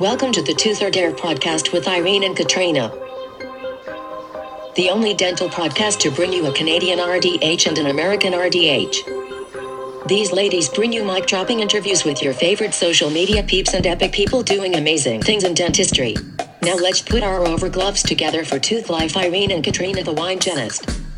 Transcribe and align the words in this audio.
Welcome 0.00 0.32
to 0.32 0.40
the 0.40 0.54
Tooth 0.54 0.80
or 0.80 0.90
Dare 0.90 1.12
podcast 1.12 1.74
with 1.74 1.86
Irene 1.86 2.24
and 2.24 2.34
Katrina. 2.34 2.88
The 4.74 4.88
only 4.90 5.12
dental 5.12 5.50
podcast 5.50 5.98
to 5.98 6.10
bring 6.10 6.32
you 6.32 6.46
a 6.46 6.54
Canadian 6.54 6.98
RDH 6.98 7.66
and 7.66 7.76
an 7.76 7.88
American 7.88 8.32
RDH. 8.32 10.08
These 10.08 10.32
ladies 10.32 10.70
bring 10.70 10.94
you 10.94 11.04
mic 11.04 11.26
dropping 11.26 11.60
interviews 11.60 12.06
with 12.06 12.22
your 12.22 12.32
favorite 12.32 12.72
social 12.72 13.10
media 13.10 13.42
peeps 13.42 13.74
and 13.74 13.86
epic 13.86 14.12
people 14.12 14.42
doing 14.42 14.76
amazing 14.76 15.20
things 15.20 15.44
in 15.44 15.52
dentistry. 15.52 16.16
Now 16.62 16.76
let's 16.76 17.02
put 17.02 17.22
our 17.22 17.46
over 17.46 17.68
gloves 17.68 18.02
together 18.02 18.42
for 18.42 18.58
Tooth 18.58 18.88
Life 18.88 19.18
Irene 19.18 19.50
and 19.50 19.62
Katrina 19.62 20.02
the 20.02 20.14
Wine 20.14 20.38
Genist. 20.38 21.09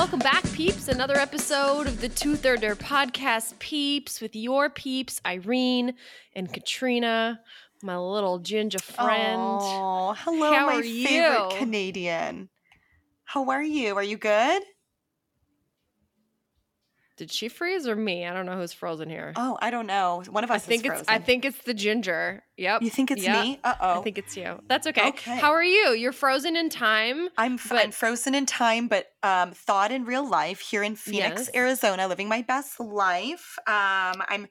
Welcome 0.00 0.20
back, 0.20 0.50
peeps. 0.52 0.88
Another 0.88 1.16
episode 1.16 1.86
of 1.86 2.00
the 2.00 2.08
Tooth 2.08 2.46
or 2.46 2.56
Dare 2.56 2.74
podcast, 2.74 3.58
peeps, 3.58 4.22
with 4.22 4.34
your 4.34 4.70
peeps, 4.70 5.20
Irene 5.26 5.92
and 6.34 6.50
Katrina, 6.50 7.38
my 7.82 7.98
little 7.98 8.38
ginger 8.38 8.78
friend. 8.78 9.58
Oh, 9.60 10.14
hello, 10.16 10.54
How 10.54 10.66
my 10.68 10.76
are 10.76 10.82
favorite 10.82 11.52
you? 11.52 11.58
Canadian. 11.58 12.48
How 13.24 13.50
are 13.50 13.62
you? 13.62 13.94
Are 13.94 14.02
you 14.02 14.16
good? 14.16 14.62
Did 17.20 17.30
she 17.30 17.48
freeze 17.50 17.86
or 17.86 17.94
me? 17.94 18.24
I 18.24 18.32
don't 18.32 18.46
know 18.46 18.56
who's 18.56 18.72
frozen 18.72 19.10
here. 19.10 19.34
Oh, 19.36 19.58
I 19.60 19.70
don't 19.70 19.86
know. 19.86 20.22
One 20.30 20.42
of 20.42 20.50
us 20.50 20.64
I 20.64 20.66
think 20.66 20.86
is 20.86 20.92
it's 20.92 21.00
frozen. 21.00 21.06
I 21.08 21.18
think 21.18 21.44
it's 21.44 21.58
the 21.64 21.74
ginger. 21.74 22.42
Yep. 22.56 22.80
you 22.80 22.88
think 22.88 23.10
it's 23.10 23.22
Yeah. 23.22 23.42
me. 23.42 23.60
Uh 23.62 23.74
oh. 23.78 24.00
I 24.00 24.02
think 24.02 24.16
it's 24.16 24.38
you. 24.38 24.58
That's 24.68 24.86
okay. 24.86 25.08
Okay. 25.08 25.36
How 25.36 25.50
are 25.50 25.62
you? 25.62 25.90
You're 25.90 26.12
frozen 26.12 26.56
in 26.56 26.70
time. 26.70 27.28
I'm, 27.36 27.56
f- 27.56 27.68
but- 27.68 27.84
I'm 27.84 27.90
frozen 27.90 28.34
in 28.34 28.46
time, 28.46 28.88
but 28.88 29.08
um, 29.22 29.50
thought 29.52 29.92
in 29.92 30.06
real 30.06 30.26
life 30.26 30.60
here 30.60 30.82
in 30.82 30.96
Phoenix, 30.96 31.42
Yes. 31.42 31.50
Arizona, 31.54 32.08
living 32.08 32.26
my 32.30 32.40
best 32.40 32.80
life. 32.80 33.58
Um, 33.66 34.22
I'm 34.26 34.48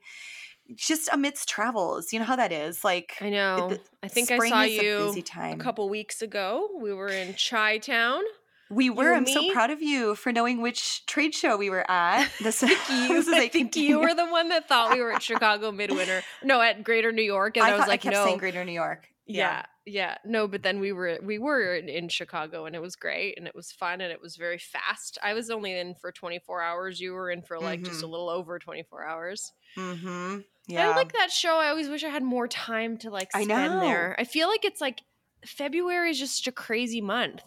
just 0.75 1.09
amidst 1.11 1.49
travels. 1.49 2.13
You 2.13 2.19
know 2.19 2.25
how 2.25 2.35
that 2.35 2.51
is. 2.51 2.83
Like 2.83 3.13
I 3.19 3.31
know. 3.31 3.69
the 3.69 3.79
I 4.03 4.07
think 4.09 4.29
I 4.29 4.37
saw 4.47 4.61
a 4.61 4.67
you 4.67 5.11
busy 5.15 5.25
a 5.41 5.55
couple 5.57 5.89
weeks 5.89 6.21
ago. 6.21 6.69
We 6.79 6.93
were 6.93 7.07
in 7.09 7.33
Chi 7.33 7.79
Town. 7.79 8.21
We 8.69 8.89
were. 8.89 9.13
I'm 9.13 9.25
so 9.27 9.51
proud 9.51 9.69
of 9.71 9.81
you 9.81 10.15
for 10.15 10.31
knowing 10.31 10.61
which 10.61 11.05
trade 11.05 11.33
show 11.33 11.57
we 11.57 11.69
were 11.69 11.89
at. 11.89 12.29
This, 12.41 12.61
You, 12.61 12.69
this 13.07 13.27
is 13.27 13.33
I 13.33 13.47
think 13.55 13.75
you 13.75 13.99
were 13.99 14.13
the 14.13 14.27
one 14.27 14.49
that 14.49 14.67
thought 14.67 14.93
we 14.93 15.01
were 15.01 15.11
at 15.13 15.23
Chicago 15.23 15.71
Midwinter. 15.71 16.21
No, 16.43 16.61
at 16.61 16.83
Greater 16.83 17.11
New 17.11 17.23
York, 17.23 17.57
and 17.57 17.65
I, 17.65 17.71
I, 17.71 17.77
was 17.77 17.87
like, 17.87 17.89
I 17.89 17.97
kept 17.97 18.13
no, 18.15 18.25
saying 18.25 18.37
Greater 18.37 18.63
New 18.63 18.71
York. 18.73 19.07
yeah, 19.25 19.65
yeah, 19.85 20.17
no. 20.25 20.47
But 20.47 20.61
then 20.63 20.79
we 20.79 20.91
were 20.91 21.17
we 21.23 21.39
were 21.39 21.75
in, 21.75 21.89
in 21.89 22.09
Chicago, 22.09 22.65
and 22.65 22.75
it 22.75 22.81
was 22.81 22.95
great, 22.95 23.37
and 23.37 23.47
it 23.47 23.55
was 23.55 23.71
fun, 23.71 24.01
and 24.01 24.11
it 24.11 24.21
was 24.21 24.35
very 24.35 24.57
fast. 24.59 25.17
I 25.23 25.33
was 25.33 25.49
only 25.49 25.77
in 25.77 25.95
for 25.95 26.11
24 26.11 26.61
hours. 26.61 26.99
You 26.99 27.13
were 27.13 27.31
in 27.31 27.41
for 27.41 27.59
like 27.59 27.81
just 27.83 28.03
a 28.03 28.05
Mhm. 28.05 28.11
little 28.11 28.29
over 28.29 28.59
24 28.59 29.03
hours. 29.05 29.51
Mm-hmm. 29.77 30.39
I 30.77 30.87
like 30.95 31.13
that 31.13 31.31
show. 31.31 31.57
I 31.57 31.69
always 31.69 31.89
wish 31.89 32.03
I 32.03 32.09
had 32.09 32.21
more 32.23 32.47
time 32.47 32.97
to 32.99 33.09
like 33.09 33.29
I 33.33 33.43
spend 33.43 33.81
there. 33.81 34.15
I 34.19 34.23
feel 34.23 34.47
like 34.47 34.63
it's 34.63 34.79
like 34.81 35.01
February 35.45 36.11
is 36.11 36.19
just 36.19 36.45
a 36.47 36.51
crazy 36.51 37.01
month. 37.01 37.41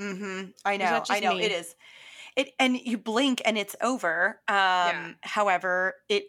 Mm-hmm. 0.00 0.50
I 0.64 0.76
know. 0.76 1.02
I 1.08 1.20
know. 1.20 1.34
me? 1.34 1.44
It 1.44 1.52
is. 1.52 1.74
It 2.36 2.50
and 2.58 2.76
you 2.76 2.98
blink 2.98 3.42
and 3.44 3.58
it's 3.58 3.76
over. 3.80 4.40
Um, 4.48 5.16
however, 5.22 5.94
it 6.08 6.28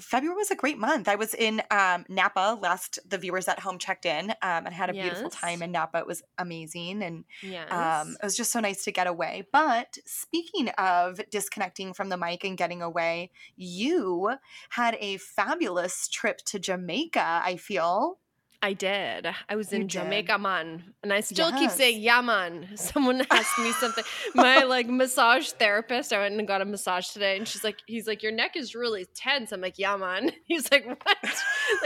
February 0.00 0.36
was 0.36 0.50
a 0.50 0.56
great 0.56 0.78
month. 0.78 1.06
I 1.06 1.16
was 1.16 1.34
in 1.34 1.62
um, 1.70 2.04
Napa 2.08 2.58
last. 2.60 2.98
The 3.06 3.18
viewers 3.18 3.46
at 3.46 3.60
home 3.60 3.78
checked 3.78 4.06
in 4.06 4.30
um, 4.30 4.66
and 4.66 4.72
had 4.72 4.90
a 4.90 4.94
beautiful 4.94 5.30
time 5.30 5.62
in 5.62 5.70
Napa. 5.70 5.98
It 5.98 6.06
was 6.06 6.22
amazing, 6.38 7.02
and 7.02 7.24
Yes. 7.42 7.70
um, 7.70 8.16
it 8.20 8.24
was 8.24 8.36
just 8.36 8.50
so 8.52 8.60
nice 8.60 8.84
to 8.84 8.92
get 8.92 9.06
away. 9.06 9.46
But 9.52 9.98
speaking 10.06 10.70
of 10.70 11.20
disconnecting 11.30 11.92
from 11.92 12.08
the 12.08 12.16
mic 12.16 12.42
and 12.44 12.56
getting 12.56 12.82
away, 12.82 13.30
you 13.56 14.32
had 14.70 14.96
a 14.98 15.18
fabulous 15.18 16.08
trip 16.08 16.38
to 16.46 16.58
Jamaica. 16.58 17.42
I 17.44 17.56
feel. 17.56 18.18
I 18.64 18.74
did. 18.74 19.26
I 19.48 19.56
was 19.56 19.72
You 19.72 19.76
in 19.76 19.82
did. 19.82 19.90
Jamaica, 19.90 20.38
man, 20.38 20.94
and 21.02 21.12
I 21.12 21.20
still 21.20 21.50
keep 21.50 21.62
Yes. 21.62 21.76
saying 21.76 22.00
"yeah. 22.00 22.22
Someone 22.76 23.26
asked 23.30 23.58
me 23.58 23.72
something. 23.72 24.04
My 24.36 24.62
like 24.62 24.86
massage 24.88 25.48
therapist. 25.50 26.12
I 26.12 26.20
went 26.20 26.36
and 26.38 26.46
got 26.46 26.60
a 26.62 26.64
massage 26.64 27.08
today, 27.08 27.36
and 27.36 27.48
she's 27.48 27.64
like, 27.64 27.78
"He's 27.86 28.06
like, 28.06 28.22
your 28.22 28.30
neck 28.30 28.56
is 28.56 28.74
really 28.76 29.04
tense." 29.16 29.50
I'm 29.50 29.60
like, 29.60 29.78
"Yeah. 29.80 29.92
He's 30.46 30.70
like, 30.70 30.86
"What? 30.86 31.00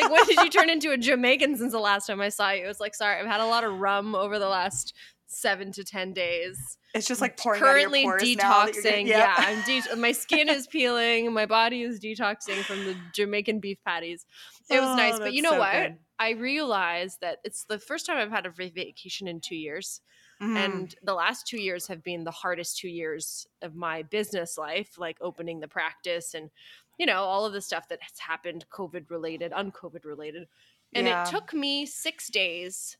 like, 0.01 0.11
when 0.13 0.27
did 0.27 0.39
you 0.41 0.51
turn 0.51 0.69
into 0.69 0.91
a 0.93 0.99
Jamaican 0.99 1.57
since 1.57 1.73
the 1.73 1.79
last 1.81 2.07
time 2.09 2.21
I 2.21 2.29
saw 2.29 2.51
you?" 2.51 2.65
I 2.65 2.69
was 2.69 2.79
like, 2.81 2.95
"Sorry, 2.95 3.19
I've 3.19 3.27
had 3.27 3.41
a 3.41 3.47
lot 3.47 3.65
of 3.65 3.79
rum 3.81 4.15
over 4.15 4.39
the 4.39 4.49
last 4.49 4.93
seven 5.29 5.73
to 5.73 5.83
ten 5.85 6.13
days." 6.13 6.77
It's 6.95 7.07
just 7.09 7.21
like 7.23 7.37
pouring 7.39 7.61
currently 7.61 8.07
out 8.07 8.21
of 8.21 8.27
your 8.29 8.37
pores 8.37 8.37
now 8.37 8.65
that 8.67 8.75
you're 8.75 8.83
detoxing. 8.85 8.85
getting- 8.85 9.07
yeah, 9.09 9.35
I'm 9.39 9.63
de- 9.63 9.97
my 9.97 10.13
skin 10.13 10.49
is 10.51 10.67
peeling. 10.67 11.33
My 11.33 11.47
body 11.47 11.83
is 11.83 12.01
detoxing 12.01 12.63
from 12.65 12.85
the 12.85 12.95
Jamaican 13.15 13.61
beef 13.61 13.79
patties. 13.87 14.25
It 14.71 14.81
was 14.81 14.91
Oh, 14.91 14.97
nice, 14.97 15.19
but 15.19 15.33
you 15.33 15.43
know 15.43 15.51
so 15.53 15.59
what? 15.59 15.73
good. 15.73 15.97
I 16.19 16.31
realized 16.31 17.21
that 17.21 17.41
it's 17.45 17.65
the 17.65 17.79
first 17.79 18.07
time 18.07 18.17
I've 18.19 18.31
had 18.31 18.47
a 18.47 18.51
vacation 18.51 19.29
in 19.29 19.41
two 19.41 19.57
years, 19.57 20.01
Mhm. 20.41 20.87
and 20.87 20.95
the 21.03 21.15
last 21.15 21.47
two 21.47 21.61
years 21.61 21.87
have 21.89 22.03
been 22.03 22.25
the 22.25 22.31
hardest 22.31 22.79
two 22.79 22.89
years 22.89 23.47
of 23.63 23.75
my 23.75 24.03
business 24.03 24.59
life, 24.59 24.99
like 24.99 25.19
opening 25.21 25.61
the 25.61 25.69
practice 25.69 26.35
and 26.35 26.51
you 26.99 27.07
know 27.07 27.25
all 27.25 27.45
of 27.47 27.53
the 27.53 27.61
stuff 27.61 27.89
that 27.89 28.03
has 28.03 28.19
happened, 28.19 28.67
COVID 28.71 29.11
related, 29.11 29.53
uncovid 29.53 30.05
related, 30.05 30.49
and 30.95 31.07
Yeah. 31.07 31.09
it 31.09 31.25
took 31.25 31.53
me 31.55 31.87
six 31.87 32.29
days 32.31 32.97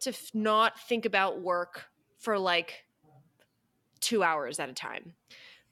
to 0.00 0.10
f- 0.10 0.34
not 0.34 0.80
think 0.80 1.04
about 1.06 1.40
work 1.42 1.90
for 2.18 2.38
like 2.38 2.86
two 4.00 4.22
hours 4.22 4.60
at 4.60 4.68
a 4.68 4.72
time. 4.74 5.14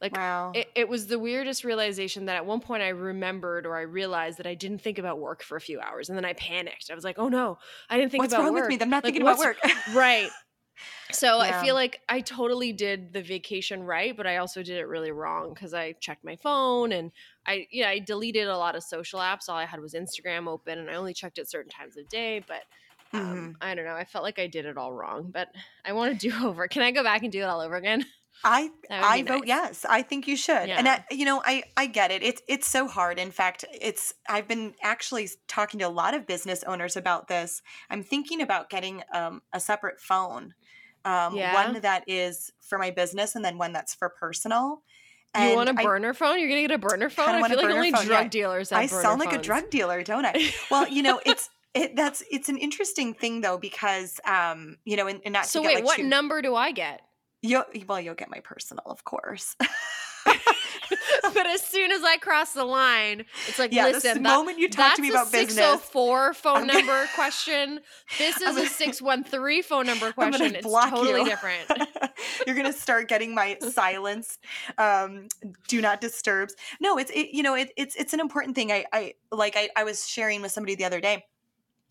Like 0.01 0.21
wow. 0.21 0.53
it, 0.53 0.69
it 0.77 0.89
was 0.89 1.07
the 1.07 1.19
weirdest 1.19 1.65
realization 1.65 2.27
that 2.27 2.37
at 2.37 2.47
one 2.47 2.61
point 2.61 2.83
I 2.83 2.89
remembered 2.89 3.67
or 3.67 3.77
I 3.77 3.83
realized 3.83 4.39
that 4.39 4.47
I 4.47 4.55
didn't 4.55 4.79
think 4.81 4.99
about 4.99 5.19
work 5.19 5.43
for 5.43 5.57
a 5.57 5.61
few 5.61 5.81
hours, 5.81 6.09
and 6.09 6.17
then 6.19 6.25
I 6.25 6.34
panicked. 6.34 6.91
I 6.91 6.95
was 6.95 7.05
like, 7.05 7.19
"Oh 7.19 7.29
no, 7.29 7.59
I 7.89 7.97
didn't 7.99 8.12
think 8.12 8.25
What's 8.25 8.33
about 8.33 8.49
work. 8.49 8.53
What's 8.53 8.53
wrong 8.53 8.55
with 8.55 8.67
me? 8.67 8.79
I'm 8.84 8.91
not 8.91 9.05
Like, 9.05 9.15
thinking 9.15 9.23
about 9.23 9.39
work. 9.39 9.59
right. 9.87 10.33
So 11.12 11.39
I 11.39 11.53
feel 11.53 11.75
like 11.75 12.03
I 12.09 12.21
totally 12.21 12.73
did 12.73 13.12
the 13.12 13.23
vacation 13.23 13.84
right, 13.84 14.17
but 14.17 14.27
I 14.27 14.39
also 14.39 14.62
did 14.62 14.77
it 14.79 14.87
really 14.87 15.12
wrong 15.12 15.55
because 15.55 15.73
I 15.73 15.93
checked 15.93 16.25
my 16.25 16.37
phone 16.37 16.91
and 16.93 17.13
I, 17.47 17.69
yeah, 17.71 17.89
I 17.89 18.01
deleted 18.01 18.49
a 18.49 18.59
lot 18.59 18.75
of 18.75 18.83
social 18.83 19.21
apps. 19.21 19.49
All 19.49 19.57
I 19.57 19.67
had 19.67 19.81
was 19.81 19.95
Instagram 19.95 20.49
open, 20.49 20.78
and 20.78 20.91
I 20.91 20.95
only 20.95 21.15
checked 21.15 21.39
it 21.39 21.49
certain 21.49 21.71
times 21.71 21.97
of 21.97 22.09
day. 22.09 22.41
But 22.47 22.65
um, 23.15 23.53
Mhm. 23.53 23.61
I 23.61 23.75
don't 23.77 23.84
know. 23.84 23.95
I 23.95 24.05
felt 24.05 24.25
like 24.25 24.39
I 24.41 24.49
did 24.49 24.67
it 24.67 24.77
all 24.77 24.93
wrong, 24.93 25.31
but 25.31 25.49
I 25.84 25.93
want 25.93 26.19
to 26.21 26.28
do 26.31 26.37
over. 26.47 26.67
Can 26.67 26.83
I 26.83 26.91
go 26.91 27.05
back 27.05 27.23
and 27.23 27.31
do 27.33 27.41
it 27.41 27.45
all 27.45 27.61
over 27.61 27.77
again? 27.77 28.05
I 28.45 28.71
I 28.91 29.23
vote 29.23 29.41
nice. 29.41 29.49
yes. 29.49 29.87
I 29.89 30.03
think 30.03 30.29
you 30.29 30.37
should. 30.37 30.69
And 30.69 30.89
I, 30.89 31.05
you 31.11 31.25
know, 31.25 31.43
I 31.45 31.65
I 31.77 31.87
get 31.87 32.11
it. 32.11 32.23
It's 32.23 32.43
it's 32.49 32.69
so 32.69 32.87
hard. 32.87 33.19
In 33.19 33.31
fact, 33.31 33.65
it's 33.73 34.15
I've 34.29 34.47
been 34.47 34.75
actually 34.83 35.29
talking 35.49 35.81
to 35.81 35.87
a 35.87 35.91
lot 35.91 36.15
of 36.15 36.27
business 36.27 36.63
owners 36.65 36.97
about 36.97 37.29
this. 37.29 37.63
I'm 37.91 38.03
thinking 38.03 38.41
about 38.41 38.71
getting 38.71 39.03
um, 39.13 39.43
a 39.53 39.61
separate 39.61 40.01
phone. 40.01 40.55
Um, 41.05 41.37
Yeah. 41.37 41.55
one 41.55 41.81
that 41.83 42.05
is 42.09 42.53
for 42.61 42.79
my 42.79 42.91
business 42.91 43.37
and 43.37 43.45
then 43.45 43.59
one 43.59 43.73
that's 43.73 43.95
for 43.95 44.09
personal. 44.09 44.83
you 45.39 45.55
want 45.55 45.69
a 45.69 45.71
And 45.71 45.79
I- 45.81 45.83
burner 45.85 46.15
phone? 46.15 46.39
You're 46.41 46.49
gonna 46.49 46.63
get 46.63 46.71
a 46.73 46.79
burner 46.79 47.11
phone? 47.11 47.29
I 47.29 47.49
feel 47.49 47.57
like 47.59 47.61
burner 47.67 47.75
only 47.77 47.93
phone, 47.93 48.07
drug 48.07 48.25
yeah. 48.25 48.29
dealers 48.29 48.73
I 48.73 48.87
burner 48.87 49.03
sound 49.03 49.21
like 49.21 49.33
a 49.33 49.39
drug 49.41 49.71
dealer, 49.71 50.03
don't 50.03 50.25
I? 50.25 50.53
Well, 50.71 50.89
you 50.89 51.03
know, 51.03 51.21
it's 51.25 51.49
it 51.75 51.95
that's 51.95 52.23
it's 52.31 52.49
an 52.49 52.57
interesting 52.59 53.13
thing 53.15 53.41
though 53.41 53.59
because 53.59 54.19
um, 54.25 54.77
you 54.85 54.97
know, 54.97 55.07
and, 55.07 55.21
and 55.25 55.33
not 55.33 55.47
so 55.47 55.61
to 55.63 55.69
get 55.69 55.69
wait, 55.69 55.75
like 55.77 55.85
what 55.85 55.97
too- 55.97 56.05
number 56.05 56.43
do 56.43 56.55
I 56.55 56.73
get? 56.73 57.03
You'll, 57.47 57.65
well, 57.87 58.01
you'll 58.01 58.15
get 58.15 58.31
my 58.31 58.41
personal, 58.41 58.83
of 58.87 59.05
course. 59.05 59.57
but 61.34 61.47
as 61.47 61.62
soon 61.62 61.91
as 61.93 62.03
I 62.03 62.17
cross 62.19 62.53
the 62.53 62.65
line, 62.65 63.25
it's 63.49 63.59
like, 63.59 63.73
yeah, 63.73 63.84
listen, 63.87 64.15
the 64.19 64.23
that, 64.23 64.37
moment 64.37 64.59
you 64.59 64.69
talk 64.69 64.97
to 64.97 65.03
me 65.03 65.11
about 65.11 65.31
business, 65.33 65.55
604 65.55 66.34
phone 66.34 66.67
gonna- 66.67 66.73
number 66.73 67.07
question. 67.15 67.81
This 68.19 68.37
is 68.37 68.43
I'm 68.43 68.55
a 68.55 68.61
gonna- 68.61 68.69
613 68.69 69.62
phone 69.62 69.87
number 69.87 70.12
gonna 70.17 70.31
question. 70.37 70.55
It's 70.57 70.67
totally 70.67 71.21
you. 71.21 71.27
different. 71.27 71.66
You're 72.47 72.57
gonna 72.57 72.72
start 72.72 73.09
getting 73.09 73.34
my 73.34 73.59
silence, 73.60 74.39
um, 74.78 75.28
do 75.69 75.81
not 75.81 76.01
disturbs. 76.01 76.54
No, 76.81 76.98
it's 76.98 77.10
it, 77.10 77.31
you 77.33 77.43
know 77.43 77.54
it, 77.54 77.72
it's 77.77 77.95
it's 77.97 78.13
an 78.13 78.21
important 78.21 78.54
thing. 78.54 78.72
I 78.72 78.84
I 78.93 79.15
like 79.33 79.54
I, 79.57 79.69
I 79.77 79.84
was 79.84 80.09
sharing 80.09 80.43
with 80.43 80.53
somebody 80.53 80.75
the 80.75 80.84
other 80.84 81.01
day. 81.01 81.25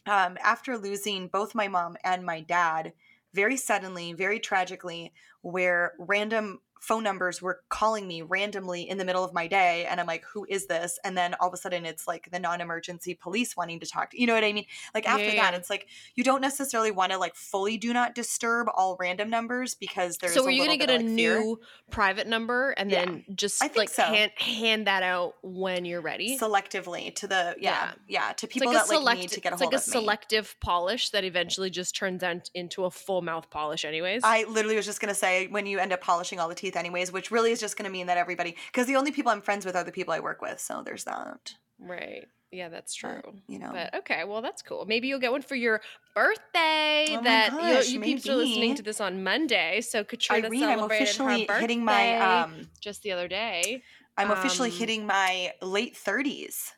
Um, 0.07 0.37
after 0.43 0.77
losing 0.77 1.27
both 1.27 1.55
my 1.55 1.67
mom 1.67 1.97
and 2.03 2.23
my 2.23 2.41
dad, 2.41 2.93
very 3.33 3.57
suddenly, 3.57 4.13
very 4.13 4.39
tragically, 4.39 5.11
where 5.45 5.93
random 5.99 6.59
phone 6.81 7.03
numbers 7.03 7.41
were 7.41 7.61
calling 7.69 8.07
me 8.07 8.21
randomly 8.21 8.87
in 8.87 8.97
the 8.97 9.05
middle 9.05 9.23
of 9.23 9.33
my 9.33 9.47
day 9.47 9.85
and 9.89 9.99
i'm 9.99 10.05
like 10.07 10.23
who 10.25 10.45
is 10.49 10.67
this 10.67 10.99
and 11.03 11.17
then 11.17 11.33
all 11.39 11.47
of 11.47 11.53
a 11.53 11.57
sudden 11.57 11.85
it's 11.85 12.07
like 12.07 12.29
the 12.31 12.39
non-emergency 12.39 13.13
police 13.15 13.55
wanting 13.57 13.79
to 13.79 13.85
talk 13.85 14.11
to 14.11 14.19
you 14.21 14.27
know 14.27 14.33
what 14.33 14.43
i 14.43 14.53
mean 14.53 14.65
like 14.93 15.07
after 15.07 15.23
Yeah, 15.25 15.35
that 15.41 15.53
yeah. 15.53 15.57
it's 15.57 15.69
like 15.69 15.87
you 16.15 16.23
don't 16.23 16.41
necessarily 16.41 16.91
want 16.91 17.11
to 17.11 17.17
like 17.17 17.35
fully 17.35 17.77
do 17.77 17.93
not 17.93 18.13
disturb 18.15 18.67
all 18.75 18.97
random 18.99 19.29
numbers 19.29 19.73
because 19.75 20.17
there's 20.17 20.33
so 20.33 20.43
a 20.43 20.47
are 20.47 20.51
you 20.51 20.63
gonna 20.63 20.77
get 20.77 20.89
of, 20.89 21.01
a 21.01 21.03
like, 21.03 21.15
fear. 21.15 21.39
new 21.39 21.59
private 21.89 22.27
number 22.27 22.71
and 22.71 22.91
Yeah, 22.91 23.05
then 23.05 23.25
just 23.35 23.63
I 23.63 23.67
think 23.67 23.77
like 23.77 23.89
so. 23.89 24.03
hand 24.03 24.31
hand 24.37 24.87
that 24.87 25.03
out 25.03 25.33
when 25.43 25.85
you're 25.85 26.01
ready? 26.01 26.37
selectively 26.37 27.13
to 27.15 27.27
the 27.27 27.55
yeah 27.59 27.93
yeah, 28.07 28.33
to 28.33 28.47
people 28.47 28.71
like 28.71 28.85
a 28.85 28.87
that 28.87 29.01
like 29.01 29.17
need 29.19 29.29
to 29.29 29.39
get 29.41 29.53
a 29.53 29.55
hold 29.57 29.71
like 29.71 29.79
a 29.79 29.81
of 29.81 29.87
me. 29.87 29.91
selective 29.91 30.55
polish 30.59 31.09
that 31.11 31.23
eventually 31.23 31.69
just 31.69 31.95
turns 31.95 32.23
out 32.23 32.49
into 32.53 32.85
a 32.85 32.91
full 32.91 33.21
mouth 33.21 33.49
polish, 33.49 33.85
anyways. 33.85 34.21
I 34.23 34.43
literally 34.43 34.75
was 34.75 34.85
just 34.85 34.99
gonna 35.01 35.13
say 35.15 35.47
when 35.47 35.65
you 35.65 35.79
end 35.79 35.93
up 35.93 36.01
polishing 36.01 36.39
all 36.39 36.49
the 36.49 36.55
teeth, 36.55 36.74
anyways, 36.75 37.11
which 37.11 37.31
really 37.31 37.51
is 37.51 37.59
just 37.59 37.77
gonna 37.77 37.89
mean 37.89 38.07
that 38.07 38.17
everybody, 38.17 38.55
because 38.71 38.87
the 38.87 38.95
only 38.95 39.11
people 39.11 39.31
I'm 39.31 39.41
friends 39.41 39.65
with 39.65 39.75
are 39.75 39.83
the 39.83 39.91
people 39.91 40.13
I 40.13 40.19
work 40.19 40.41
with. 40.41 40.59
So 40.59 40.81
there's 40.83 41.03
that. 41.05 41.53
right. 41.79 42.25
Yeah, 42.51 42.69
that's 42.69 42.97
but, 43.01 43.21
true. 43.21 43.33
you 43.47 43.59
know. 43.59 43.71
But 43.73 43.93
okay, 43.95 44.23
well 44.23 44.41
that's 44.41 44.61
cool. 44.61 44.85
Maybe 44.85 45.09
you'll 45.09 45.19
get 45.19 45.31
one 45.31 45.41
for 45.41 45.55
your 45.55 45.81
birthday. 46.13 47.07
Oh 47.09 47.21
that 47.23 47.51
gosh, 47.51 47.89
you, 47.89 47.95
you 47.95 48.01
peeps 48.01 48.29
are 48.29 48.35
listening 48.35 48.75
to 48.75 48.81
this 48.81 49.01
on 49.01 49.23
Monday. 49.23 49.81
So 49.81 50.05
Katrina 50.05 50.47
Irene, 50.47 50.63
I'm 50.63 50.79
officially 50.79 51.45
her 51.49 51.59
hitting 51.59 51.83
my 51.83 52.17
um 52.17 52.69
just 52.79 53.03
the 53.03 53.11
other 53.11 53.27
day. 53.27 53.83
I'm 54.17 54.31
officially 54.31 54.69
um, 54.69 54.77
hitting 54.77 55.05
my 55.05 55.51
late 55.61 55.95
30s. 55.95 56.71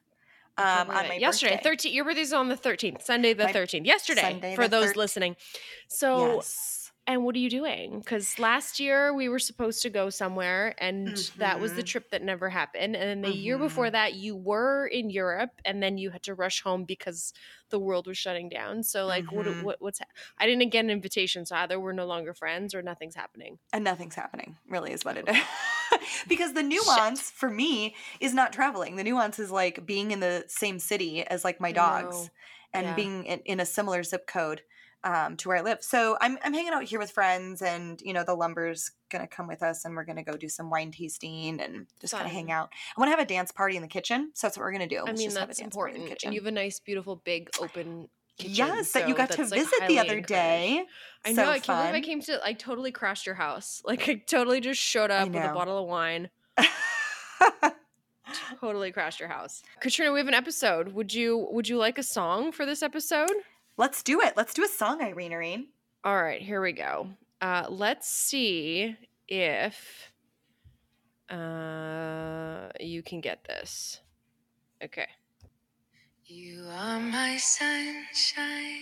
Um, 0.60 0.90
on 0.90 1.08
my 1.08 1.14
yesterday. 1.18 1.60
13 1.62 1.94
your 1.94 2.04
birthday's 2.04 2.34
on 2.34 2.50
the 2.50 2.56
13th, 2.56 3.04
Sunday 3.04 3.34
the 3.36 3.44
13th. 3.44 3.86
Yesterday 3.86 4.22
Sunday 4.22 4.56
for 4.56 4.68
those 4.68 4.94
13th. 4.94 4.96
listening. 4.96 5.36
So 5.88 6.38
yes. 6.38 6.77
And 7.08 7.24
what 7.24 7.36
are 7.36 7.40
you 7.40 7.50
doing? 7.50 8.00
Because 8.00 8.38
last 8.38 8.80
year 8.80 9.14
we 9.14 9.30
were 9.30 9.40
supposed 9.40 9.82
to 9.84 9.90
go 9.90 10.10
somewhere, 10.10 10.76
and 10.78 11.32
that 11.38 11.60
was 11.60 11.74
the 11.74 11.82
Mhm. 11.82 11.86
trip 11.86 12.10
that 12.12 12.22
never 12.22 12.50
happened. 12.50 12.96
And 12.98 13.10
then 13.10 13.22
the 13.22 13.32
year 13.32 13.58
before 13.58 13.88
Mhm. 13.88 13.92
that, 13.94 14.14
you 14.16 14.36
were 14.36 14.86
in 14.88 15.10
Europe, 15.10 15.62
and 15.64 15.82
then 15.82 15.98
you 15.98 16.10
had 16.12 16.24
to 16.24 16.34
rush 16.36 16.62
home 16.62 16.84
because 16.84 17.34
the 17.70 17.80
world 17.80 18.08
was 18.08 18.18
shutting 18.18 18.50
down. 18.50 18.84
So, 18.84 19.06
like, 19.06 19.28
Mhm. 19.28 19.32
what, 19.32 19.58
what 19.58 19.82
what's? 19.82 20.00
ha- 20.00 20.06
I 20.38 20.46
didn't 20.48 20.70
get 20.70 20.84
an 20.84 20.90
invitation, 20.90 21.46
so 21.46 21.56
either 21.56 21.80
we're 21.80 21.94
no 21.94 22.06
longer 22.06 22.34
friends 22.34 22.76
or 22.76 22.82
nothing's 22.82 23.16
happening. 23.16 23.60
And 23.72 23.84
nothing's 23.86 24.16
happening, 24.16 24.58
really, 24.68 24.92
is 24.92 25.06
what 25.06 25.18
it 25.18 25.28
is. 25.30 25.38
because 26.28 26.54
the 26.54 26.64
nuance 26.64 27.32
for 27.32 27.50
me 27.50 27.96
is 28.20 28.34
not 28.34 28.52
traveling. 28.54 28.98
The 28.98 29.04
nuance 29.04 29.40
is 29.40 29.52
like 29.52 29.86
being 29.86 30.12
in 30.12 30.20
the 30.20 30.44
same 30.48 30.80
city 30.80 31.24
as 31.26 31.44
like 31.46 31.60
my 31.62 31.72
dogs 31.72 32.16
know. 32.16 32.30
and 32.74 32.86
Yeah. 32.88 32.96
being 32.96 33.26
in, 33.26 33.40
in 33.46 33.60
a 33.60 33.66
similar 33.66 34.04
zip 34.04 34.28
code 34.28 34.62
um, 35.04 35.38
to 35.38 35.48
where 35.48 35.58
I 35.58 35.62
live. 35.62 35.80
So 35.82 36.18
I'm, 36.20 36.38
I'm 36.44 36.54
hanging 36.54 36.74
out 36.74 36.84
here 36.84 37.00
with 37.00 37.12
friends, 37.12 37.62
and 37.62 38.02
you 38.02 38.14
know, 38.14 38.24
the 38.24 38.36
lumber's 38.36 38.92
gonna 39.10 39.28
come 39.28 39.48
with 39.48 39.64
us, 39.64 39.86
and 39.86 39.96
we're 39.96 40.04
gonna 40.06 40.24
go 40.24 40.36
do 40.38 40.50
some 40.50 40.70
wine 40.70 40.92
tasting 40.92 41.60
and 41.62 41.88
just 42.02 42.14
kind 42.14 42.26
of 42.26 42.32
hang 42.32 42.52
out. 42.52 42.70
I 42.96 43.00
want 43.00 43.08
to 43.08 43.18
have 43.18 43.26
a 43.26 43.28
dance 43.30 43.52
party 43.52 43.76
in 43.76 43.82
the 43.82 43.88
kitchen, 43.88 44.32
so 44.34 44.48
that's 44.48 44.58
what 44.58 44.64
we're 44.64 44.72
gonna 44.72 44.88
do. 44.88 44.98
I 45.00 45.04
Let's 45.04 45.20
mean, 45.20 45.28
just 45.28 45.38
have 45.38 45.46
a 45.46 45.48
that's 45.48 45.60
dance 45.60 45.76
party 45.76 45.94
in 45.96 46.00
the 46.00 46.04
important. 46.06 46.20
kitchen. 46.20 46.28
And 46.30 46.34
you 46.36 46.42
have 46.42 46.48
a 46.48 46.52
nice, 46.52 46.80
beautiful, 46.80 47.16
big, 47.18 47.50
open 47.62 48.10
kitchen. 48.38 48.54
yes, 48.56 48.92
that 48.92 49.08
you 49.08 49.16
got 49.16 49.32
to 49.32 49.42
like, 49.44 49.54
visit 49.54 49.88
the 49.88 50.00
other 50.00 50.20
day. 50.22 50.84
I 51.26 51.34
So 51.34 51.44
know. 51.44 51.50
I 51.52 51.60
can't 51.60 51.80
believe 51.92 51.96
I 52.04 52.06
came 52.06 52.22
to. 52.22 52.40
I 52.46 52.54
totally 52.54 52.92
crashed 52.92 53.26
your 53.26 53.36
house. 53.36 53.82
Like 53.86 54.08
I 54.10 54.16
totally 54.16 54.60
just 54.62 54.82
showed 54.82 55.12
up 55.12 55.30
with 55.30 55.44
a 55.44 55.54
bottle 55.54 55.78
of 55.78 55.88
wine. 55.88 56.30
Totally 58.60 58.92
crashed 58.92 59.22
your 59.22 59.30
house. 59.30 59.64
Katrina, 59.80 60.12
we 60.12 60.20
have 60.20 60.28
an 60.28 60.34
episode. 60.34 60.90
Would 60.94 61.14
you 61.14 61.48
Would 61.52 61.70
you 61.70 61.78
like 61.78 61.98
a 61.98 62.04
song 62.04 62.52
for 62.52 62.66
this 62.66 62.84
episode? 62.84 63.32
Let's 63.78 64.02
do 64.04 64.22
it. 64.22 64.34
Let's 64.36 64.54
do 64.54 64.64
a 64.64 64.68
song, 64.68 65.02
Irene. 65.02 65.32
Irene. 65.34 65.68
All 66.04 66.22
right, 66.22 66.42
here 66.42 66.62
we 66.62 66.72
go. 66.74 67.10
Uh, 67.42 67.66
let's 67.70 68.08
see 68.10 68.96
if 69.28 70.12
uh, 71.30 72.70
you 72.80 73.04
can 73.04 73.22
get 73.22 73.44
this. 73.44 74.00
Okay. 74.84 75.08
You 76.26 76.64
are 76.70 77.00
my 77.00 77.38
sunshine, 77.38 78.82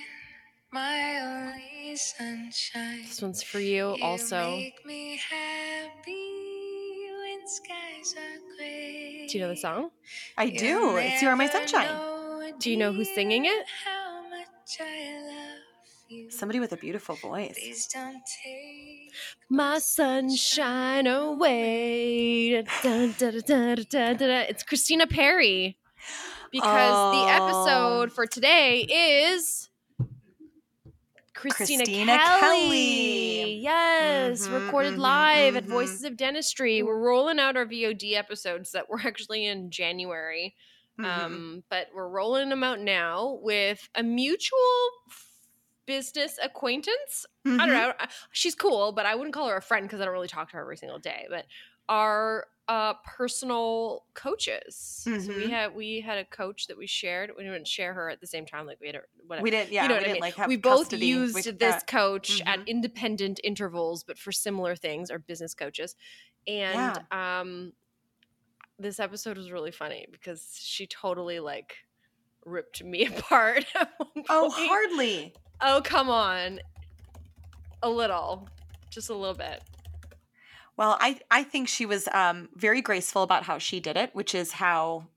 my 0.71 1.19
only 1.21 1.95
sunshine. 1.95 3.03
This 3.03 3.21
one's 3.21 3.44
for 3.44 3.59
you 3.59 3.95
You 3.97 4.03
also. 4.03 4.50
make 4.51 4.86
me 4.86 5.19
happy 5.30 7.09
when 7.21 7.47
skies 7.47 8.15
are 8.18 8.56
gray. 8.57 9.27
Do 9.30 9.38
you 9.38 9.44
know 9.44 9.50
the 9.50 9.57
song? 9.57 9.92
I 10.38 10.45
You'll 10.45 10.57
do. 10.57 10.97
It's 10.97 11.21
You 11.21 11.27
Are 11.27 11.36
My 11.36 11.47
Sunshine. 11.47 12.53
Do 12.59 12.71
you 12.71 12.77
know 12.77 12.94
who's 12.94 13.13
singing 13.13 13.44
dear, 13.44 13.51
it? 13.62 13.65
Somebody 16.29 16.59
with 16.59 16.71
a 16.73 16.77
beautiful 16.77 17.15
voice. 17.15 17.53
Please 17.53 17.88
don't 17.88 18.21
take 18.44 19.12
My 19.50 19.79
sunshine 19.79 21.07
away. 21.07 22.62
Da, 22.83 23.07
da, 23.17 23.31
da. 23.39 24.41
It's 24.50 24.63
Christina 24.63 25.07
Perri. 25.07 25.77
Because 26.51 27.15
the 27.15 27.31
episode 27.31 28.09
Oh. 28.09 28.13
for 28.13 28.25
today 28.27 28.81
is 28.81 29.69
Christina, 31.33 31.83
Christina 31.83 32.18
Kelly. 32.18 32.39
Kelly. 32.39 33.56
Yes, 33.61 34.47
Mhm, 34.47 34.65
recorded 34.65 34.94
mhm, 34.94 34.97
live 35.00 35.56
at 35.57 35.65
mhm. 35.65 35.69
Voices 35.69 36.03
of 36.03 36.15
Dentistry. 36.18 36.81
We're 36.81 37.00
rolling 37.00 37.39
out 37.39 37.57
our 37.57 37.65
VOD 37.65 38.15
episodes 38.15 38.71
that 38.71 38.89
were 38.89 39.00
actually 39.06 39.45
in 39.45 39.69
January. 39.69 40.56
Mhm. 40.97 41.44
Um, 41.44 41.63
but 41.69 41.89
we're 41.94 42.07
rolling 42.09 42.50
them 42.50 42.63
out 42.63 42.80
now 42.80 43.39
with 43.42 43.89
a 43.95 44.03
mutual 44.03 44.89
business 45.86 46.39
acquaintance 46.42 47.25
I 47.57 47.65
Mhm. 47.65 47.68
don't 47.68 47.97
know. 47.97 48.06
She's 48.33 48.53
cool, 48.53 48.92
but 48.92 49.06
I 49.06 49.15
wouldn't 49.15 49.33
call 49.33 49.47
her 49.47 49.56
a 49.56 49.62
friend 49.62 49.86
because 49.88 50.01
I 50.01 50.06
don't 50.06 50.13
really 50.13 50.27
talk 50.27 50.50
to 50.50 50.57
her 50.57 50.62
every 50.62 50.75
single 50.75 51.00
day. 51.00 51.25
But 51.30 51.45
our 51.88 52.47
uh, 52.68 52.95
personal 53.06 54.03
coaches. 54.13 55.13
So 55.15 55.31
we 55.33 55.47
Mhm. 55.47 55.50
had 55.50 55.74
we 55.74 56.01
had 56.01 56.18
a 56.18 56.25
coach 56.25 56.68
that 56.68 56.77
we 56.77 56.86
shared. 56.86 57.31
We 57.38 57.44
didn't 57.45 57.68
share 57.68 57.94
her 57.94 58.09
at 58.09 58.19
the 58.19 58.27
same 58.27 58.45
time. 58.45 58.65
Like 58.65 58.81
we 58.81 58.88
had 58.88 58.97
a, 58.97 59.01
whatever. 59.25 59.45
We 59.45 59.51
didn't. 59.51 59.71
Yeah, 59.74 59.86
you 59.86 59.88
know 59.88 59.95
we 59.95 60.00
what 60.01 60.03
I 60.03 60.07
didn't 60.07 60.19
mean. 60.19 60.21
like 60.21 60.38
we 60.45 60.57
both 60.57 60.92
used 60.92 61.59
this 61.59 61.81
that. 61.81 61.83
coach 61.83 62.42
at 62.45 62.59
Mhm. 62.59 62.68
independent 62.68 63.39
intervals, 63.42 64.03
but 64.03 64.18
for 64.18 64.33
similar 64.33 64.75
things, 64.75 65.09
our 65.09 65.19
business 65.19 65.53
coaches. 65.53 65.95
And 66.47 66.97
um, 67.12 67.74
this 68.80 69.00
episode 69.00 69.38
was 69.38 69.51
really 69.51 69.72
funny 69.72 70.06
because 70.12 70.57
she 70.60 70.86
totally 70.88 71.39
like 71.39 71.75
ripped 72.45 72.83
me 72.83 73.06
apart. 73.18 73.66
Oh, 74.30 74.50
hardly. 74.54 75.33
Oh, 75.62 75.81
come 75.83 76.10
on. 76.10 76.60
A 77.81 77.89
little. 77.89 78.50
Just 78.89 79.10
a 79.10 79.16
little 79.16 79.36
bit. 79.36 79.62
Well, 80.77 80.98
I 81.00 81.19
I 81.31 81.44
think 81.44 81.68
she 81.69 81.86
was 81.86 82.07
um, 82.10 82.50
very 82.56 82.81
graceful 82.81 83.24
about 83.24 83.44
how 83.44 83.57
she 83.57 83.80
did 83.80 83.95
it, 83.98 84.10
which 84.13 84.36
is 84.36 84.51
how 84.51 85.07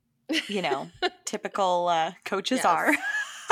you 0.46 0.62
know 0.62 0.88
typical 1.24 1.88
uh, 1.88 2.12
coaches 2.24 2.58
Yes. 2.58 2.64
are. 2.66 2.94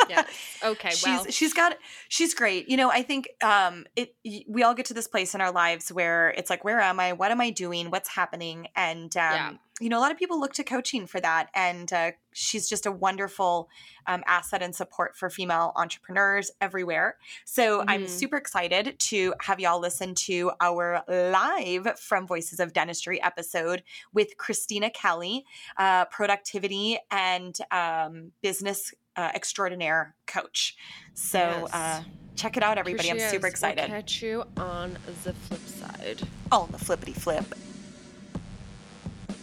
Yes. 0.08 0.26
Okay. 0.64 0.90
she's 0.90 1.04
well, 1.04 1.26
she's 1.30 1.52
got 1.52 1.76
she's 2.08 2.34
great. 2.34 2.68
You 2.68 2.76
know, 2.76 2.90
I 2.90 3.02
think 3.02 3.28
um 3.42 3.84
it 3.96 4.14
we 4.48 4.62
all 4.62 4.74
get 4.74 4.86
to 4.86 4.94
this 4.94 5.06
place 5.08 5.34
in 5.34 5.40
our 5.40 5.50
lives 5.52 5.90
where 5.92 6.30
it's 6.30 6.48
like 6.50 6.64
where 6.64 6.80
am 6.80 6.98
I? 7.00 7.12
What 7.12 7.30
am 7.30 7.40
I 7.40 7.50
doing? 7.50 7.90
What's 7.90 8.08
happening? 8.08 8.68
And 8.76 9.14
um 9.16 9.32
Yeah. 9.34 9.52
You 9.80 9.88
know, 9.90 9.98
a 9.98 10.00
lot 10.00 10.10
of 10.10 10.16
people 10.18 10.40
look 10.40 10.54
to 10.54 10.64
coaching 10.64 11.06
for 11.06 11.20
that 11.20 11.48
and 11.54 11.92
uh, 11.92 12.12
she's 12.32 12.66
just 12.68 12.86
a 12.86 12.90
wonderful 12.92 13.68
um, 14.06 14.22
asset 14.26 14.62
and 14.62 14.74
support 14.74 15.14
for 15.16 15.28
female 15.28 15.72
entrepreneurs 15.76 16.50
everywhere. 16.60 17.16
So 17.44 17.84
I'm 17.86 18.04
Mhm. 18.04 18.08
super 18.08 18.36
excited 18.36 18.98
to 18.98 19.34
have 19.42 19.60
y'all 19.60 19.78
listen 19.80 20.14
to 20.14 20.52
our 20.60 21.02
live 21.08 21.98
from 22.00 22.26
Voices 22.26 22.58
of 22.58 22.72
Dentistry 22.72 23.20
episode 23.22 23.82
with 24.14 24.36
Christina 24.38 24.88
Kelly, 24.90 25.44
uh, 25.76 26.06
productivity 26.06 26.98
and 27.10 27.56
um, 27.70 28.32
business 28.42 28.94
uh, 29.16 29.30
extraordinaire 29.34 30.14
coach. 30.26 30.76
So 31.14 31.66
Yes. 31.70 31.74
uh, 31.74 32.04
check 32.34 32.56
it 32.56 32.62
out, 32.62 32.78
everybody. 32.78 33.10
I'm 33.10 33.18
super 33.18 33.46
is. 33.46 33.52
excited. 33.52 33.90
We'll 33.90 34.00
catch 34.00 34.22
you 34.22 34.44
on 34.56 34.96
the 35.24 35.32
flip 35.32 35.66
side. 35.66 36.22
On 36.52 36.70
the 36.70 36.78
flippity 36.78 37.12
flip. 37.14 37.44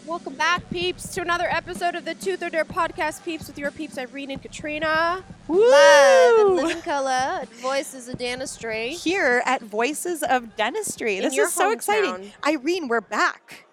Welcome 0.05 0.35
back, 0.35 0.69
peeps, 0.69 1.13
to 1.13 1.21
another 1.21 1.47
episode 1.49 1.95
of 1.95 2.03
the 2.03 2.13
Tooth 2.13 2.43
or 2.43 2.49
Dare 2.49 2.65
Podcast, 2.65 3.23
peeps, 3.23 3.47
with 3.47 3.57
your 3.57 3.71
peeps 3.71 3.97
Irene 3.97 4.31
and 4.31 4.41
Katrina. 4.41 5.23
Live 5.47 6.39
in 6.39 6.55
living 6.57 6.81
color 6.81 7.09
at 7.09 7.47
Voices 7.61 8.09
of 8.09 8.17
Dentistry. 8.17 8.89
Here 8.89 9.41
at 9.45 9.61
Voices 9.61 10.21
of 10.21 10.57
Dentistry. 10.57 11.17
In 11.17 11.23
This 11.23 11.37
is 11.37 11.53
so 11.53 11.71
exciting. 11.71 12.33
Irene, 12.45 12.89
we're 12.89 12.99
back. 12.99 13.65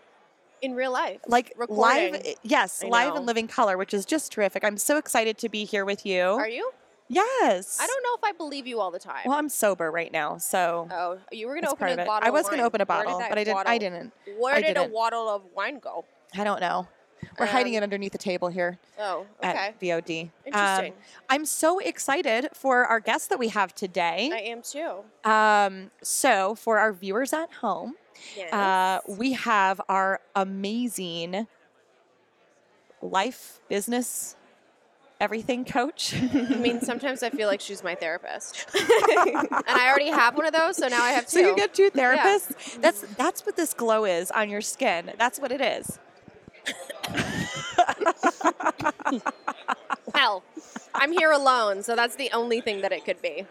In 0.63 0.75
real 0.75 0.93
life. 0.93 1.21
Like 1.27 1.53
live, 1.69 2.25
yes, 2.45 2.85
I 2.85 2.89
live 2.89 3.15
know. 3.15 3.21
in 3.21 3.27
living 3.27 3.49
color, 3.49 3.77
which 3.77 3.93
is 3.93 4.07
just 4.07 4.31
terrific. 4.31 4.63
I'm 4.63 4.79
so 4.79 4.99
excited 4.99 5.37
to 5.39 5.49
be 5.49 5.65
here 5.65 5.85
with 5.85 6.07
you. 6.07 6.23
Are 6.23 6.49
you? 6.49 6.71
Yes. 7.09 7.79
I 7.81 7.89
don't 7.89 8.03
know 8.05 8.15
if 8.15 8.23
I 8.23 8.37
believe 8.37 8.69
you 8.69 8.79
all 8.79 8.93
the 8.93 9.01
time. 9.01 9.23
Well, 9.27 9.37
I'm 9.37 9.49
sober 9.49 9.91
right 9.91 10.13
now, 10.13 10.39
so 10.39 10.87
oh, 10.93 11.19
you 11.33 11.49
were 11.49 11.55
going 11.55 11.65
to 11.65 11.71
open 11.71 11.99
a 11.99 12.05
bottle 12.05 12.29
I 12.29 12.31
was 12.31 12.49
to 12.49 12.61
open 12.61 12.81
a 12.81 12.87
bottle, 12.87 13.19
but 13.19 13.37
I 13.37 13.43
didn't. 13.43 13.67
I 13.67 13.79
didn't. 13.79 14.13
Where 14.39 14.55
I 14.55 14.61
did 14.61 14.75
didn't. 14.75 14.91
a 14.91 14.95
bottle 14.95 15.29
of 15.29 15.43
wine 15.57 15.81
go? 15.81 16.05
I 16.37 16.45
don't 16.45 16.61
know. 16.61 16.89
We're 17.39 17.47
hiding 17.47 17.75
Um, 17.75 17.79
it 17.79 17.83
underneath 17.83 18.13
the 18.13 18.19
table 18.19 18.49
here 18.49 18.79
Oh, 18.99 19.27
okay. 19.45 19.49
at 19.49 19.81
VOD. 19.81 20.23
Um, 20.25 20.31
Interesting. 20.47 20.95
I'm 21.29 21.45
so 21.45 21.79
excited 21.79 22.49
for 22.55 22.85
our 22.87 22.99
guest 23.01 23.29
that 23.31 23.39
we 23.39 23.49
have 23.49 23.75
today. 23.75 24.31
I 24.33 24.39
am 24.51 24.63
too. 24.63 25.05
Um, 25.25 25.91
so, 26.03 26.55
for 26.55 26.79
our 26.79 26.93
viewers 26.93 27.33
at 27.33 27.53
home, 27.55 27.95
Yes. 28.37 28.53
uh, 28.53 29.01
we 29.07 29.33
have 29.33 29.81
our 29.89 30.21
amazing 30.35 31.47
life, 33.03 33.61
business, 33.69 34.37
everything 35.21 35.65
coach. 35.65 36.15
I 36.15 36.57
mean, 36.57 36.81
sometimes 36.83 37.23
I 37.23 37.31
feel 37.31 37.49
like 37.49 37.61
she's 37.61 37.83
my 37.83 37.95
therapist. 37.95 38.67
and 38.75 39.49
I 39.67 39.87
already 39.89 40.11
have 40.11 40.37
one 40.37 40.47
of 40.47 40.53
those, 40.53 40.77
so 40.77 40.89
now 40.89 41.03
I 41.03 41.11
have 41.13 41.27
two. 41.27 41.41
so 41.41 41.41
you 41.41 41.57
get 41.57 41.75
two 41.75 41.91
Yeah. 41.95 42.17
therapists. 42.17 42.81
That's 42.81 43.03
that's 43.17 43.47
what 43.47 43.57
this 43.57 43.73
glow 43.75 44.05
is 44.05 44.31
on 44.31 44.49
your 44.51 44.61
skin. 44.61 45.13
That's 45.19 45.39
what 45.39 45.53
it 45.53 45.61
is. 45.61 45.99
Hell, 50.15 50.43
I'm 50.95 51.13
here 51.13 51.31
alone, 51.33 51.83
so 51.83 51.97
that's 51.97 52.17
the 52.17 52.31
only 52.33 52.61
thing 52.61 52.81
that 52.83 52.93
it 52.93 53.05
could 53.05 53.21
be. 53.23 53.47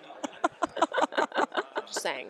Just 1.87 2.01
saying. 2.01 2.27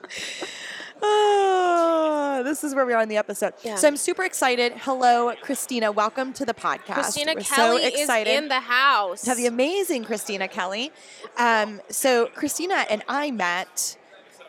Oh, 1.01 2.41
this 2.45 2.63
is 2.63 2.75
where 2.75 2.85
we 2.85 2.93
are 2.93 3.01
in 3.01 3.09
the 3.09 3.17
episode. 3.17 3.53
Yeah. 3.63 3.75
So 3.75 3.87
I'm 3.87 3.97
super 3.97 4.23
excited. 4.23 4.73
Hello, 4.77 5.33
Christina. 5.41 5.91
Welcome 5.91 6.33
to 6.33 6.45
the 6.45 6.53
podcast. 6.53 6.93
Christina 6.93 7.33
We're 7.35 7.41
Kelly 7.41 7.81
so 7.81 7.87
excited 7.87 8.31
is 8.31 8.37
in 8.37 8.47
the 8.47 8.59
house. 8.59 9.21
to 9.23 9.29
have 9.29 9.37
the 9.37 9.47
amazing 9.47 10.03
Christina 10.05 10.47
Kelly. 10.47 10.91
Um, 11.37 11.81
so 11.89 12.27
Christina 12.27 12.85
and 12.89 13.03
I 13.07 13.31
met 13.31 13.97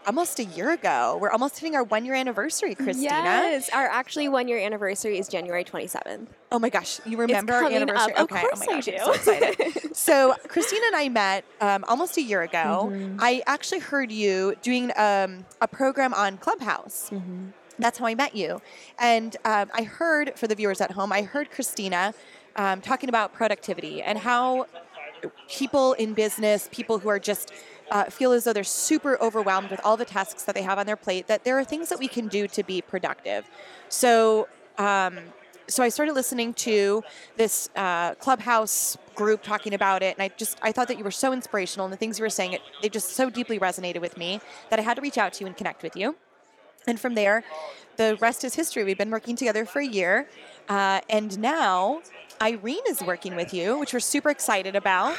almost 0.06 0.38
a 0.38 0.44
year 0.44 0.70
ago. 0.70 1.18
We're 1.20 1.30
almost 1.30 1.58
hitting 1.58 1.74
our 1.76 1.82
one 1.82 2.04
year 2.04 2.14
anniversary, 2.14 2.74
Christina. 2.74 3.08
Yes, 3.08 3.68
our 3.70 3.86
actually 3.86 4.28
one 4.28 4.48
year 4.48 4.58
anniversary 4.58 5.18
is 5.18 5.28
January 5.28 5.64
27th. 5.64 6.28
Oh 6.52 6.58
my 6.58 6.68
gosh, 6.68 7.00
you 7.06 7.16
remember 7.16 7.52
our 7.52 7.62
coming 7.62 7.76
up. 7.76 7.82
anniversary? 7.82 8.14
Of 8.14 8.24
okay, 8.24 8.40
course 8.40 8.62
oh 8.62 8.72
my 8.72 8.78
I 8.78 8.80
do. 8.80 8.92
I'm 8.92 8.98
so 8.98 9.12
excited. 9.12 9.96
so 9.96 10.34
Christina 10.48 10.82
and 10.86 10.96
I 10.96 11.08
met 11.08 11.44
um, 11.60 11.84
almost 11.88 12.16
a 12.16 12.22
year 12.22 12.42
ago. 12.42 12.90
Mm-hmm. 12.92 13.16
I 13.20 13.42
actually 13.46 13.80
heard 13.80 14.10
you 14.10 14.54
doing 14.62 14.92
um, 14.96 15.44
a 15.60 15.68
program 15.68 16.14
on 16.14 16.38
Clubhouse. 16.38 17.10
Mm-hmm. 17.10 17.48
That's 17.78 17.98
how 17.98 18.06
I 18.06 18.14
met 18.14 18.36
you. 18.36 18.60
And 18.98 19.36
um, 19.44 19.70
I 19.74 19.84
heard, 19.84 20.38
for 20.38 20.46
the 20.46 20.54
viewers 20.54 20.80
at 20.80 20.90
home, 20.90 21.12
I 21.12 21.22
heard 21.22 21.50
Christina 21.50 22.14
um, 22.56 22.80
talking 22.80 23.08
about 23.08 23.32
productivity 23.32 24.02
and 24.02 24.18
how 24.18 24.66
people 25.48 25.94
in 25.94 26.14
business, 26.14 26.68
people 26.72 26.98
who 26.98 27.08
are 27.08 27.18
just 27.18 27.52
uh, 27.90 28.04
feel 28.04 28.32
as 28.32 28.44
though 28.44 28.52
they're 28.52 28.64
super 28.64 29.20
overwhelmed 29.20 29.70
with 29.70 29.80
all 29.84 29.96
the 29.96 30.04
tasks 30.04 30.44
that 30.44 30.54
they 30.54 30.62
have 30.62 30.78
on 30.78 30.86
their 30.86 30.96
plate, 30.96 31.26
that 31.26 31.44
there 31.44 31.58
are 31.58 31.64
things 31.64 31.88
that 31.88 31.98
we 31.98 32.08
can 32.08 32.28
do 32.28 32.46
to 32.48 32.62
be 32.62 32.80
productive. 32.80 33.44
So, 33.88 34.48
um, 34.78 35.18
so 35.68 35.82
I 35.82 35.88
started 35.88 36.14
listening 36.14 36.54
to 36.54 37.04
this 37.36 37.68
uh, 37.76 38.14
clubhouse 38.16 38.96
group 39.14 39.42
talking 39.42 39.74
about 39.74 40.02
it, 40.02 40.16
and 40.16 40.22
I 40.22 40.34
just 40.36 40.58
I 40.62 40.72
thought 40.72 40.88
that 40.88 40.98
you 40.98 41.04
were 41.04 41.10
so 41.10 41.32
inspirational, 41.32 41.86
and 41.86 41.92
the 41.92 41.96
things 41.96 42.18
you 42.18 42.24
were 42.24 42.30
saying, 42.30 42.54
it, 42.54 42.62
they 42.82 42.88
just 42.88 43.10
so 43.10 43.30
deeply 43.30 43.58
resonated 43.58 44.00
with 44.00 44.16
me 44.16 44.40
that 44.70 44.78
I 44.78 44.82
had 44.82 44.94
to 44.94 45.02
reach 45.02 45.18
out 45.18 45.32
to 45.34 45.40
you 45.40 45.46
and 45.46 45.56
connect 45.56 45.82
with 45.82 45.96
you. 45.96 46.16
And 46.86 46.98
from 46.98 47.14
there, 47.14 47.44
the 47.96 48.16
rest 48.20 48.42
is 48.44 48.54
history. 48.54 48.84
We've 48.84 48.98
been 48.98 49.10
working 49.10 49.36
together 49.36 49.64
for 49.64 49.80
a 49.80 49.86
year, 49.86 50.28
uh, 50.68 51.00
and 51.08 51.38
now 51.38 52.00
Irene 52.42 52.86
is 52.88 53.02
working 53.02 53.36
with 53.36 53.52
you, 53.52 53.78
which 53.78 53.92
we're 53.92 54.00
super 54.00 54.30
excited 54.30 54.74
about. 54.74 55.16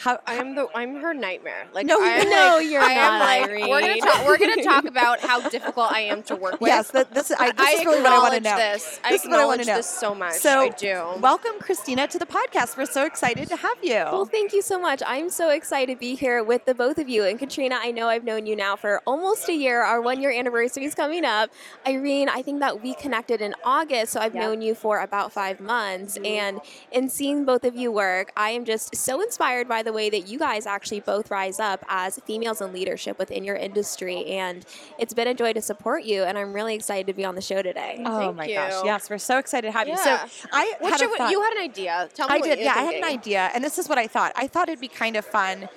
How, 0.00 0.18
I 0.26 0.36
am 0.36 0.54
the 0.54 0.66
I'm 0.74 0.96
her 1.02 1.12
nightmare. 1.12 1.66
Like 1.74 1.84
No, 1.84 2.00
I 2.00 2.06
am 2.06 2.30
no, 2.30 2.56
like, 2.56 2.70
you're 2.70 2.80
I 2.80 2.92
am 2.92 3.18
not, 3.18 3.20
like 3.20 3.68
we're 3.68 3.80
gonna 3.80 3.86
Irene. 3.92 4.00
talk 4.00 4.24
we're 4.26 4.38
gonna 4.38 4.62
talk 4.64 4.84
about 4.86 5.20
how 5.20 5.46
difficult 5.50 5.92
I 5.92 6.00
am 6.00 6.22
to 6.22 6.36
work 6.36 6.58
with. 6.58 6.68
yes, 6.68 6.90
that, 6.92 7.12
this, 7.12 7.30
I, 7.30 7.50
this 7.52 7.66
I 7.66 7.70
is 7.72 7.84
really 7.84 8.00
what 8.00 8.12
I 8.12 8.18
want 8.18 8.32
to 8.34 8.40
know. 8.40 8.56
this. 8.56 8.98
I 9.04 9.10
This 9.10 9.24
is 9.24 9.28
what 9.30 9.40
I 9.40 9.44
wanna 9.44 9.64
know. 9.64 9.76
this 9.76 9.86
so 9.86 10.14
much. 10.14 10.32
So, 10.36 10.60
I 10.60 10.68
do. 10.70 11.02
welcome, 11.20 11.52
Christina, 11.60 12.06
to 12.08 12.18
the 12.18 12.24
podcast. 12.24 12.78
We're 12.78 12.86
so 12.86 13.04
excited 13.04 13.48
to 13.50 13.56
have 13.56 13.76
you. 13.82 13.92
Well, 13.92 14.24
thank 14.24 14.54
you 14.54 14.62
so 14.62 14.80
much. 14.80 15.02
I'm 15.06 15.28
so 15.28 15.50
excited 15.50 15.94
to 15.96 16.00
be 16.00 16.14
here 16.14 16.42
with 16.42 16.64
the 16.64 16.74
both 16.74 16.96
of 16.96 17.10
you. 17.10 17.24
And 17.24 17.38
Katrina, 17.38 17.76
I 17.78 17.90
know 17.90 18.08
I've 18.08 18.24
known 18.24 18.46
you 18.46 18.56
now 18.56 18.76
for 18.76 19.02
almost 19.06 19.50
a 19.50 19.54
year. 19.54 19.82
Our 19.82 20.00
one 20.00 20.22
year 20.22 20.30
anniversary 20.32 20.84
is 20.86 20.94
coming 20.94 21.26
up. 21.26 21.50
Irene, 21.86 22.30
I 22.30 22.40
think 22.40 22.60
that 22.60 22.82
we 22.82 22.94
connected 22.94 23.42
in 23.42 23.54
August, 23.64 24.12
so 24.14 24.20
I've 24.20 24.34
Yeah. 24.34 24.46
known 24.46 24.62
you 24.62 24.74
for 24.74 25.00
about 25.00 25.30
five 25.30 25.60
months. 25.60 26.14
Mm-hmm. 26.16 26.24
And 26.24 26.60
in 26.90 27.10
seeing 27.10 27.44
both 27.44 27.64
of 27.64 27.76
you 27.76 27.92
work, 27.92 28.32
I 28.34 28.50
am 28.50 28.64
just 28.64 28.96
so 28.96 29.20
inspired 29.20 29.68
by 29.68 29.82
the 29.82 29.89
way 29.92 30.10
that 30.10 30.28
you 30.28 30.38
guys 30.38 30.66
actually 30.66 31.00
both 31.00 31.30
rise 31.30 31.60
up 31.60 31.84
as 31.88 32.18
females 32.26 32.60
in 32.60 32.72
leadership 32.72 33.18
within 33.18 33.44
your 33.44 33.56
industry. 33.56 34.24
And 34.26 34.64
it's 34.98 35.14
been 35.14 35.28
a 35.28 35.34
joy 35.34 35.52
to 35.52 35.62
support 35.62 36.04
you. 36.04 36.22
And 36.24 36.36
I'm 36.38 36.52
really 36.52 36.74
excited 36.74 37.06
to 37.06 37.12
be 37.12 37.24
on 37.24 37.34
the 37.34 37.40
show 37.42 37.62
today. 37.62 38.02
Oh 38.04 38.18
Thank 38.18 38.36
my 38.36 38.46
you. 38.46 38.54
gosh! 38.54 38.84
Yes, 38.84 39.10
we're 39.10 39.18
so 39.18 39.38
excited 39.38 39.66
to 39.68 39.72
have 39.72 39.88
you. 39.88 39.96
So 39.96 40.18
I 40.52 40.74
What's 40.78 40.92
had 40.92 41.00
your, 41.00 41.14
a 41.14 41.18
thought. 41.18 41.30
you 41.30 41.40
had 41.42 41.52
an 41.54 41.62
idea. 41.62 42.08
Tell 42.14 42.28
me 42.28 42.34
I 42.34 42.38
what 42.38 42.46
did. 42.46 42.58
you're 42.58 42.66
Yeah, 42.66 42.74
I 42.76 42.82
had 42.82 42.94
an 42.94 43.04
idea, 43.04 43.50
and 43.54 43.62
this 43.64 43.78
is 43.78 43.88
what 43.88 43.98
I 43.98 44.06
thought. 44.06 44.32
I 44.36 44.46
thought 44.46 44.68
it'd 44.68 44.80
be 44.80 44.88
kind 44.88 45.16
of 45.16 45.24
fun 45.24 45.68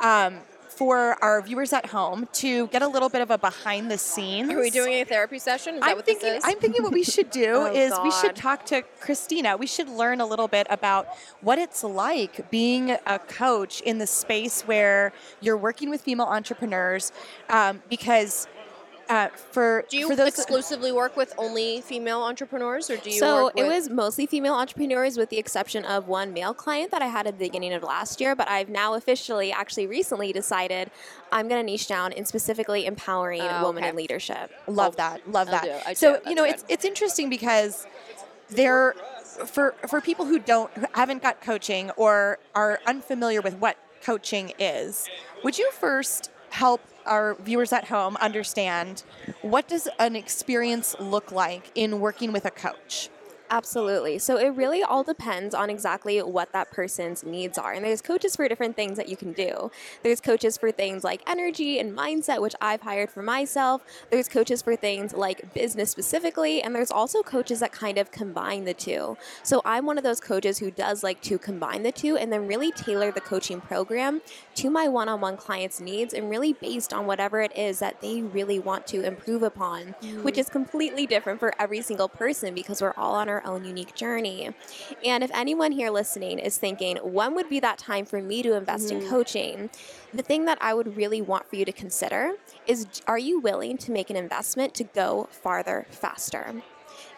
um, 0.00 0.38
for 0.82 1.16
our 1.22 1.40
viewers 1.40 1.72
at 1.72 1.86
home 1.86 2.28
to 2.32 2.66
get 2.66 2.82
a 2.82 2.88
little 2.88 3.08
bit 3.08 3.20
of 3.20 3.30
a 3.30 3.38
behind 3.38 3.88
the 3.88 3.96
scenes. 3.96 4.50
Are 4.50 4.58
we 4.58 4.68
doing 4.68 4.94
a 4.94 5.04
therapy 5.04 5.38
session? 5.38 5.76
Is 5.76 5.80
I'm 5.84 5.94
what 5.94 6.04
thinking. 6.04 6.28
this 6.28 6.38
is? 6.38 6.50
I'm 6.50 6.58
thinking 6.58 6.82
what 6.82 6.92
we 6.92 7.04
should 7.04 7.30
do 7.30 7.52
Oh, 7.54 7.72
is 7.72 7.92
we 8.02 8.10
should 8.10 8.34
talk 8.34 8.66
to 8.66 8.82
Christina. 8.98 9.56
We 9.56 9.68
should 9.68 9.88
learn 9.88 10.20
a 10.20 10.26
little 10.26 10.48
bit 10.48 10.66
about 10.70 11.06
what 11.40 11.60
it's 11.60 11.84
like 11.84 12.50
being 12.50 12.96
a 13.06 13.20
coach 13.20 13.80
in 13.82 13.98
the 13.98 14.08
space 14.08 14.62
where 14.62 15.12
you're 15.40 15.56
working 15.56 15.88
with 15.88 16.02
female 16.02 16.26
entrepreneurs, 16.26 17.12
um, 17.48 17.80
because. 17.88 18.48
Uh, 19.12 19.28
for 19.50 19.84
do 19.90 19.98
you 19.98 20.08
for 20.08 20.16
those 20.16 20.28
exclusively 20.28 20.90
work 20.90 21.18
with 21.18 21.34
only 21.36 21.82
female 21.82 22.22
entrepreneurs, 22.22 22.88
or 22.88 22.96
do 22.96 23.10
you? 23.10 23.18
so 23.18 23.44
work 23.44 23.58
it 23.58 23.64
was 23.64 23.90
mostly 23.90 24.24
female 24.24 24.54
entrepreneurs 24.54 25.18
with 25.18 25.28
the 25.28 25.38
exception 25.38 25.84
of 25.84 26.08
one 26.08 26.32
male 26.32 26.54
client 26.54 26.90
that 26.90 27.02
i 27.02 27.06
had 27.06 27.26
at 27.26 27.38
the 27.38 27.44
beginning 27.44 27.74
of 27.74 27.82
last 27.82 28.22
year 28.22 28.34
but 28.34 28.48
i've 28.48 28.70
now 28.70 28.94
officially 28.94 29.52
actually 29.52 29.86
recently 29.86 30.32
decided 30.32 30.90
i'm 31.30 31.46
going 31.46 31.60
to 31.60 31.70
niche 31.70 31.86
down 31.88 32.10
in 32.12 32.24
specifically 32.24 32.86
empowering 32.86 33.42
Oh, 33.42 33.66
women 33.66 33.82
okay. 33.82 33.90
in 33.90 33.96
leadership 33.96 34.50
Love 34.66 34.96
that. 34.96 35.28
Love 35.30 35.48
I'll 35.48 35.60
that. 35.60 35.86
do 35.88 35.94
so 35.94 36.18
do. 36.24 36.30
you 36.30 36.34
know, 36.34 36.46
That's 36.46 36.62
it's 36.62 36.72
it's 36.72 36.84
interesting 36.86 37.28
because 37.28 37.86
there, 38.48 38.94
for 39.46 39.74
for 39.88 40.00
people 40.00 40.24
who 40.24 40.38
don't 40.38 40.70
who 40.72 40.86
haven't 40.94 41.22
got 41.22 41.40
coaching 41.42 41.90
or 41.96 42.38
are 42.54 42.80
unfamiliar 42.86 43.40
with 43.42 43.56
what 43.56 43.76
coaching 44.02 44.52
is, 44.58 45.06
would 45.44 45.58
you 45.58 45.70
first 45.72 46.30
help 46.50 46.80
our 47.06 47.34
viewers 47.34 47.72
at 47.72 47.86
home 47.86 48.16
understand 48.16 49.02
what 49.42 49.68
does 49.68 49.88
an 49.98 50.16
experience 50.16 50.94
look 51.00 51.32
like 51.32 51.70
in 51.74 52.00
working 52.00 52.32
with 52.32 52.44
a 52.44 52.50
coach? 52.50 53.08
Absolutely. 53.52 54.18
So 54.18 54.38
it 54.38 54.48
really 54.48 54.82
all 54.82 55.02
depends 55.02 55.54
on 55.54 55.68
exactly 55.68 56.18
what 56.22 56.52
that 56.52 56.70
person's 56.70 57.22
needs 57.22 57.58
are. 57.58 57.74
And 57.74 57.84
there's 57.84 58.00
coaches 58.00 58.34
for 58.34 58.48
different 58.48 58.76
things 58.76 58.96
that 58.96 59.10
you 59.10 59.16
can 59.16 59.34
do. 59.34 59.70
There's 60.02 60.22
coaches 60.22 60.56
for 60.56 60.72
things 60.72 61.04
like 61.04 61.20
energy 61.26 61.78
and 61.78 61.94
mindset, 61.94 62.40
which 62.40 62.54
I've 62.62 62.80
hired 62.80 63.10
for 63.10 63.22
myself. 63.22 63.82
There's 64.10 64.26
coaches 64.26 64.62
for 64.62 64.74
things 64.74 65.12
like 65.12 65.52
business 65.52 65.90
specifically. 65.90 66.62
And 66.62 66.74
there's 66.74 66.90
also 66.90 67.22
coaches 67.22 67.60
that 67.60 67.72
kind 67.72 67.98
of 67.98 68.10
combine 68.10 68.64
the 68.64 68.72
two. 68.72 69.18
So 69.42 69.60
I'm 69.66 69.84
one 69.84 69.98
of 69.98 70.04
those 70.04 70.18
coaches 70.18 70.58
who 70.58 70.70
does 70.70 71.02
like 71.02 71.20
to 71.22 71.36
combine 71.36 71.82
the 71.82 71.92
two 71.92 72.16
and 72.16 72.32
then 72.32 72.46
really 72.46 72.72
tailor 72.72 73.12
the 73.12 73.20
coaching 73.20 73.60
program 73.60 74.22
to 74.54 74.70
my 74.70 74.88
one 74.88 75.10
on 75.10 75.20
one 75.20 75.36
clients' 75.36 75.78
needs 75.78 76.14
and 76.14 76.30
really 76.30 76.54
based 76.54 76.94
on 76.94 77.04
whatever 77.04 77.42
it 77.42 77.54
is 77.54 77.80
that 77.80 78.00
they 78.00 78.22
really 78.22 78.58
want 78.58 78.86
to 78.86 79.02
improve 79.02 79.42
upon, 79.42 79.88
which 80.22 80.36
mm. 80.36 80.38
is 80.38 80.48
completely 80.48 81.06
different 81.06 81.38
for 81.38 81.52
every 81.60 81.82
single 81.82 82.08
person 82.08 82.54
because 82.54 82.80
we're 82.80 82.94
all 82.96 83.14
on 83.14 83.28
our 83.28 83.41
own 83.44 83.64
unique 83.64 83.94
journey. 83.94 84.50
And 85.04 85.24
if 85.24 85.30
anyone 85.32 85.72
here 85.72 85.90
listening 85.90 86.38
is 86.38 86.58
thinking, 86.58 86.96
when 86.98 87.34
would 87.34 87.48
be 87.48 87.60
that 87.60 87.78
time 87.78 88.04
for 88.04 88.20
me 88.20 88.42
to 88.42 88.54
invest 88.54 88.90
in 88.90 89.00
mm-hmm. 89.00 89.10
coaching? 89.10 89.70
The 90.12 90.22
thing 90.22 90.44
that 90.46 90.58
I 90.60 90.74
would 90.74 90.96
really 90.96 91.22
want 91.22 91.48
for 91.48 91.56
you 91.56 91.64
to 91.64 91.72
consider 91.72 92.32
is 92.66 92.86
are 93.06 93.18
you 93.18 93.40
willing 93.40 93.76
to 93.78 93.92
make 93.92 94.10
an 94.10 94.16
investment 94.16 94.74
to 94.74 94.84
go 94.84 95.28
farther 95.30 95.86
faster? 95.90 96.62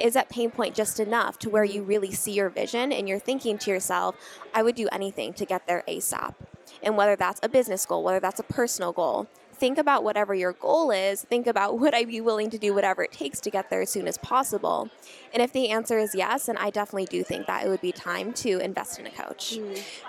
Is 0.00 0.14
that 0.14 0.28
pain 0.28 0.50
point 0.50 0.74
just 0.74 0.98
enough 0.98 1.38
to 1.40 1.50
where 1.50 1.64
you 1.64 1.80
mm-hmm. 1.80 1.88
really 1.88 2.12
see 2.12 2.32
your 2.32 2.48
vision 2.48 2.92
and 2.92 3.08
you're 3.08 3.18
thinking 3.18 3.58
to 3.58 3.70
yourself, 3.70 4.16
I 4.52 4.62
would 4.62 4.74
do 4.74 4.88
anything 4.90 5.32
to 5.34 5.44
get 5.44 5.66
there 5.66 5.84
ASAP? 5.88 6.34
And 6.82 6.96
whether 6.96 7.16
that's 7.16 7.40
a 7.42 7.48
business 7.48 7.86
goal, 7.86 8.02
whether 8.02 8.20
that's 8.20 8.40
a 8.40 8.44
personal 8.44 8.92
goal, 8.92 9.28
think 9.54 9.78
about 9.78 10.04
whatever 10.04 10.34
your 10.34 10.52
goal 10.52 10.90
is. 10.90 11.22
Think 11.22 11.46
about 11.46 11.78
would 11.80 11.94
I 11.94 12.04
be 12.04 12.20
willing 12.20 12.50
to 12.50 12.58
do 12.58 12.74
whatever 12.74 13.02
it 13.02 13.12
takes 13.12 13.40
to 13.40 13.50
get 13.50 13.70
there 13.70 13.82
as 13.82 13.90
soon 13.90 14.06
as 14.08 14.18
possible? 14.18 14.90
And 15.32 15.42
if 15.42 15.52
the 15.52 15.70
answer 15.70 15.98
is 15.98 16.14
yes, 16.14 16.46
then 16.46 16.56
I 16.56 16.70
definitely 16.70 17.06
do 17.06 17.22
think 17.24 17.46
that 17.46 17.64
it 17.64 17.68
would 17.68 17.80
be 17.80 17.92
time 17.92 18.32
to 18.34 18.58
invest 18.58 18.98
in 18.98 19.06
a 19.06 19.10
coach. 19.10 19.58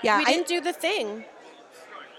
Yeah, 0.03 0.17
we 0.19 0.25
didn't 0.25 0.47
do 0.47 0.61
the 0.61 0.73
thing. 0.73 1.25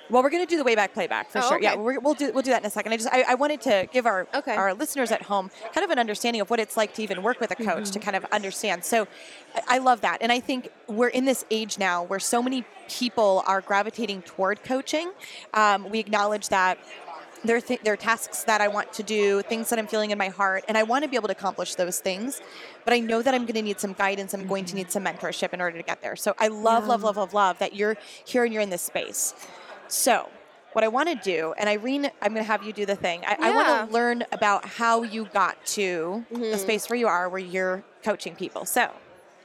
Well, 0.09 0.23
we're 0.23 0.31
going 0.31 0.47
to 0.47 0.49
do 0.49 0.57
the 0.57 0.63
way 0.63 0.77
back 0.77 0.95
playback 0.95 1.31
for 1.31 1.41
Oh, 1.43 1.49
sure. 1.49 1.61
Yeah, 1.61 1.73
okay. 1.73 1.81
we're, 1.81 1.99
we'll 1.99 2.15
do 2.15 2.31
we'll 2.33 2.45
do 2.45 2.53
that 2.53 2.63
in 2.63 2.67
a 2.67 2.71
second. 2.71 2.93
I 2.93 2.97
just 2.97 3.09
I, 3.13 3.25
I 3.31 3.35
wanted 3.35 3.61
to 3.63 3.89
give 3.93 4.07
our 4.07 4.29
Okay. 4.37 4.55
our 4.55 4.73
listeners 4.73 5.11
at 5.11 5.23
home 5.23 5.51
kind 5.75 5.85
of 5.85 5.91
an 5.91 5.99
understanding 5.99 6.41
of 6.41 6.49
what 6.49 6.61
it's 6.61 6.77
like 6.77 6.95
to 6.95 7.03
even 7.03 7.25
work 7.25 7.41
with 7.41 7.51
a 7.51 7.57
coach 7.57 7.91
to 7.91 7.99
kind 7.99 8.15
of 8.15 8.25
understand. 8.27 8.85
So, 8.85 9.09
I, 9.57 9.63
I 9.67 9.79
love 9.79 10.03
that, 10.03 10.19
and 10.21 10.31
I 10.31 10.39
think 10.39 10.69
we're 10.87 11.09
in 11.09 11.25
this 11.25 11.45
age 11.51 11.77
now 11.77 12.05
where 12.05 12.21
so 12.21 12.41
many 12.41 12.65
people 12.89 13.43
are 13.49 13.61
gravitating 13.61 14.23
toward 14.23 14.63
coaching. 14.63 15.11
Um, 15.55 15.91
we 15.91 15.99
acknowledge 15.99 16.51
that. 16.51 16.79
There 17.47 17.57
are, 17.57 17.61
th- 17.61 17.81
there 17.83 17.93
are 17.93 17.97
tasks 17.97 18.45
that 18.45 18.61
I 18.61 18.69
want 18.69 18.93
to 18.95 19.03
do, 19.03 19.43
things 19.43 19.71
that 19.71 19.79
I'm 19.79 19.87
feeling 19.87 20.11
in 20.11 20.19
my 20.19 20.29
heart, 20.29 20.65
and 20.69 20.77
I 20.77 20.83
want 20.83 21.05
to 21.05 21.09
be 21.09 21.17
able 21.17 21.29
to 21.29 21.33
accomplish 21.33 21.75
those 21.77 22.01
things. 22.01 22.41
But 22.85 22.95
I 22.95 23.01
know 23.01 23.23
that 23.23 23.35
I'm 23.35 23.43
going 23.43 23.55
to 23.55 23.63
need 23.63 23.81
some 23.81 23.93
guidance. 23.93 24.35
I'm 24.35 24.47
going 24.47 24.65
to 24.65 24.71
mm-hmm. 24.71 24.79
need 24.79 24.91
some 24.91 25.05
mentorship 25.05 25.53
in 25.53 25.61
order 25.61 25.77
to 25.77 25.83
get 25.83 26.03
there. 26.03 26.17
So 26.17 26.35
I 26.39 26.49
love, 26.49 26.87
love, 26.87 27.03
love, 27.03 27.17
love, 27.17 27.35
love 27.35 27.59
that 27.59 27.75
you're 27.75 27.97
here 28.25 28.45
and 28.45 28.53
you're 28.53 28.63
in 28.63 28.71
this 28.71 28.83
space. 28.83 29.35
So, 29.89 30.29
what 30.73 30.85
I 30.85 30.89
want 30.89 31.09
to 31.09 31.15
do, 31.15 31.55
and 31.57 31.71
Irene, 31.71 32.11
I'm 32.21 32.35
going 32.35 32.45
to 32.45 32.53
have 32.53 32.63
you 32.63 32.71
do 32.71 32.85
the 32.85 32.97
thing. 32.97 33.23
I, 33.25 33.37
I 33.41 33.51
want 33.51 33.89
to 33.89 33.95
learn 33.95 34.25
about 34.31 34.67
how 34.67 35.05
you 35.05 35.25
got 35.33 35.65
to 35.69 36.27
the 36.31 36.37
mm-hmm. 36.37 36.59
space 36.59 36.91
where 36.91 36.99
you 36.99 37.07
are, 37.07 37.31
where 37.31 37.41
you're 37.41 37.83
coaching 38.03 38.37
people. 38.37 38.67
So, 38.67 38.91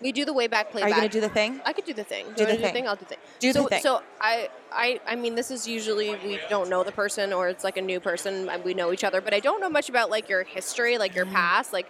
We 0.02 0.12
do 0.12 0.26
the 0.26 0.34
way 0.34 0.48
back 0.48 0.72
playback. 0.72 0.92
are 0.92 0.96
you 0.96 1.02
going 1.02 1.10
to 1.10 1.18
do 1.18 1.22
the 1.22 1.30
thing? 1.30 1.62
I 1.66 1.74
could 1.74 1.86
do 1.86 1.94
the 1.94 2.04
thing. 2.04 2.26
Do 2.36 2.44
you 2.44 2.48
the 2.48 2.56
wanna 2.56 2.74
thing. 2.74 2.88
I'll 2.88 2.96
do 2.96 3.02
the 3.02 3.06
thing. 3.06 3.18
Do 3.40 3.54
the 3.54 3.60
so, 3.62 3.68
thing. 3.68 3.82
So 3.82 4.02
I, 4.20 4.50
I, 4.72 5.00
I 5.08 5.16
mean, 5.16 5.36
this 5.36 5.52
is 5.52 5.68
usually 5.68 6.12
we 6.26 6.40
don't 6.50 6.70
know 6.70 6.84
the 6.84 6.92
person 6.92 7.32
or 7.34 7.50
it's 7.50 7.64
like 7.64 7.78
a 7.78 7.82
new 7.82 8.00
person 8.00 8.50
and 8.50 8.64
we 8.64 8.74
know 8.74 8.92
each 8.92 9.04
other, 9.04 9.22
but 9.22 9.34
I 9.34 9.40
don't 9.40 9.62
know 9.62 9.70
much 9.70 9.90
about 9.90 10.10
like 10.10 10.28
your 10.30 10.44
history, 10.44 10.98
like 10.98 11.12
Mm-hmm. 11.12 11.18
your 11.18 11.26
past. 11.28 11.74
Like, 11.74 11.88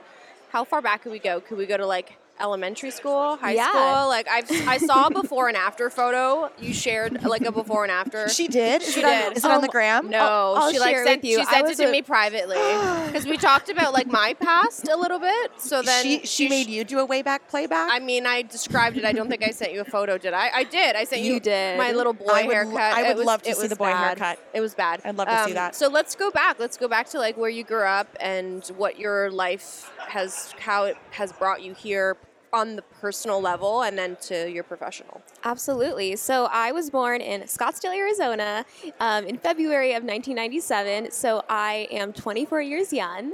how 0.49 0.63
far 0.63 0.81
back 0.81 1.03
could 1.03 1.11
we 1.11 1.19
go? 1.19 1.39
Could 1.39 1.57
we 1.57 1.65
go 1.65 1.77
to 1.77 1.85
like 1.85 2.17
elementary 2.41 2.91
school, 2.91 3.37
high 3.37 3.53
Yeah. 3.53 3.69
school. 3.69 4.07
Like 4.09 4.27
I 4.29 4.43
I 4.67 4.77
saw 4.77 5.07
a 5.07 5.11
before 5.11 5.47
and 5.47 5.57
after 5.57 5.89
photo. 5.89 6.51
You 6.59 6.73
shared 6.73 7.23
like 7.23 7.43
a 7.43 7.51
before 7.51 7.83
and 7.83 7.91
after. 7.91 8.27
She 8.29 8.47
did. 8.47 8.81
Is 8.81 8.93
She 8.93 8.99
it 9.01 9.05
on- 9.05 9.11
did. 9.11 9.37
Is 9.37 9.45
it 9.45 9.51
on 9.51 9.61
the 9.61 9.67
Um, 9.67 9.71
gram? 9.71 10.09
no, 10.09 10.19
I'll- 10.19 10.55
I'll 10.57 10.71
she 10.71 10.79
like 10.79 10.97
sent 10.97 11.23
you. 11.23 11.39
she 11.39 11.45
sent 11.45 11.69
it 11.69 11.77
to 11.77 11.87
a- 11.87 11.91
me 11.91 12.01
privately 12.01 12.57
because 13.07 13.25
we 13.25 13.37
talked 13.37 13.69
about 13.69 13.93
like 13.93 14.07
my 14.07 14.33
past 14.33 14.87
a 14.87 14.95
little 14.95 15.19
bit. 15.19 15.51
So 15.57 15.81
then 15.81 16.03
she 16.03 16.25
she 16.25 16.49
made 16.49 16.67
you 16.67 16.83
do 16.83 16.99
a 16.99 17.05
way 17.05 17.21
back 17.21 17.47
playback. 17.47 17.89
I 17.91 17.99
mean, 17.99 18.25
I 18.25 18.41
described 18.41 18.97
it. 18.97 19.05
I 19.05 19.11
don't 19.11 19.29
think 19.29 19.43
I 19.43 19.51
sent 19.51 19.71
you 19.73 19.81
a 19.81 19.85
photo, 19.85 20.17
did 20.17 20.33
I? 20.33 20.49
I 20.53 20.63
did. 20.63 20.95
I 20.95 21.03
sent 21.03 21.21
you, 21.21 21.35
You 21.35 21.39
did. 21.39 21.77
my 21.77 21.91
little 21.91 22.13
boy 22.13 22.25
I 22.33 22.43
would 22.43 22.53
haircut. 22.53 22.75
I 22.93 23.03
would 23.09 23.17
was- 23.17 23.25
love 23.25 23.41
to 23.43 23.53
see 23.55 23.67
the 23.67 23.75
boy 23.75 23.91
bad. 23.91 24.17
haircut. 24.19 24.39
It 24.53 24.61
was 24.61 24.73
bad. 24.73 25.01
I'd 25.05 25.17
love 25.17 25.27
to 25.27 25.37
see 25.45 25.51
Um, 25.51 25.53
that. 25.53 25.75
So 25.75 25.87
let's 25.87 26.15
go 26.15 26.31
back. 26.31 26.57
Let's 26.59 26.77
go 26.77 26.87
back 26.87 27.07
to 27.09 27.19
like 27.19 27.37
where 27.37 27.49
you 27.49 27.63
grew 27.63 27.83
up 27.85 28.07
and 28.19 28.65
what 28.77 28.97
your 28.99 29.29
life 29.31 29.91
has, 30.07 30.53
how 30.59 30.85
it 30.85 30.97
has 31.11 31.31
brought 31.31 31.61
you 31.61 31.73
here 31.73 32.17
on 32.53 32.75
the 32.75 32.81
personal 32.81 33.41
level, 33.41 33.83
and 33.83 33.97
then 33.97 34.17
to 34.21 34.49
your 34.49 34.63
professional. 34.63 35.21
Absolutely. 35.43 36.15
So 36.15 36.45
I 36.51 36.71
was 36.71 36.89
born 36.89 37.21
in 37.21 37.41
Scottsdale, 37.43 37.95
Arizona, 37.95 38.65
um, 38.99 39.25
in 39.25 39.37
February 39.37 39.91
of 39.91 40.03
1997. 40.03 41.11
So 41.11 41.43
I 41.49 41.87
am 41.91 42.13
24 42.13 42.61
years 42.61 42.91
young, 42.91 43.33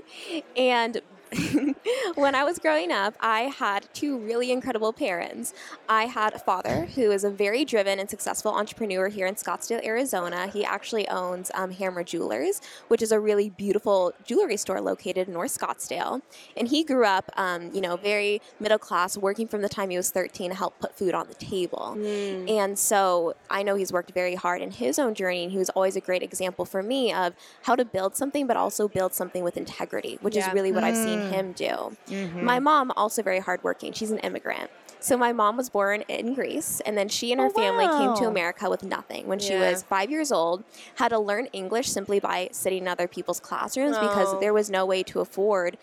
and 0.56 1.02
when 2.16 2.36
I 2.36 2.44
was 2.44 2.60
growing 2.60 2.92
up, 2.92 3.16
I 3.20 3.42
had 3.42 3.88
two 3.94 4.18
really 4.18 4.52
incredible 4.52 4.94
parents. 4.94 5.54
I 5.90 6.06
had 6.06 6.34
a 6.34 6.40
father 6.40 6.86
who 6.96 7.12
is 7.12 7.24
a 7.24 7.30
very 7.30 7.66
driven 7.66 8.00
and 8.00 8.10
successful 8.10 8.52
entrepreneur 8.54 9.10
here 9.10 9.28
in 9.28 9.36
Scottsdale, 9.36 9.84
Arizona. 9.86 10.48
He 10.48 10.64
actually 10.66 11.08
owns 11.10 11.52
um, 11.54 11.72
Hammer 11.72 12.04
Jewelers, 12.04 12.62
which 12.88 13.02
is 13.02 13.12
a 13.12 13.20
really 13.20 13.50
beautiful 13.50 14.14
jewelry 14.26 14.58
store 14.58 14.82
located 14.82 15.28
in 15.28 15.34
North 15.34 15.58
Scottsdale. 15.58 16.22
And 16.56 16.68
he 16.68 16.84
grew 16.84 17.06
up, 17.06 17.32
um, 17.38 17.72
you 17.74 17.82
know, 17.82 17.98
very 17.98 18.42
middle 18.60 18.80
class, 18.80 19.18
working 19.18 19.48
from 19.48 19.62
the 19.62 19.70
time 19.70 19.90
he 19.90 19.98
was 19.98 20.10
13 20.12 20.52
to 20.52 20.56
help 20.56 20.80
put 20.80 20.98
food 20.98 21.14
on 21.14 21.28
the 21.28 21.34
table. 21.36 21.96
Mm. 21.98 22.50
And 22.50 22.80
so 22.80 23.36
I 23.50 23.64
know 23.64 23.76
he's 23.76 23.92
worked 23.92 24.12
very 24.12 24.36
hard 24.36 24.62
in 24.62 24.72
his 24.72 24.98
own 25.00 25.14
journey, 25.14 25.44
and 25.44 25.52
he 25.52 25.58
was 25.58 25.70
always 25.72 25.96
a 25.96 26.02
great 26.02 26.24
example 26.24 26.66
for 26.66 26.82
me 26.82 27.14
of 27.14 27.34
how 27.64 27.76
to 27.76 27.86
build 27.86 28.16
something, 28.16 28.48
but 28.48 28.58
also 28.58 28.88
build 28.88 29.14
something 29.14 29.44
with 29.44 29.58
integrity, 29.58 30.18
which 30.22 30.36
Yeah. 30.36 30.48
is 30.48 30.54
really 30.54 30.72
what 30.72 30.84
I've 30.84 30.96
seen 30.96 31.17
Mm-hmm. 31.20 31.34
him 31.34 31.52
do. 31.54 31.98
My 32.42 32.56
mm-hmm. 32.58 32.64
mom, 32.64 32.92
also 32.96 33.22
very 33.22 33.40
hardworking, 33.40 33.94
she's 33.94 34.12
an 34.12 34.20
immigrant. 34.20 34.70
So 35.00 35.16
my 35.16 35.32
mom 35.32 35.58
was 35.58 35.70
born 35.70 36.02
in 36.08 36.34
Greece, 36.34 36.82
and 36.86 36.98
then 36.98 37.08
she 37.08 37.32
and 37.32 37.40
her 37.40 37.48
Oh, 37.48 37.50
family 37.52 37.86
came 37.86 38.16
to. 38.16 38.28
America 38.28 38.70
with 38.70 38.84
nothing. 38.84 39.28
When 39.28 39.40
she 39.40 39.54
Yeah. 39.54 39.70
was 39.70 39.84
five 39.84 40.10
years 40.10 40.32
old, 40.32 40.64
had 40.96 41.10
to 41.10 41.20
learn 41.20 41.46
English 41.54 41.90
simply 41.90 42.20
by 42.20 42.50
sitting 42.52 42.84
in 42.84 42.88
other 42.88 43.08
people's 43.08 43.40
classrooms 43.40 43.96
Oh. 43.98 44.02
because 44.08 44.40
there 44.40 44.54
was 44.54 44.70
no 44.70 44.86
way 44.86 45.04
to 45.04 45.20
afford 45.20 45.78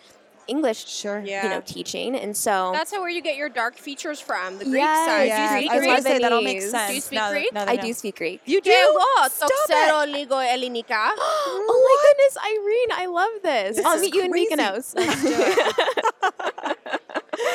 English, 0.47 0.87
sure, 0.87 1.21
yeah. 1.25 1.43
you 1.43 1.49
know, 1.49 1.61
teaching, 1.65 2.15
and 2.15 2.35
so 2.35 2.71
that's 2.73 2.91
how 2.91 3.01
where 3.01 3.09
you 3.09 3.21
get 3.21 3.35
your 3.35 3.49
dark 3.49 3.75
features 3.75 4.19
from. 4.19 4.57
The 4.57 4.65
Greek 4.65 4.83
side. 4.83 5.29
Do 5.29 5.41
you 5.41 5.59
speak 5.59 5.71
I 5.71 5.95
was 5.95 6.03
going 6.03 6.21
That'll 6.21 6.41
make 6.41 6.61
sense. 6.61 6.89
Do 6.89 6.95
you 6.95 7.01
speak 7.01 7.19
no, 7.19 7.31
Greek? 7.31 7.53
No, 7.53 7.65
no, 7.65 7.71
I 7.71 7.75
do 7.75 7.93
speak 7.93 8.17
Greek. 8.17 8.41
You 8.45 8.61
do. 8.61 8.71
Oh, 8.73 9.29
stop 9.31 9.49
Toxero 9.49 10.07
it. 10.07 10.27
Elinika. 10.27 11.11
oh 11.17 11.81
my 11.85 11.97
goodness, 12.07 12.37
Irene, 12.43 12.91
I 12.93 13.05
love 13.07 13.31
this. 13.43 13.77
this 13.77 13.85
I'll 13.85 13.99
meet 13.99 14.13
you 14.13 14.23
in 14.23 14.31
Mykonos. 14.31 14.95
Let's 14.95 15.21
do 15.21 15.29
it. 15.31 16.53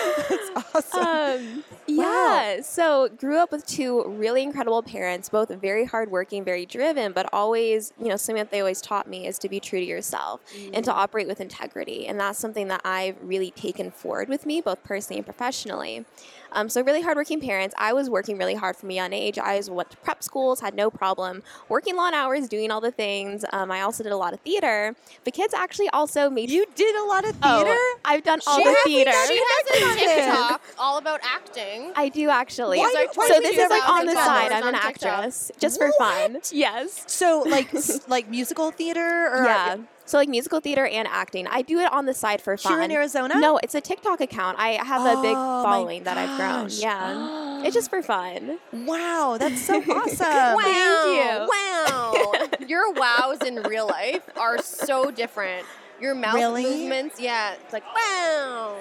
That's 0.29 0.51
awesome. 0.75 1.01
um, 1.01 1.65
yeah. 1.87 2.61
So 2.63 3.09
grew 3.09 3.39
up 3.39 3.53
with 3.53 3.67
two 3.67 4.05
really 4.07 4.43
incredible 4.43 4.83
parents, 4.83 5.29
both 5.29 5.49
very 5.51 5.85
hardworking, 5.85 6.45
very 6.45 6.67
driven, 6.67 7.13
but 7.13 7.29
always, 7.33 7.93
you 7.99 8.09
know, 8.09 8.17
something 8.17 8.43
that 8.43 8.51
they 8.51 8.61
always 8.61 8.81
taught 8.81 9.09
me 9.09 9.27
is 9.27 9.39
to 9.41 9.49
be 9.49 9.61
true 9.61 9.81
to 9.81 9.85
yourself 9.85 10.41
and 10.73 10.85
to 10.85 10.93
operate 10.93 11.27
with 11.27 11.41
integrity. 11.41 12.07
And 12.07 12.19
that's 12.19 12.39
something 12.39 12.69
that 12.69 12.81
I've 12.85 13.17
really 13.23 13.51
taken 13.51 13.91
forward 13.91 14.29
with 14.29 14.47
me, 14.47 14.61
both 14.61 14.83
personally 14.85 15.19
and 15.19 15.27
professionally. 15.27 16.05
Um, 16.53 16.69
so 16.69 16.83
really 16.83 17.03
hardworking 17.03 17.41
parents. 17.41 17.75
I 17.79 17.93
was 17.93 18.11
working 18.11 18.39
really 18.39 18.55
hard 18.55 18.77
from 18.77 18.91
a 18.91 18.95
young 18.95 19.13
age. 19.13 19.39
I 19.39 19.57
was 19.57 19.71
went 19.71 19.91
to 19.91 19.97
prep 19.99 20.23
schools, 20.23 20.61
had 20.61 20.75
no 20.75 20.91
problem 20.91 21.43
working 21.69 21.97
long 21.97 22.15
hours, 22.15 22.49
doing 22.49 22.71
all 22.71 22.81
the 22.81 22.91
things. 22.91 23.45
Um, 23.53 23.71
I 23.71 23.81
also 23.83 24.03
did 24.03 24.13
a 24.13 24.17
lot 24.17 24.33
of 24.35 24.41
theater. 24.41 24.95
The 25.25 25.31
kids 25.31 25.55
actually 25.55 25.89
also 25.91 26.29
made 26.31 26.51
you 26.51 26.67
did 26.75 26.95
a 26.97 27.05
lot 27.05 27.25
of 27.25 27.37
Oh, 27.43 27.63
theater? 27.65 27.79
I've 28.05 28.23
done 28.25 28.41
all 28.47 28.59
She 28.59 28.65
the 28.65 28.77
theater. 28.85 29.13
She 29.29 29.39
has 29.43 29.97
a. 29.97 30.01
TikTok 30.01 30.63
all 30.79 30.99
about 30.99 31.21
acting. 31.23 31.93
I 31.97 32.09
do 32.09 32.29
actually. 32.31 32.79
Why 32.79 32.87
These 32.89 32.93
do- 32.95 32.99
are 32.99 33.09
why 33.15 33.29
so 33.29 33.41
this 33.41 33.57
is 33.59 33.71
like 33.71 33.89
on 33.89 34.07
the 34.07 34.15
side. 34.15 34.53
I'm 34.53 34.67
an 34.75 34.75
TikTok. 34.81 35.05
actress, 35.13 35.53
just 35.59 35.79
for 35.79 35.91
fun. 35.99 36.39
Yes. 36.53 37.05
So 37.07 37.45
like 37.47 37.71
like 38.09 38.29
musical 38.29 38.71
theater 38.71 39.29
or 39.33 39.45
Yeah. 39.45 39.77
So 40.11 40.19
like 40.19 40.29
musical 40.29 40.59
theater 40.59 40.87
and 40.87 41.07
acting. 41.07 41.47
I 41.47 41.63
do 41.63 41.79
it 41.79 41.93
on 41.93 42.05
the 42.05 42.15
side 42.15 42.41
for 42.43 42.57
fun. 42.57 42.73
here 42.73 42.83
in 42.83 42.91
Arizona? 42.91 43.39
No, 43.39 43.59
it's 43.63 43.77
a 43.77 43.81
TikTok 43.81 44.21
account. 44.21 44.59
I 44.59 44.71
have 44.85 45.03
a 45.03 45.23
big 45.23 45.37
Oh, 45.37 45.63
following 45.63 46.03
that 46.03 46.19
I've 46.19 46.37
grown. 46.37 46.69
Yeah. 46.73 47.63
It's 47.65 47.75
just 47.75 47.91
for 47.91 48.03
fun. 48.03 48.59
Wow, 48.73 49.37
that's 49.39 49.65
so 49.65 49.77
awesome. 49.89 50.27
Wow. 50.27 51.47
Wow. 51.49 52.47
Your 52.67 52.93
wows 52.93 53.39
in 53.47 53.63
real 53.63 53.87
life 53.87 54.29
are 54.37 54.59
so 54.59 55.13
different. 55.13 55.65
Your 56.01 56.17
mouth 56.17 56.35
Really? 56.35 56.65
movements, 56.65 57.21
yeah. 57.21 57.55
It's 57.63 57.73
like, 57.73 57.85
wow. 57.95 58.79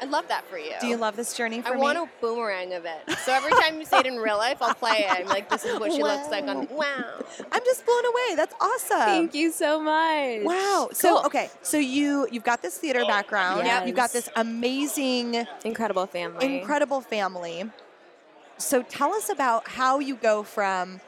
I 0.00 0.06
love 0.06 0.26
that 0.28 0.44
for 0.46 0.56
you. 0.58 0.72
Do 0.80 0.86
you 0.86 0.96
love 0.96 1.16
this 1.16 1.34
journey 1.36 1.60
for 1.60 1.68
I 1.72 1.74
me? 1.74 1.80
want 1.80 1.98
a 1.98 2.08
boomerang 2.20 2.72
of 2.74 2.84
it. 2.86 2.98
So 3.24 3.32
every 3.32 3.52
time 3.52 3.78
you 3.78 3.84
say 3.84 3.98
it 3.98 4.06
in 4.06 4.16
real 4.16 4.36
life, 4.38 4.58
I'll 4.62 4.74
play 4.74 5.04
it. 5.06 5.10
I'm 5.10 5.26
like, 5.26 5.48
this 5.50 5.64
is 5.64 5.78
what 5.78 5.92
she 5.92 6.02
looks 6.02 6.28
like 6.30 6.44
on 6.44 6.66
wow. 6.70 7.04
I'm 7.52 7.64
just 7.64 7.84
blown 7.84 8.04
away. 8.06 8.34
That's 8.36 8.54
awesome. 8.60 8.98
Thank 9.00 9.34
you 9.34 9.52
so 9.52 9.80
much. 9.80 10.42
Wow. 10.44 10.88
So 10.92 11.16
Cool. 11.16 11.26
okay, 11.26 11.50
so 11.62 11.76
you 11.78 12.26
you've 12.32 12.44
got 12.44 12.62
this 12.62 12.78
theater 12.78 13.04
background. 13.06 13.66
Yes. 13.66 13.86
You've 13.86 13.96
got 13.96 14.12
this 14.12 14.28
amazing, 14.36 15.46
Incredible 15.64 16.06
family. 16.06 16.58
incredible 16.60 17.00
family. 17.00 17.68
So 18.58 18.82
tell 18.82 19.12
us 19.14 19.28
about 19.30 19.68
how 19.68 19.98
you 20.00 20.14
go 20.16 20.42
from 20.42 21.00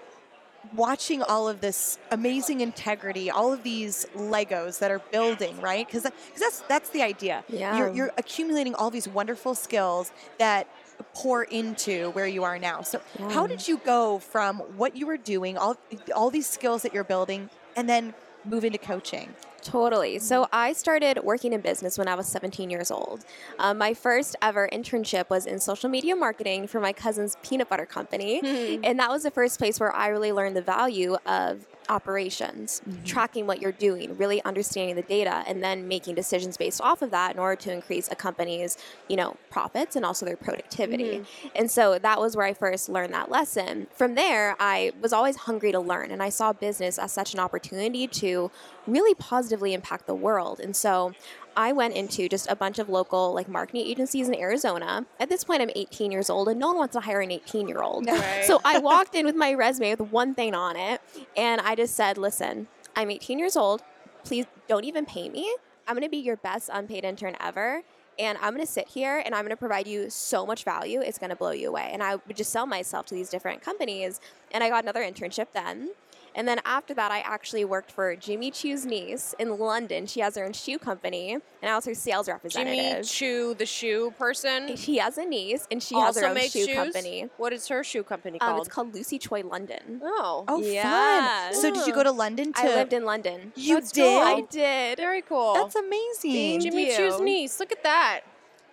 watching 0.75 1.23
all 1.23 1.49
of 1.49 1.61
this 1.61 1.99
amazing 2.11 2.61
integrity, 2.61 3.31
all 3.31 3.53
of 3.53 3.63
these 3.63 4.07
Legos 4.17 4.79
that 4.79 4.91
are 4.91 5.01
building, 5.11 5.61
right? 5.61 5.87
Because 5.87 6.05
that's 6.39 6.61
that's 6.69 6.91
the 6.91 7.03
idea. 7.03 7.45
Yeah. 7.49 7.77
You're, 7.77 7.93
you're 7.95 8.13
accumulating 8.17 8.75
all 8.75 8.91
these 8.91 9.09
wonderful 9.09 9.55
skills 9.55 10.13
that 10.39 10.69
pour 11.15 11.43
into 11.45 12.11
where 12.11 12.27
you 12.27 12.45
are 12.45 12.59
now. 12.59 12.83
So 12.83 13.01
how 13.31 13.47
did 13.47 13.67
you 13.67 13.79
go 13.79 14.19
from 14.19 14.59
what 14.77 14.97
you 14.97 15.07
were 15.07 15.17
doing, 15.17 15.59
all 15.59 15.77
all 16.15 16.31
these 16.31 16.49
skills 16.49 16.83
that 16.83 16.95
you're 16.95 17.05
building, 17.05 17.51
and 17.77 17.89
then 17.89 18.15
move 18.45 18.65
into 18.65 18.79
coaching? 18.79 19.35
Totally. 19.63 20.19
So 20.19 20.49
I 20.53 20.73
started 20.73 21.21
working 21.23 21.53
in 21.53 21.61
business 21.61 21.97
when 21.97 22.09
I 22.09 22.15
was 22.15 22.27
17 22.27 22.69
years 22.69 22.91
old. 22.91 23.25
Um, 23.59 23.79
my 23.79 23.95
first 23.95 24.37
ever 24.43 24.69
internship 24.73 25.31
was 25.31 25.47
in 25.47 25.61
social 25.61 25.89
media 25.89 26.17
marketing 26.17 26.67
for 26.67 26.81
my 26.81 26.93
cousin's 26.93 27.37
peanut 27.43 27.69
butter 27.69 27.87
company. 27.87 28.41
and 28.85 28.99
that 28.99 29.11
was 29.11 29.23
the 29.23 29.31
first 29.31 29.59
place 29.59 29.79
where 29.79 29.95
I 29.95 30.09
really 30.09 30.33
learned 30.33 30.57
the 30.57 30.63
value 30.63 31.17
of 31.27 31.67
operations, 31.89 32.81
mm-hmm. 32.89 33.05
tracking 33.05 33.47
what 33.47 33.61
you're 33.61 33.73
doing, 33.73 34.17
really 34.17 34.43
understanding 34.45 34.97
the 34.97 35.03
data, 35.03 35.45
and 35.47 35.63
then 35.63 35.89
making 35.89 36.15
decisions 36.15 36.57
based 36.57 36.81
off 36.81 37.03
of 37.03 37.11
that 37.11 37.33
in 37.35 37.39
order 37.39 37.57
to 37.57 37.73
increase 37.73 38.09
a 38.11 38.15
company's, 38.15 38.77
you 39.09 39.17
know, 39.17 39.37
profits 39.51 39.97
and 39.97 40.05
also 40.05 40.25
their 40.27 40.37
productivity. 40.37 41.19
Mm-hmm. 41.19 41.49
And 41.55 41.71
so 41.71 41.99
that 41.99 42.21
was 42.21 42.37
where 42.37 42.47
I 42.47 42.55
first 42.55 42.89
learned 42.89 43.15
that 43.15 43.31
lesson. 43.31 43.87
From 43.95 44.15
there, 44.15 44.57
I 44.59 44.93
was 45.01 45.13
always 45.13 45.37
hungry 45.37 45.73
to 45.73 45.81
learn, 45.81 46.11
and 46.11 46.23
I 46.23 46.29
saw 46.29 46.53
business 46.53 46.99
as 46.99 47.13
such 47.13 47.35
an 47.35 47.41
opportunity 47.41 48.07
to 48.07 48.51
really 48.87 49.15
positively 49.15 49.75
impact 49.75 50.07
the 50.07 50.15
world. 50.15 50.61
And 50.61 50.75
so 50.75 51.15
I 51.57 51.73
went 51.73 51.95
into 51.95 52.29
just 52.29 52.51
a 52.51 52.57
bunch 52.57 52.79
of 52.79 52.89
local 52.89 53.33
like 53.35 53.49
marketing 53.49 53.83
agencies 53.87 54.29
in 54.29 54.35
Arizona. 54.35 55.07
At 55.21 55.29
this 55.29 55.45
point, 55.45 55.63
I'm 55.63 55.71
18 55.75 56.11
years 56.11 56.31
old, 56.31 56.49
and 56.49 56.59
no 56.59 56.69
one 56.69 56.79
wants 56.79 56.93
to 56.95 57.01
hire 57.01 57.21
an 57.21 57.31
18 57.31 57.69
year 57.69 57.83
old. 57.83 58.07
Right. 58.13 58.45
So 58.45 58.61
I 58.65 58.79
walked 58.91 59.15
in 59.15 59.25
with 59.25 59.35
my 59.35 59.55
resume 59.55 59.95
with 59.95 60.13
one 60.13 60.35
thing 60.35 60.55
on 60.55 60.77
it, 60.77 61.01
and 61.37 61.61
I 61.61 61.75
just 61.75 61.95
said, 61.95 62.19
"Listen, 62.19 62.69
I'm 62.95 63.11
18 63.11 63.39
years 63.39 63.57
old. 63.57 63.83
Please 64.25 64.47
don't 64.69 64.85
even 64.85 65.07
pay 65.07 65.29
me. 65.29 65.57
I'm 65.89 65.95
going 65.95 66.05
to 66.05 66.11
be 66.11 66.19
your 66.19 66.37
best 66.37 66.71
unpaid 66.73 67.05
intern 67.05 67.37
ever." 67.41 67.83
And 68.19 68.37
I'm 68.39 68.55
going 68.55 68.65
to 68.65 68.71
sit 68.71 68.89
here 68.89 69.23
and 69.25 69.35
I'm 69.35 69.43
going 69.43 69.51
to 69.51 69.57
provide 69.57 69.87
you 69.87 70.11
so 70.11 70.45
much 70.45 70.65
value, 70.65 71.01
it's 71.01 71.19
going 71.19 71.31
to 71.31 71.37
blow 71.37 71.53
you 71.53 71.69
away. 71.69 71.89
And 71.93 72.03
I 72.03 72.17
would 72.17 72.37
just 72.37 72.53
sell 72.53 72.67
myself 72.67 73.07
to 73.07 73.15
these 73.15 73.31
different 73.31 73.63
companies. 73.63 74.21
And 74.53 74.63
I 74.63 74.69
got 74.69 74.85
another 74.85 75.03
internship 75.03 75.47
then. 75.55 75.91
And 76.35 76.49
then 76.49 76.61
after 76.65 76.95
that, 76.95 77.11
I 77.11 77.19
actually 77.21 77.65
worked 77.65 77.93
for 77.93 78.17
Jimmy 78.17 78.51
Choo's 78.51 78.87
niece 78.87 79.35
in 79.39 79.59
London. 79.59 80.07
She 80.07 80.21
has 80.21 80.37
her 80.37 80.45
own 80.47 80.53
shoe 80.55 80.79
company, 80.79 81.33
and 81.35 81.71
I 81.71 81.75
was 81.77 81.85
her 81.85 81.95
sales 81.95 82.27
representative. 82.29 82.75
Jimmy 82.75 82.89
representative. 82.89 83.11
Choo, 83.13 83.55
the 83.55 83.67
shoe 83.67 84.13
person, 84.19 84.77
She 84.77 84.97
has 84.97 85.19
a 85.19 85.25
niece, 85.27 85.67
and 85.71 85.83
she 85.83 85.95
has 85.95 86.05
also 86.17 86.21
her 86.23 86.27
own 86.29 86.35
makes 86.35 86.53
shoe 86.53 86.65
shoes. 86.65 86.75
company. 86.75 87.29
What 87.37 87.53
is 87.53 87.69
her 87.69 87.85
shoe 87.85 88.03
company 88.03 88.41
Um, 88.41 88.49
called? 88.49 88.67
it's 88.67 88.75
called 88.75 88.95
Lucy 88.95 89.19
Choi 89.19 89.43
London. 89.43 90.01
oh, 90.03 90.45
Oh, 90.49 90.61
Yeah. 90.63 91.51
fun! 91.51 91.55
So 91.55 91.71
did 91.71 91.87
you 91.87 91.93
go 91.93 92.03
to 92.03 92.13
London 92.13 92.53
to? 92.55 92.63
I 92.63 92.67
lived 92.69 92.93
in 92.95 93.05
London. 93.05 93.53
You 93.55 93.75
That's 93.75 93.93
did. 93.93 94.03
cool. 94.03 94.21
I 94.23 94.41
did. 94.41 94.97
very 94.99 95.23
cool. 95.23 95.55
That's 95.55 95.77
amazing. 95.77 96.33
Thank 96.33 96.63
Jimmy 96.63 96.87
you. 96.91 96.97
Choo's 96.97 97.21
niece. 97.21 97.61
Look 97.61 97.73
at 97.73 97.83
that. 97.83 98.21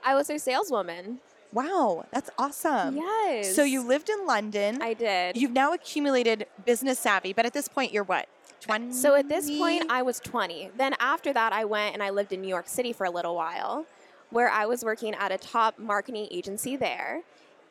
I 0.03 0.15
was 0.15 0.29
her 0.29 0.37
saleswoman. 0.39 1.19
Wow, 1.51 2.05
that's 2.11 2.29
awesome. 2.37 2.95
yes. 2.97 3.55
So 3.55 3.63
you 3.63 3.81
lived 3.85 4.09
in 4.09 4.25
London. 4.27 4.81
I 4.81 4.93
did. 4.93 5.35
You've 5.35 5.51
now 5.51 5.73
accumulated 5.73 6.45
business 6.65 6.99
savvy, 6.99 7.33
but 7.33 7.45
at 7.45 7.53
this 7.53 7.67
point, 7.67 7.91
you're 7.91 8.03
what? 8.03 8.27
20? 8.61 8.93
So 8.93 9.15
at 9.15 9.29
this 9.29 9.49
point, 9.57 9.85
I 9.89 10.01
was 10.01 10.19
20. 10.19 10.71
Then 10.77 10.93
after 10.99 11.31
that, 11.33 11.53
I 11.53 11.65
went 11.65 11.93
and 11.93 12.03
I 12.03 12.09
lived 12.11 12.33
in 12.33 12.41
New 12.41 12.47
York 12.47 12.67
City 12.67 12.93
for 12.93 13.05
a 13.05 13.09
little 13.09 13.35
while. 13.35 13.85
where 14.31 14.49
I 14.49 14.67
was 14.67 14.83
working 14.83 15.15
at 15.15 15.31
a 15.31 15.37
top 15.39 15.79
marketing 15.79 16.27
agency 16.29 16.75
there. 16.75 17.21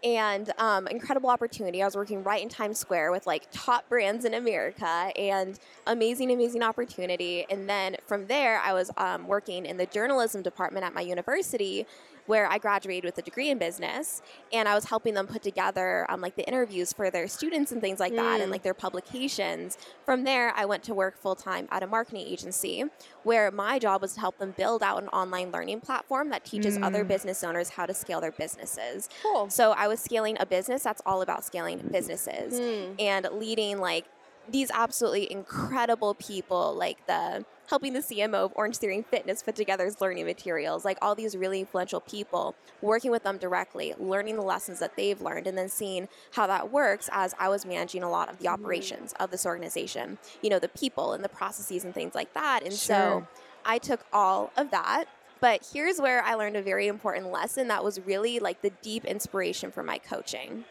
And 0.02 0.52
um, 0.58 0.86
incredible 0.88 1.28
opportunity. 1.28 1.82
I 1.82 1.84
was 1.84 1.96
working 1.96 2.22
right 2.24 2.40
in 2.42 2.48
Times 2.48 2.78
Square 2.78 3.10
with 3.12 3.26
like 3.26 3.48
top 3.52 3.88
brands 3.88 4.24
in 4.24 4.34
America 4.34 5.10
and 5.16 5.58
amazing, 5.86 6.30
amazing 6.30 6.62
opportunity. 6.62 7.44
And 7.50 7.68
then 7.68 7.96
from 8.06 8.26
there, 8.28 8.60
I 8.60 8.72
was 8.72 8.90
um, 8.96 9.26
working 9.26 9.66
in 9.66 9.76
the 9.76 9.86
journalism 9.86 10.42
department 10.42 10.84
at 10.84 10.94
my 10.94 11.00
university 11.00 11.84
where 12.28 12.46
I 12.48 12.58
graduated 12.58 13.04
with 13.04 13.18
a 13.18 13.22
degree 13.22 13.50
in 13.50 13.58
business, 13.58 14.22
and 14.52 14.68
I 14.68 14.74
was 14.74 14.84
helping 14.84 15.14
them 15.14 15.26
put 15.26 15.42
together 15.42 16.06
um, 16.08 16.20
like 16.20 16.36
the 16.36 16.46
interviews 16.46 16.92
for 16.92 17.10
their 17.10 17.26
students 17.26 17.72
and 17.72 17.80
things 17.80 17.98
like 17.98 18.14
that, 18.14 18.40
and 18.40 18.48
Mm. 18.48 18.52
like 18.52 18.62
their 18.62 18.74
publications. 18.74 19.76
From 20.04 20.24
there, 20.24 20.52
I 20.54 20.64
went 20.66 20.82
to 20.84 20.94
work 20.94 21.18
full 21.18 21.34
time 21.34 21.66
at 21.70 21.82
a 21.82 21.86
marketing 21.86 22.26
agency, 22.26 22.84
where 23.24 23.50
my 23.50 23.78
job 23.78 24.02
was 24.02 24.14
to 24.14 24.20
help 24.20 24.38
them 24.38 24.54
build 24.56 24.82
out 24.82 25.02
an 25.02 25.08
online 25.08 25.50
learning 25.50 25.80
platform 25.80 26.28
that 26.30 26.44
teaches 26.44 26.78
other 26.82 27.04
Mm. 27.04 27.08
business 27.08 27.42
owners 27.42 27.70
how 27.70 27.86
to 27.86 27.94
scale 27.94 28.20
their 28.20 28.32
businesses. 28.32 29.08
Cool. 29.22 29.48
So 29.50 29.72
I 29.72 29.88
was 29.88 29.98
scaling 30.00 30.36
a 30.38 30.46
business 30.46 30.82
that's 30.82 31.02
all 31.06 31.22
about 31.22 31.44
scaling 31.44 31.78
businesses 31.90 32.58
Hmm. 32.58 32.94
and 32.98 33.26
leading 33.32 33.78
like 33.78 34.04
these 34.50 34.70
absolutely 34.72 35.30
incredible 35.30 36.14
people, 36.14 36.74
like 36.74 37.06
the 37.06 37.44
helping 37.68 37.92
the 37.92 38.00
CMO 38.00 38.46
of 38.46 38.52
Orange 38.56 38.78
Theory 38.78 38.96
and 38.96 39.06
Fitness 39.06 39.42
put 39.42 39.54
together 39.54 39.84
his 39.84 40.00
learning 40.00 40.24
materials, 40.24 40.84
like 40.84 40.96
all 41.02 41.14
these 41.14 41.36
really 41.36 41.60
influential 41.60 42.00
people, 42.00 42.54
working 42.80 43.10
with 43.10 43.22
them 43.24 43.36
directly, 43.36 43.94
learning 43.98 44.36
the 44.36 44.42
lessons 44.42 44.78
that 44.78 44.96
they've 44.96 45.20
learned, 45.20 45.46
and 45.46 45.56
then 45.56 45.68
seeing 45.68 46.08
how 46.32 46.46
that 46.46 46.72
works 46.72 47.10
as 47.12 47.34
I 47.38 47.48
was 47.48 47.66
managing 47.66 48.02
a 48.02 48.10
lot 48.10 48.30
of 48.30 48.38
the 48.38 48.46
mm. 48.46 48.52
operations 48.52 49.12
of 49.20 49.30
this 49.30 49.44
organization, 49.44 50.18
you 50.42 50.48
know, 50.48 50.58
the 50.58 50.68
people 50.68 51.12
and 51.12 51.22
the 51.22 51.28
processes 51.28 51.84
and 51.84 51.94
things 51.94 52.14
like 52.14 52.32
that. 52.34 52.62
And 52.62 52.72
so 52.72 53.26
I 53.64 53.78
took 53.78 54.04
all 54.12 54.50
of 54.56 54.70
that. 54.70 55.04
But 55.40 55.68
here's 55.72 56.00
where 56.00 56.22
I 56.22 56.34
learned 56.34 56.56
a 56.56 56.62
very 56.62 56.88
important 56.88 57.30
lesson 57.30 57.68
that 57.68 57.84
was 57.84 58.00
really 58.00 58.40
like 58.40 58.62
the 58.62 58.70
deep 58.82 59.04
inspiration 59.04 59.70
for 59.70 59.82
my 59.82 59.98
coaching. 59.98 60.64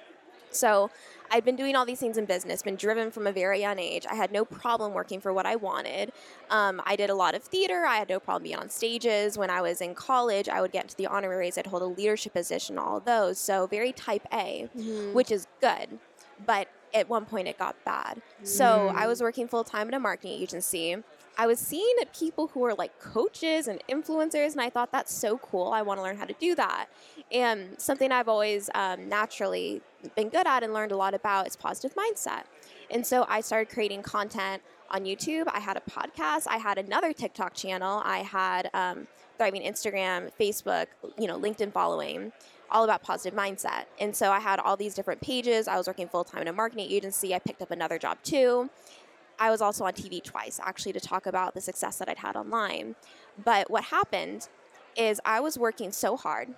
So 0.52 0.90
I'd 1.30 1.44
been 1.46 1.56
doing 1.56 1.76
all 1.76 1.86
these 1.86 2.00
things 2.00 2.18
in 2.18 2.26
business, 2.26 2.64
been 2.64 2.76
driven 2.76 3.12
from 3.12 3.28
a 3.28 3.32
very 3.32 3.60
young 3.60 3.80
age. 3.80 4.06
I 4.10 4.16
had 4.16 4.32
no 4.32 4.46
problem 4.46 4.94
working 4.94 5.20
for 5.20 5.34
what 5.34 5.46
I 5.46 5.56
wanted. 5.56 6.12
Um, 6.50 6.82
I 6.86 6.96
did 6.96 7.10
a 7.10 7.16
lot 7.16 7.36
of 7.36 7.44
theater. 7.44 7.86
I 7.86 7.98
had 7.98 8.10
no 8.10 8.20
problem 8.20 8.44
being 8.44 8.56
on 8.58 8.70
stages. 8.70 9.38
When 9.38 9.50
I 9.50 9.62
was 9.62 9.82
in 9.82 9.96
college, 9.96 10.48
I 10.48 10.62
would 10.62 10.72
get 10.72 10.84
into 10.84 10.96
the 10.96 11.08
honoraries. 11.08 11.58
I'd 11.58 11.68
hold 11.68 11.82
a 11.82 11.86
leadership 11.86 12.34
position, 12.34 12.78
all 12.78 12.98
of 12.98 13.06
those. 13.06 13.38
So 13.40 13.68
very 13.68 13.92
type 13.92 14.26
A, 14.34 14.70
Mhm. 14.76 15.14
which 15.14 15.32
is 15.32 15.48
good. 15.60 16.00
But 16.46 16.68
at 16.94 17.10
one 17.10 17.26
point, 17.26 17.48
it 17.48 17.58
got 17.58 17.76
bad. 17.84 18.22
So 18.44 18.92
I 18.96 19.08
was 19.08 19.22
working 19.22 19.48
full 19.48 19.64
time 19.64 19.90
at 19.90 19.94
a 19.94 20.00
marketing 20.00 20.42
agency. 20.42 21.04
I 21.40 21.46
was 21.46 21.60
seeing 21.60 21.96
people 22.18 22.48
who 22.48 22.62
were 22.62 22.74
like 22.74 22.98
coaches 23.00 23.68
and 23.68 23.84
influencers, 23.88 24.54
and 24.54 24.62
I 24.62 24.72
thought 24.72 24.92
that's 24.92 25.14
so 25.14 25.38
cool. 25.38 25.72
I 25.72 25.84
want 25.84 26.00
to 26.00 26.04
learn 26.04 26.18
how 26.18 26.26
to 26.26 26.34
do 26.34 26.56
that. 26.56 26.88
And 27.32 27.80
something 27.80 28.12
I've 28.12 28.30
always 28.30 28.70
um, 28.74 29.10
naturally 29.10 29.82
been 30.16 30.30
good 30.30 30.48
at 30.48 30.64
and 30.64 30.74
learned 30.74 30.92
a 30.92 30.98
lot 30.98 31.14
about 31.14 31.48
is 31.48 31.56
positive 31.56 31.96
mindset. 31.96 32.44
And 32.90 33.06
so 33.06 33.26
I 33.28 33.42
started 33.42 33.74
creating 33.74 34.02
content 34.04 34.62
on 34.90 35.04
YouTube. 35.04 35.46
I 35.54 35.60
had 35.60 35.78
a 35.78 35.82
podcast. 35.90 36.48
I 36.48 36.58
had 36.58 36.78
another 36.78 37.12
TikTok 37.12 37.54
channel. 37.54 38.02
I 38.06 38.20
had 38.20 38.70
um, 38.74 39.08
thriving 39.38 39.62
Instagram, 39.62 40.32
Facebook, 40.40 40.88
you 41.18 41.28
know, 41.28 41.38
LinkedIn 41.38 41.74
following, 41.74 42.32
all 42.72 42.84
about 42.84 43.04
positive 43.04 43.38
mindset. 43.38 43.86
And 44.00 44.16
so 44.16 44.32
I 44.32 44.40
had 44.40 44.60
all 44.60 44.78
these 44.78 44.94
different 44.94 45.22
pages. 45.22 45.68
I 45.68 45.78
was 45.78 45.88
working 45.88 46.08
full 46.08 46.24
time 46.24 46.42
in 46.42 46.48
a 46.48 46.54
marketing 46.54 46.88
agency. 46.90 47.36
I 47.36 47.40
picked 47.40 47.62
up 47.62 47.72
another 47.72 47.98
job 48.00 48.18
too. 48.24 48.70
I 49.40 49.52
was 49.52 49.62
also 49.62 49.84
on 49.86 49.94
TV 49.94 50.24
twice, 50.24 50.60
actually, 50.64 50.94
to 50.94 51.00
talk 51.00 51.28
about 51.28 51.54
the 51.54 51.62
success 51.62 51.98
that 51.98 52.10
I'd 52.10 52.18
had 52.18 52.36
online. 52.36 52.96
But 53.44 53.70
what 53.70 53.86
happened 53.86 54.48
is 54.96 55.22
I 55.26 55.40
was 55.40 55.60
working 55.60 55.92
so 55.92 56.18
hard. 56.18 56.56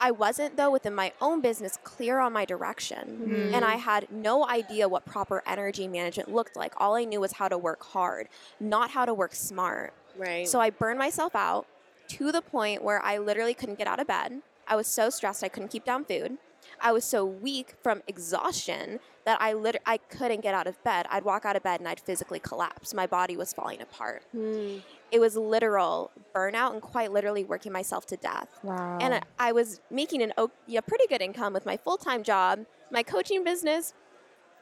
I 0.00 0.10
wasn't, 0.10 0.56
though, 0.56 0.70
within 0.70 0.94
my 0.94 1.12
own 1.20 1.40
business, 1.40 1.78
clear 1.84 2.18
on 2.20 2.32
my 2.32 2.44
direction. 2.44 3.50
And 3.54 3.64
I 3.64 3.76
had 3.76 4.10
no 4.10 4.46
idea 4.46 4.88
what 4.88 5.04
proper 5.04 5.42
energy 5.46 5.86
management 5.86 6.32
looked 6.32 6.56
like. 6.56 6.72
All 6.78 6.94
I 6.96 7.04
knew 7.04 7.20
was 7.20 7.32
how 7.32 7.48
to 7.48 7.58
work 7.58 7.82
hard, 7.82 8.28
not 8.58 8.90
how 8.90 9.04
to 9.04 9.12
work 9.12 9.34
smart. 9.34 9.92
Right. 10.16 10.48
So 10.48 10.60
I 10.60 10.70
burned 10.70 10.98
myself 10.98 11.34
out 11.36 11.66
to 12.08 12.32
the 12.32 12.42
point 12.42 12.82
where 12.82 13.00
I 13.02 13.18
literally 13.18 13.54
couldn't 13.54 13.78
get 13.78 13.86
out 13.86 14.00
of 14.00 14.06
bed. 14.06 14.40
I 14.66 14.74
was 14.76 14.86
so 14.86 15.10
stressed 15.10 15.44
I 15.44 15.48
couldn't 15.48 15.68
keep 15.68 15.84
down 15.84 16.04
food. 16.04 16.38
I 16.80 16.92
was 16.92 17.04
so 17.04 17.24
weak 17.24 17.74
from 17.82 18.02
exhaustion 18.06 19.00
that 19.24 19.40
I 19.40 19.52
lit- 19.52 19.82
I 19.86 19.96
couldn't 19.98 20.40
get 20.40 20.54
out 20.54 20.66
of 20.66 20.82
bed. 20.84 21.06
I'd 21.10 21.24
walk 21.24 21.44
out 21.44 21.56
of 21.56 21.62
bed 21.62 21.80
and 21.80 21.88
I'd 21.88 22.00
physically 22.00 22.38
collapse. 22.38 22.94
My 22.94 23.06
body 23.06 23.36
was 23.36 23.52
falling 23.52 23.80
apart. 23.80 24.22
Hmm. 24.32 24.78
It 25.12 25.20
was 25.20 25.36
literal 25.36 26.10
burnout 26.34 26.72
and 26.72 26.80
quite 26.82 27.12
literally 27.12 27.44
working 27.44 27.72
myself 27.72 28.06
to 28.06 28.16
death. 28.16 28.48
Wow. 28.62 28.98
And 29.00 29.24
I, 29.38 29.52
was 29.52 29.80
making 29.90 30.22
an 30.22 30.32
yeah, 30.66 30.80
pretty 30.80 31.06
good 31.08 31.20
income 31.20 31.52
with 31.52 31.66
my 31.66 31.76
full 31.76 31.96
time 31.96 32.22
job, 32.22 32.66
my 32.90 33.02
coaching 33.02 33.42
business, 33.44 33.94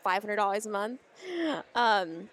five 0.02 0.22
hundred 0.22 0.36
dollars 0.36 0.66
a 0.66 0.70
month. 0.70 1.00
Um, 1.74 2.30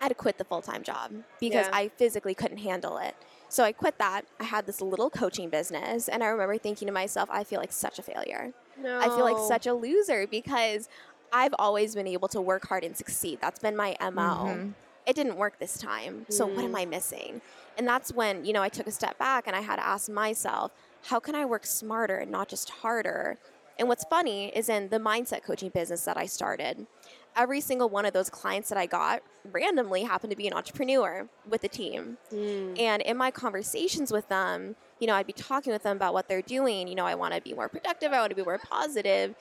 I 0.00 0.04
had 0.04 0.08
to 0.08 0.14
quit 0.14 0.38
the 0.38 0.44
full 0.44 0.62
time 0.62 0.82
job 0.82 1.12
because 1.40 1.66
Yeah. 1.66 1.70
I 1.76 1.88
physically 1.88 2.34
couldn't 2.34 2.58
handle 2.58 2.98
it. 2.98 3.14
So 3.50 3.64
I 3.64 3.72
quit 3.72 3.98
that. 3.98 4.22
I 4.38 4.44
had 4.44 4.66
this 4.66 4.80
little 4.80 5.08
coaching 5.10 5.48
business, 5.48 6.08
and 6.08 6.22
I 6.22 6.26
remember 6.28 6.58
thinking 6.58 6.86
to 6.86 6.92
myself, 6.92 7.28
I 7.32 7.44
feel 7.44 7.58
like 7.60 7.72
such 7.72 7.98
a 7.98 8.02
failure. 8.02 8.52
no. 8.80 8.98
I 9.00 9.06
feel 9.06 9.24
like 9.24 9.38
such 9.48 9.66
a 9.66 9.72
loser 9.74 10.26
because 10.26 10.88
I've 11.32 11.54
always 11.58 11.94
been 11.94 12.06
able 12.06 12.28
to 12.28 12.40
work 12.40 12.66
hard 12.68 12.84
and 12.84 12.96
succeed. 12.96 13.38
That's 13.40 13.58
been 13.58 13.74
my 13.76 13.96
MO. 14.00 14.46
Mhm. 14.46 14.74
It 15.08 15.16
didn't 15.16 15.36
work 15.36 15.58
this 15.58 15.78
time. 15.78 16.26
So 16.28 16.46
what 16.46 16.64
am 16.64 16.76
I 16.76 16.84
missing? 16.84 17.40
And 17.78 17.88
that's 17.88 18.12
when, 18.12 18.44
you 18.44 18.52
know, 18.52 18.62
I 18.62 18.68
took 18.68 18.86
a 18.86 18.90
step 18.90 19.18
back 19.18 19.46
and 19.46 19.56
I 19.56 19.60
had 19.60 19.76
to 19.76 19.86
ask 19.86 20.10
myself, 20.10 20.70
how 21.06 21.18
can 21.18 21.34
I 21.34 21.46
work 21.46 21.64
smarter 21.64 22.18
and 22.18 22.30
not 22.30 22.48
just 22.48 22.68
harder? 22.68 23.38
And 23.78 23.88
what's 23.88 24.04
funny 24.04 24.48
is 24.48 24.68
in 24.68 24.90
the 24.90 24.98
mindset 24.98 25.44
coaching 25.44 25.70
business 25.70 26.04
that 26.04 26.18
I 26.18 26.26
started, 26.26 26.86
every 27.34 27.62
single 27.62 27.88
one 27.88 28.04
of 28.04 28.12
those 28.12 28.28
clients 28.28 28.68
that 28.68 28.76
I 28.76 28.84
got 28.84 29.22
randomly 29.50 30.02
happened 30.02 30.30
to 30.30 30.36
be 30.36 30.46
an 30.46 30.52
entrepreneur 30.52 31.26
with 31.48 31.62
the 31.62 31.68
team. 31.68 32.18
Hmm. 32.28 32.74
And 32.76 33.00
in 33.00 33.16
my 33.16 33.30
conversations 33.30 34.12
with 34.12 34.28
them, 34.28 34.76
you 34.98 35.06
know, 35.06 35.14
I'd 35.14 35.26
be 35.26 35.32
talking 35.32 35.72
with 35.72 35.84
them 35.84 35.96
about 35.96 36.12
what 36.12 36.28
they're 36.28 36.42
doing. 36.42 36.86
You 36.86 36.96
know, 36.96 37.06
I 37.06 37.14
want 37.14 37.32
to 37.32 37.40
be 37.40 37.54
more 37.54 37.68
productive, 37.68 38.12
I 38.12 38.18
want 38.20 38.30
to 38.30 38.36
be 38.36 38.42
more 38.42 38.58
positive. 38.58 39.34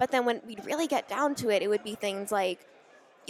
But 0.00 0.10
then 0.10 0.24
when 0.24 0.40
we'd 0.46 0.64
really 0.64 0.88
get 0.88 1.08
down 1.08 1.36
to 1.36 1.50
it, 1.50 1.62
it 1.62 1.68
would 1.68 1.84
be 1.84 1.94
things 1.94 2.32
like, 2.32 2.66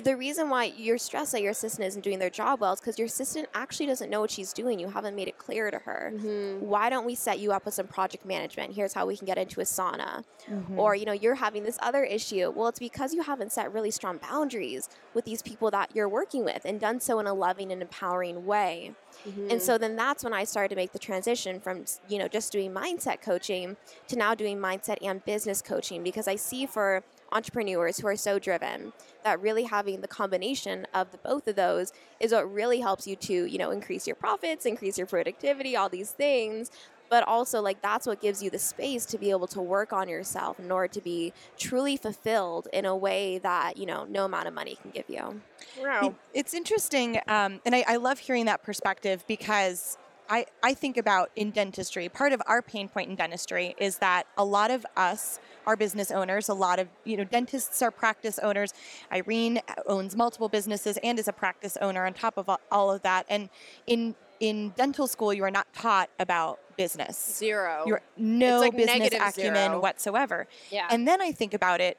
the 0.03 0.17
reason 0.17 0.51
why 0.51 0.65
you're 0.77 0.99
stressed 0.99 1.33
that 1.33 1.41
your 1.41 1.53
assistant 1.53 1.87
isn't 1.87 2.03
doing 2.03 2.19
their 2.19 2.31
job 2.31 2.61
well 2.61 2.75
is 2.75 2.81
because 2.81 2.99
your 2.99 3.07
assistant 3.07 3.49
actually 3.55 3.87
doesn't 3.87 4.11
know 4.11 4.21
what 4.21 4.31
she's 4.31 4.53
doing. 4.53 4.79
You 4.79 4.89
haven't 4.89 5.15
made 5.17 5.27
it 5.27 5.39
clear 5.39 5.71
to 5.71 5.79
her. 5.79 6.13
Mhm. 6.15 6.61
Why 6.61 6.91
don't 6.91 7.07
we 7.07 7.15
set 7.15 7.39
you 7.39 7.53
up 7.53 7.65
with 7.65 7.75
some 7.75 7.87
project 7.87 8.25
management? 8.27 8.75
Here's 8.75 8.93
how 8.93 9.07
we 9.07 9.17
can 9.17 9.27
get 9.27 9.39
into 9.39 9.61
Asana. 9.61 10.25
Mhm. 10.49 10.79
Or, 10.79 10.95
you 10.95 11.07
know, 11.07 11.13
you're 11.13 11.37
having 11.37 11.63
this 11.63 11.79
other 11.81 12.05
issue. 12.05 12.51
Well, 12.55 12.69
it's 12.69 12.79
because 12.79 13.15
you 13.15 13.23
haven't 13.23 13.53
set 13.53 13.73
really 13.73 13.91
strong 13.91 14.19
boundaries 14.19 14.89
with 15.15 15.25
these 15.25 15.41
people 15.41 15.71
that 15.71 15.91
you're 15.95 16.09
working 16.09 16.45
with 16.45 16.65
and 16.65 16.79
done 16.79 17.01
so 17.01 17.19
in 17.19 17.27
a 17.27 17.33
loving 17.35 17.73
and 17.73 17.81
empowering 17.81 18.45
way. 18.45 18.95
Mhm. 19.27 19.51
And 19.51 19.63
so 19.63 19.79
then 19.79 19.97
that's 19.97 20.23
when 20.23 20.35
I 20.35 20.45
started 20.45 20.69
to 20.71 20.77
make 20.77 20.93
the 20.93 20.99
transition 20.99 21.59
from, 21.59 21.87
you 22.07 22.19
know, 22.19 22.29
just 22.29 22.53
doing 22.53 22.71
mindset 22.73 23.23
coaching 23.23 23.77
to 24.09 24.17
now 24.17 24.35
doing 24.35 24.59
mindset 24.59 24.99
and 25.01 25.25
business 25.25 25.63
coaching 25.63 26.03
because 26.03 26.29
I 26.29 26.37
see 26.37 26.67
for 26.67 27.03
entrepreneurs 27.33 27.99
who 27.99 28.07
are 28.07 28.17
so 28.17 28.39
driven 28.39 28.93
that 29.25 29.41
really 29.41 29.65
having 29.65 30.01
the 30.01 30.09
combination 30.09 30.87
of 30.95 31.11
the 31.11 31.19
both 31.19 31.49
of 31.49 31.57
those 31.57 31.93
is 32.21 32.33
what 32.33 32.53
really 32.53 32.81
helps 32.81 33.07
you 33.07 33.17
to, 33.17 33.47
you 33.47 33.59
know, 33.59 33.71
increase 33.71 34.07
your 34.07 34.17
profits, 34.17 34.67
increase 34.67 34.97
your 34.99 35.07
productivity, 35.07 35.77
all 35.77 35.89
these 35.89 36.11
things. 36.11 36.71
But 37.09 37.23
also, 37.29 37.63
like, 37.63 37.81
that's 37.83 38.05
what 38.05 38.21
gives 38.21 38.43
you 38.43 38.51
the 38.51 38.59
space 38.59 39.07
to 39.07 39.19
be 39.19 39.31
able 39.31 39.47
to 39.49 39.61
work 39.61 39.93
on 39.93 40.09
yourself 40.09 40.59
in 40.59 40.73
order 40.73 40.89
to 40.89 41.01
be 41.01 41.33
truly 41.57 41.97
fulfilled 41.97 42.67
in 42.73 42.85
a 42.85 42.97
way 42.97 43.39
that, 43.39 43.77
you 43.77 43.87
know, 43.87 44.07
no 44.11 44.25
amount 44.25 44.49
of 44.49 44.55
money 44.55 44.77
can 44.83 44.91
give 44.91 45.05
you. 45.09 45.41
Wow. 45.81 46.17
It's 46.35 46.53
interesting, 46.53 47.21
um, 47.29 47.61
and 47.65 47.77
I, 47.77 47.85
I 47.87 47.97
love 47.97 48.19
hearing 48.19 48.47
that 48.47 48.65
perspective 48.65 49.23
because 49.29 49.99
I, 50.29 50.47
I 50.63 50.75
think 50.75 50.97
about 50.97 51.31
in 51.37 51.51
dentistry, 51.51 52.09
part 52.09 52.33
of 52.33 52.43
our 52.47 52.63
pain 52.63 52.89
point 52.89 53.11
in 53.11 53.17
dentistry 53.17 53.75
is 53.79 53.99
that 53.99 54.27
a 54.37 54.45
lot 54.45 54.71
of 54.71 54.85
us 54.97 55.39
are 55.67 55.77
business 55.77 56.11
owners. 56.11 56.49
A 56.49 56.55
lot 56.55 56.79
of 56.79 56.89
you 57.05 57.17
know 57.17 57.25
dentists 57.25 57.83
are 57.83 57.91
practice 57.91 58.39
owners. 58.39 58.73
Irene 59.13 59.61
owns 59.87 60.15
multiple 60.17 60.49
businesses 60.49 60.99
and 61.03 61.19
is 61.19 61.29
a 61.29 61.33
practice 61.33 61.77
owner 61.81 62.07
on 62.07 62.15
top 62.15 62.37
of 62.39 62.49
all- 62.71 62.91
of 62.93 63.03
that. 63.03 63.27
And 63.29 63.49
in 63.87 64.15
in 64.39 64.71
dental 64.77 65.07
school, 65.07 65.33
you 65.33 65.43
are 65.45 65.51
not 65.51 65.67
taught 65.73 66.11
about 66.19 66.61
business. 66.77 67.17
Zero. 67.39 67.85
You're 67.87 68.03
no 68.19 68.61
like 68.61 68.77
business 68.77 69.09
acumen 69.15 69.71
zero. 69.71 69.81
whatsoever. 69.81 70.47
yeah. 70.71 70.89
And 70.91 71.09
then 71.09 71.23
I 71.23 71.33
think 71.33 71.55
about 71.55 71.81
it 71.81 71.97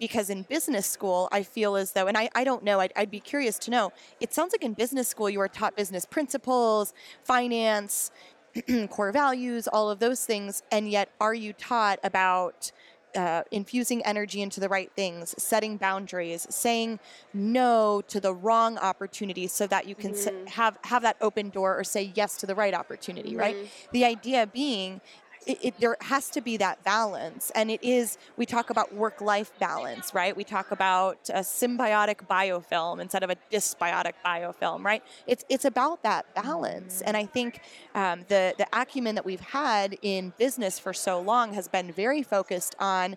because 0.00 0.30
in 0.30 0.42
business 0.42 0.86
school, 0.86 1.28
I 1.30 1.42
feel 1.44 1.76
as 1.76 1.92
though, 1.92 2.08
and 2.08 2.16
I, 2.18 2.28
I 2.34 2.42
don't 2.42 2.64
know, 2.64 2.80
I'd, 2.80 2.92
I'd 2.96 3.10
be 3.10 3.20
curious 3.20 3.58
to 3.60 3.70
know. 3.70 3.92
It 4.18 4.32
sounds 4.34 4.52
like 4.52 4.64
in 4.64 4.72
business 4.72 5.06
school, 5.06 5.30
you 5.30 5.40
are 5.40 5.48
taught 5.48 5.76
business 5.76 6.04
principles, 6.06 6.92
finance, 7.22 8.10
core 8.90 9.12
values, 9.12 9.68
all 9.68 9.90
of 9.90 10.00
those 10.00 10.24
things. 10.24 10.62
And 10.72 10.90
yet, 10.90 11.10
are 11.20 11.34
you 11.34 11.52
taught 11.52 12.00
about 12.02 12.72
uh, 13.16 13.42
infusing 13.50 14.04
energy 14.06 14.40
into 14.40 14.60
the 14.60 14.68
right 14.68 14.90
things, 14.94 15.34
setting 15.36 15.76
boundaries, 15.76 16.46
saying 16.48 16.98
no 17.34 18.00
to 18.06 18.20
the 18.20 18.32
wrong 18.32 18.78
opportunities, 18.78 19.52
so 19.52 19.66
that 19.66 19.86
you 19.86 19.96
can 19.96 20.12
s- 20.12 20.28
Mhm. 20.28 20.48
have 20.50 20.78
have 20.84 21.02
that 21.02 21.16
open 21.20 21.50
door 21.50 21.76
or 21.76 21.82
say 21.84 22.12
yes 22.14 22.36
to 22.36 22.46
the 22.46 22.54
right 22.54 22.72
opportunity. 22.72 23.34
Right. 23.36 23.56
Mhm. 23.56 23.68
The 23.92 24.04
idea 24.04 24.46
being. 24.46 25.00
It, 25.46 25.58
it, 25.64 25.80
there 25.80 25.96
has 26.00 26.28
to 26.30 26.40
be 26.40 26.56
that 26.58 26.84
balance 26.84 27.50
and 27.54 27.70
it 27.70 27.82
is 27.82 28.18
we 28.36 28.46
talk 28.46 28.70
about 28.70 28.94
work-life 28.94 29.52
balance 29.58 30.14
right? 30.14 30.36
We 30.36 30.44
talk 30.44 30.70
about 30.70 31.28
a 31.30 31.40
symbiotic 31.40 32.26
biofilm 32.28 33.00
instead 33.00 33.22
of 33.22 33.30
a 33.30 33.36
dysbiotic 33.50 34.14
biofilm 34.24 34.84
right? 34.84 35.02
It's 35.26 35.44
it's 35.48 35.64
about 35.64 36.02
that 36.02 36.34
balance 36.34 37.00
and 37.02 37.16
i 37.16 37.24
think 37.24 37.60
um, 37.94 38.24
the 38.28 38.54
the 38.58 38.66
acumen 38.72 39.14
that 39.14 39.24
we've 39.24 39.40
had 39.40 39.96
in 40.02 40.32
business 40.38 40.78
for 40.78 40.92
so 40.92 41.20
long 41.20 41.52
has 41.54 41.68
been 41.68 41.92
very 41.92 42.22
focused 42.22 42.74
on 42.78 43.16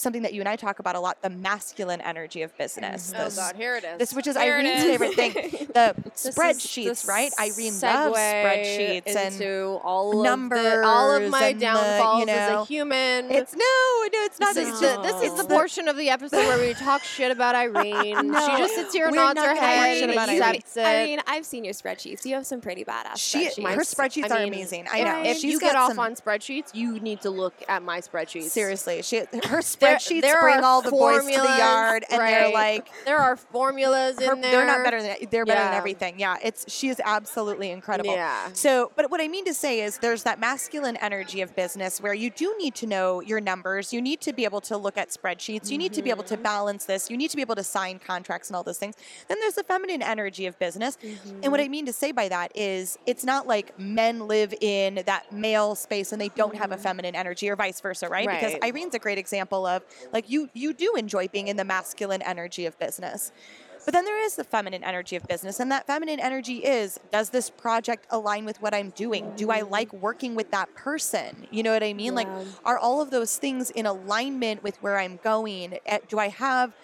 something 0.00 0.22
that 0.22 0.32
you 0.34 0.40
and 0.40 0.48
I 0.48 0.56
talk 0.56 0.78
about 0.78 0.96
a 0.96 1.00
lot: 1.00 1.20
the 1.22 1.30
masculine 1.30 2.00
energy 2.00 2.42
of 2.42 2.56
business. 2.58 3.12
Mm-hmm. 3.12 3.20
Oh 3.20 3.24
This- 3.24 3.36
God, 3.36 3.56
here 3.56 3.76
it 3.76 3.84
is. 3.84 3.98
This, 3.98 4.14
which 4.14 4.26
is 4.26 4.36
Here 4.36 4.54
Irene's 4.54 4.82
is. 4.82 4.90
favorite 4.90 5.14
thing, 5.14 5.32
the 5.74 5.94
spreadsheets, 6.14 7.06
right? 7.08 7.30
Irene 7.38 7.78
loves 7.80 8.16
spreadsheets 8.18 9.14
and 9.16 9.32
into 9.34 9.78
all 9.82 10.18
of 10.18 10.24
numbers 10.24 10.62
the, 10.62 10.82
all 10.84 11.14
of 11.14 11.30
my 11.30 11.48
and 11.48 11.60
the, 11.60 11.66
you 11.66 11.72
downfalls 11.72 12.28
as 12.28 12.50
a 12.50 12.64
human. 12.64 13.30
it's 13.30 13.54
no, 13.54 13.58
no, 13.60 14.24
it's 14.24 14.40
not. 14.40 14.54
this 14.54 14.68
is, 14.68 14.80
just 14.80 15.02
the, 15.02 15.02
this 15.12 15.22
is 15.32 15.34
the 15.38 15.44
portion 15.44 15.88
of 15.88 15.96
the 15.96 16.08
episode 16.10 16.36
where 16.38 16.58
we 16.66 16.74
talk 16.74 17.02
shit 17.02 17.30
about 17.30 17.54
Irene. 17.54 18.30
No, 18.30 18.48
she 18.48 18.56
just 18.58 18.74
sits 18.74 18.94
here 18.94 19.06
and 19.06 19.16
we're 19.16 19.22
nods 19.22 19.40
her 19.40 19.54
head 19.56 20.08
and 20.08 20.12
accepts 20.18 20.76
it. 20.76 20.84
I 20.86 21.04
mean, 21.06 21.20
I've 21.26 21.44
seen 21.44 21.64
your 21.64 21.74
spreadsheets. 21.74 22.24
You 22.24 22.34
have 22.36 22.46
some 22.46 22.60
pretty 22.60 22.84
badass 22.84 23.16
She, 23.16 23.48
spreadsheets. 23.48 23.74
her 23.74 23.80
spreadsheets 23.80 24.30
I 24.30 24.36
are 24.36 24.44
mean, 24.44 24.54
amazing. 24.54 24.86
I 24.90 25.02
know. 25.02 25.22
If 25.24 25.38
She's 25.38 25.52
you 25.52 25.60
get 25.60 25.74
off 25.74 25.98
on 25.98 26.14
spreadsheets, 26.14 26.74
you 26.74 27.00
need 27.00 27.20
to 27.22 27.30
look 27.30 27.54
at 27.68 27.82
my 27.82 28.00
spreadsheets. 28.00 28.50
Seriously, 28.50 29.02
she 29.02 29.18
her 29.18 29.26
There- 29.32 29.60
spreadsheets 29.98 30.20
there 30.22 30.40
bring 30.40 30.60
all 30.64 30.82
the 30.82 30.90
boys 30.90 31.20
to 31.20 31.26
the 31.26 31.56
yard, 31.58 32.04
and 32.10 32.20
they're 32.20 32.52
like, 32.52 32.88
There 33.04 33.18
are 33.18 33.36
formulas 33.36 34.18
her- 34.18 34.32
in 34.34 34.40
there. 34.40 34.50
they're 34.52 34.66
not 34.66 34.84
better 34.84 35.02
than 35.02 35.16
they're 35.30 35.44
better 35.44 35.60
than 35.60 35.74
everything. 35.74 36.18
Yeah, 36.18 36.36
it's 36.42 36.70
she 36.72 36.88
is 36.88 37.00
absolutely 37.04 37.70
incredible. 37.70 38.12
Yeah. 38.14 38.48
So, 38.52 38.92
but 38.96 39.10
what 39.10 39.20
I 39.20 39.28
mean 39.28 39.44
to 39.46 39.54
say 39.54 39.80
is, 39.80 39.98
there's 39.98 40.22
that 40.24 40.38
masculine 40.40 40.96
energy 40.96 41.40
of 41.40 41.54
business 41.56 42.00
where 42.00 42.14
you 42.14 42.30
do 42.30 42.54
need 42.58 42.74
to 42.76 42.86
know 42.86 43.20
your 43.20 43.40
numbers. 43.40 43.92
You 43.92 44.00
need 44.02 44.20
to 44.22 44.32
be 44.32 44.44
able 44.44 44.60
to 44.62 44.76
look 44.76 44.96
at 44.98 45.10
spreadsheets. 45.10 45.70
You 45.70 45.78
need 45.78 45.92
to 45.94 46.02
be 46.02 46.10
able 46.10 46.24
to 46.24 46.34
Mm-hmm. 46.34 46.42
balance 46.44 46.84
this. 46.84 47.10
You 47.10 47.16
need 47.16 47.28
to 47.30 47.36
be 47.36 47.42
able 47.42 47.56
to 47.56 47.64
sign 47.64 47.98
contracts 47.98 48.48
and 48.48 48.56
all 48.56 48.62
those 48.62 48.78
things. 48.78 48.94
Then 49.28 49.38
there's 49.40 49.54
the 49.54 49.64
feminine 49.64 50.00
energy 50.02 50.46
of 50.46 50.58
business. 50.58 50.96
And 51.02 51.10
Mm-hmm. 51.18 51.50
what 51.50 51.60
I 51.60 51.68
mean 51.68 51.86
to 51.86 51.92
say 51.92 52.12
by 52.12 52.28
that 52.28 52.52
is, 52.54 52.98
it's 53.04 53.24
not 53.24 53.46
like 53.46 53.78
men 53.78 54.26
live 54.28 54.54
in 54.60 55.02
that 55.06 55.32
male 55.32 55.74
space 55.74 56.12
and 56.12 56.20
they 56.20 56.28
don't 56.28 56.54
have 56.56 56.72
a 56.72 56.76
feminine 56.78 57.14
energy, 57.14 57.48
or 57.50 57.56
vice 57.56 57.80
versa, 57.80 58.08
right? 58.08 58.28
Because 58.28 58.52
Mm-hmm. 58.54 58.64
Irene's 58.64 58.94
a 58.94 58.98
great 58.98 59.18
example 59.18 59.66
of 59.66 59.79
like 60.12 60.28
you 60.30 60.50
you 60.54 60.72
do 60.72 60.94
enjoy 60.96 61.28
being 61.28 61.48
in 61.48 61.56
the 61.56 61.64
masculine 61.64 62.22
energy 62.22 62.66
of 62.66 62.78
business. 62.78 63.32
But 63.86 63.94
then 63.94 64.04
there 64.04 64.22
is 64.22 64.36
the 64.36 64.44
feminine 64.44 64.84
energy 64.84 65.16
of 65.16 65.26
business, 65.26 65.58
and 65.58 65.72
that 65.72 65.86
feminine 65.86 66.20
energy 66.20 66.58
is 66.58 67.00
does 67.10 67.30
this 67.30 67.48
project 67.48 68.06
align 68.10 68.44
with 68.44 68.60
what 68.60 68.74
I'm 68.74 68.90
doing? 68.90 69.32
Do 69.36 69.50
I 69.50 69.62
like 69.62 69.90
working 69.92 70.34
with 70.34 70.50
that 70.50 70.74
person? 70.74 71.46
You 71.50 71.62
know 71.62 71.72
what 71.72 71.82
I 71.82 71.94
mean? 71.94 72.14
Like, 72.14 72.28
are 72.64 72.78
all 72.78 73.00
of 73.00 73.10
those 73.10 73.38
things 73.38 73.70
in 73.70 73.86
alignment 73.86 74.62
with 74.62 74.76
where 74.82 74.98
I'm 74.98 75.18
going? 75.24 75.78
Eh, 75.86 75.98
Do 76.08 76.18
I 76.18 76.28
have 76.28 76.74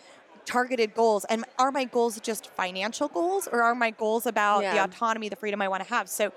targeted 0.47 0.95
goals? 0.95 1.27
And 1.27 1.45
are 1.59 1.71
my 1.71 1.85
goals 1.85 2.19
just 2.21 2.47
financial 2.47 3.09
goals, 3.09 3.47
or 3.47 3.63
are 3.63 3.75
my 3.75 3.91
goals 3.91 4.25
about 4.25 4.63
the 4.63 4.83
autonomy, 4.83 5.29
the 5.29 5.37
freedom 5.37 5.61
I 5.61 5.69
want 5.69 5.83
to 5.83 5.89
have? 5.91 6.09
So, 6.09 6.33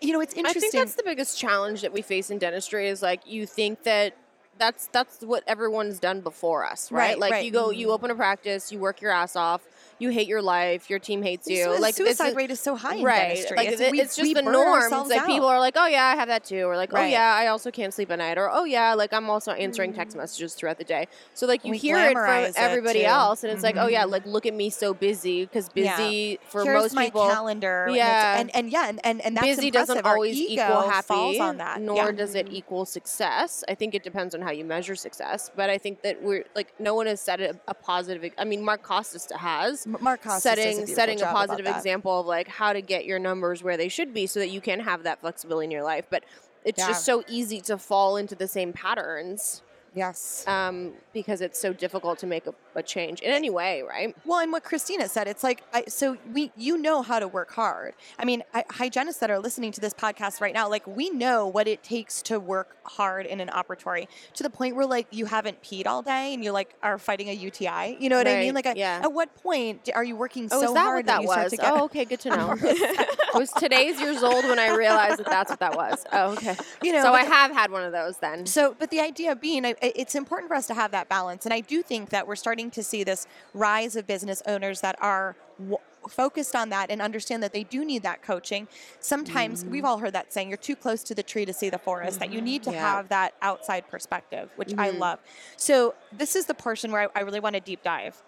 you 0.00 0.12
know, 0.14 0.20
it's 0.20 0.34
interesting. 0.34 0.60
I 0.60 0.70
think 0.70 0.72
that's 0.72 0.94
the 0.94 1.02
biggest 1.04 1.38
challenge 1.38 1.82
that 1.82 1.92
we 1.92 2.00
face 2.00 2.30
in 2.30 2.38
dentistry 2.38 2.88
is 2.88 3.02
like 3.02 3.26
you 3.26 3.44
think 3.46 3.82
that 3.82 4.16
that's 4.58 4.86
that's 4.88 5.20
what 5.20 5.42
everyone's 5.46 5.98
done 5.98 6.20
before 6.20 6.64
us, 6.64 6.90
right? 6.90 7.10
Right, 7.10 7.18
like 7.18 7.32
right. 7.32 7.44
you 7.44 7.50
go, 7.50 7.70
you 7.70 7.86
mm-hmm. 7.86 7.94
open 7.94 8.10
a 8.10 8.14
practice, 8.14 8.72
you 8.72 8.78
work 8.78 9.00
your 9.00 9.10
ass 9.10 9.36
off, 9.36 9.62
you 10.04 10.10
hate 10.18 10.28
your 10.34 10.42
life, 10.56 10.82
your 10.92 10.98
team 11.08 11.20
hates 11.28 11.46
you. 11.48 11.64
Sui- 11.64 11.78
like 11.86 11.94
suicide 11.94 12.32
a- 12.32 12.36
rate 12.36 12.50
is 12.56 12.60
so 12.68 12.72
high 12.84 12.96
in 12.96 13.04
right? 13.04 13.28
dentistry. 13.28 13.56
Like 13.56 13.66
It's- 13.68 13.80
it's, 13.80 13.92
we- 13.92 14.00
it's 14.04 14.16
just 14.16 14.34
the 14.34 14.42
norm. 14.42 14.90
Like 15.14 15.26
people 15.26 15.48
are 15.54 15.60
like, 15.66 15.74
oh 15.82 15.86
yeah, 15.96 16.06
I 16.12 16.14
have 16.20 16.28
that 16.28 16.44
too, 16.44 16.62
or 16.70 16.76
like, 16.76 16.92
oh 16.92 17.04
yeah, 17.04 17.34
I 17.42 17.44
also 17.48 17.70
can't 17.78 17.92
sleep 17.92 18.10
at 18.10 18.18
night, 18.18 18.38
or 18.38 18.48
oh 18.58 18.64
yeah, 18.64 18.94
like 18.94 19.12
I'm 19.12 19.28
also 19.34 19.52
answering 19.52 19.92
text 20.00 20.16
messages 20.16 20.54
throughout 20.54 20.78
the 20.78 20.84
day. 20.96 21.08
So 21.34 21.46
like 21.46 21.64
you 21.64 21.72
We 21.72 21.78
hear 21.78 21.98
it 21.98 22.12
from 22.12 22.52
everybody 22.56 23.00
too. 23.00 23.06
else, 23.06 23.42
and 23.44 23.52
it's 23.52 23.62
like, 23.62 23.76
oh 23.76 23.88
yeah, 23.88 24.04
Mhm. 24.04 24.10
like 24.12 24.26
look 24.26 24.46
at 24.46 24.54
me 24.54 24.70
so 24.70 24.94
busy 24.94 25.44
because 25.46 25.70
Yeah. 25.74 25.96
busy 25.96 26.38
for 26.48 26.62
Here's 26.64 26.82
most 26.82 26.94
my 26.94 27.06
people. 27.06 27.26
calendar. 27.28 27.88
Yeah. 27.90 28.38
and, 28.40 28.54
and 28.54 28.70
yeah, 28.70 28.88
and, 28.88 29.00
and, 29.04 29.20
and 29.22 29.36
that's 29.36 29.46
busy 29.46 29.68
impressive. 29.68 29.88
doesn't 29.96 30.06
Our 30.06 30.14
always 30.14 30.36
equal 30.38 30.82
happy 30.82 31.40
on 31.40 31.56
that. 31.58 31.80
nor 31.80 31.96
yeah. 31.96 32.10
does 32.12 32.34
it 32.34 32.46
equal 32.50 32.84
success 32.86 33.62
i 33.68 33.74
think 33.74 33.94
it 33.94 34.02
depends 34.02 34.34
on 34.34 34.40
how 34.40 34.50
you 34.50 34.64
measure 34.64 34.94
success 34.96 35.50
but 35.56 35.68
i 35.70 35.78
think 35.78 36.02
that 36.02 36.22
we're 36.22 36.44
like 36.54 36.68
no 36.78 36.94
one 36.94 37.06
has 37.06 37.20
said 37.20 37.40
a, 37.40 37.54
a 37.68 37.74
positive 37.74 38.32
i 38.38 38.44
mean 38.44 38.62
mark 38.64 38.82
costes 38.82 39.30
has 39.36 39.86
Mark 40.00 40.22
Costes 40.22 40.40
a 40.40 40.40
setting 40.40 40.76
beautiful 40.76 40.94
setting 40.94 41.20
a 41.22 41.26
positive 41.26 41.66
example 41.66 42.20
of 42.20 42.26
like 42.26 42.48
how 42.48 42.72
to 42.72 42.80
get 42.82 43.04
your 43.04 43.18
numbers 43.18 43.62
where 43.62 43.76
they 43.76 43.88
should 43.88 44.12
be 44.14 44.26
so 44.26 44.40
that 44.40 44.48
you 44.48 44.60
can 44.60 44.80
have 44.80 45.02
that 45.04 45.20
flexibility 45.20 45.64
in 45.64 45.70
your 45.70 45.82
life 45.82 46.06
but 46.10 46.24
it's 46.64 46.78
Yeah. 46.78 46.88
just 46.88 47.04
so 47.04 47.22
easy 47.28 47.60
to 47.62 47.78
fall 47.78 48.16
into 48.16 48.34
the 48.34 48.48
same 48.48 48.72
patterns 48.72 49.62
Yes. 49.94 50.44
um, 50.48 50.92
because 51.12 51.40
it's 51.40 51.58
so 51.60 51.72
difficult 51.72 52.18
to 52.18 52.26
make 52.26 52.46
a, 52.46 52.54
a 52.76 52.82
change 52.82 53.20
in 53.20 53.30
any 53.30 53.50
way 53.50 53.82
right 53.82 54.14
Well, 54.24 54.40
and 54.40 54.52
what 54.52 54.64
Christina 54.64 55.08
said, 55.08 55.28
it's 55.28 55.42
like, 55.44 55.62
I, 55.72 55.84
so 55.88 56.16
we, 56.32 56.50
you 56.56 56.76
know 56.78 57.02
how 57.02 57.18
to 57.18 57.28
work 57.28 57.52
hard. 57.52 57.94
I 58.18 58.24
mean, 58.24 58.42
I, 58.52 58.64
hygienists 58.70 59.18
that 59.18 59.30
are 59.30 59.38
listening 59.38 59.72
to 59.72 59.80
this 59.80 59.94
podcast 59.94 60.40
right 60.40 60.54
now, 60.54 60.68
like 60.68 60.86
we 60.86 61.10
know 61.10 61.46
what 61.46 61.68
it 61.68 61.82
takes 61.82 62.22
to 62.22 62.40
work 62.40 62.76
hard 62.84 63.26
in 63.26 63.40
an 63.40 63.48
operatory 63.48 64.08
to 64.34 64.42
the 64.42 64.50
point 64.50 64.76
where 64.76 64.86
like 64.86 65.06
you 65.10 65.26
haven't 65.26 65.62
peed 65.62 65.86
all 65.86 66.02
day 66.02 66.34
and 66.34 66.44
you 66.44 66.52
like 66.52 66.74
are 66.82 66.98
fighting 66.98 67.28
a 67.28 67.32
UTI. 67.32 67.96
You 67.98 68.08
know 68.08 68.16
what 68.16 68.28
I 68.28 68.40
mean? 68.40 68.54
Like, 68.54 68.66
at- 68.66 68.76
yeah. 68.76 69.00
at 69.02 69.12
what 69.12 69.34
point 69.42 69.88
are 69.94 70.04
you 70.04 70.16
working 70.16 70.48
Oh, 70.50 70.60
so 70.60 70.68
is 70.68 70.74
that 70.74 70.82
hard 70.82 70.96
what 70.96 71.06
that 71.06 71.22
you 71.22 71.28
start 71.28 71.44
was? 71.44 71.50
to 71.52 71.56
get? 71.56 71.72
Oh, 71.72 71.84
okay, 71.84 72.04
good 72.04 72.20
to 72.20 72.28
know. 72.30 72.54
I 72.62 73.06
was 73.38 73.50
today's 73.52 74.00
years 74.00 74.22
old 74.22 74.44
when 74.44 74.58
I 74.58 74.74
realized 74.74 75.18
that 75.18 75.26
that's 75.26 75.50
what 75.50 75.60
that 75.60 75.74
was. 75.76 76.04
Oh, 76.12 76.32
okay. 76.32 76.56
You 76.82 76.92
know, 76.92 77.02
so 77.02 77.12
I 77.12 77.24
have 77.24 77.50
had 77.50 77.70
one 77.70 77.82
of 77.82 77.92
those 77.92 78.18
then. 78.18 78.46
So, 78.46 78.76
but 78.78 78.90
the 78.90 79.00
idea 79.00 79.34
being, 79.34 79.64
it's 79.82 80.14
important 80.14 80.48
for 80.48 80.54
us 80.54 80.66
to 80.68 80.74
have 80.74 80.90
that 80.92 81.08
balance. 81.08 81.44
And 81.44 81.52
I 81.52 81.60
do 81.60 81.82
think 81.82 82.10
that 82.10 82.26
we're 82.26 82.36
starting 82.36 82.63
to 82.70 82.82
see 82.82 83.04
this 83.04 83.26
rise 83.52 83.96
of 83.96 84.06
business 84.06 84.42
owners 84.46 84.80
that 84.80 84.96
are 85.00 85.36
w- 85.58 85.76
focused 86.08 86.54
on 86.54 86.68
that 86.70 86.90
and 86.90 87.00
understand 87.00 87.42
that 87.42 87.52
they 87.52 87.64
do 87.64 87.84
need 87.84 88.02
that 88.02 88.22
coaching. 88.22 88.68
Sometimes 89.00 89.64
we've 89.66 89.84
all 89.84 89.98
heard 89.98 90.12
that 90.12 90.32
saying, 90.32 90.48
you're 90.48 90.56
too 90.58 90.76
close 90.76 91.02
to 91.04 91.14
the 91.14 91.22
tree 91.22 91.44
to 91.46 91.52
see 91.52 91.70
the 91.70 91.78
forest, 91.78 92.20
that 92.20 92.30
you 92.30 92.40
need 92.40 92.62
to 92.64 92.72
Yeah. 92.72 92.80
have 92.82 93.08
that 93.08 93.32
outside 93.42 93.88
perspective, 93.88 94.50
which 94.56 94.72
I 94.78 94.90
Mhm. 94.90 94.98
love. 95.00 95.18
So, 95.56 95.94
this 96.12 96.34
is 96.36 96.46
the 96.46 96.54
portion 96.54 96.92
where 96.92 97.02
I, 97.14 97.20
I 97.20 97.22
really 97.22 97.40
want 97.40 97.54
to 97.54 97.60
deep 97.60 97.82
dive 97.82 98.22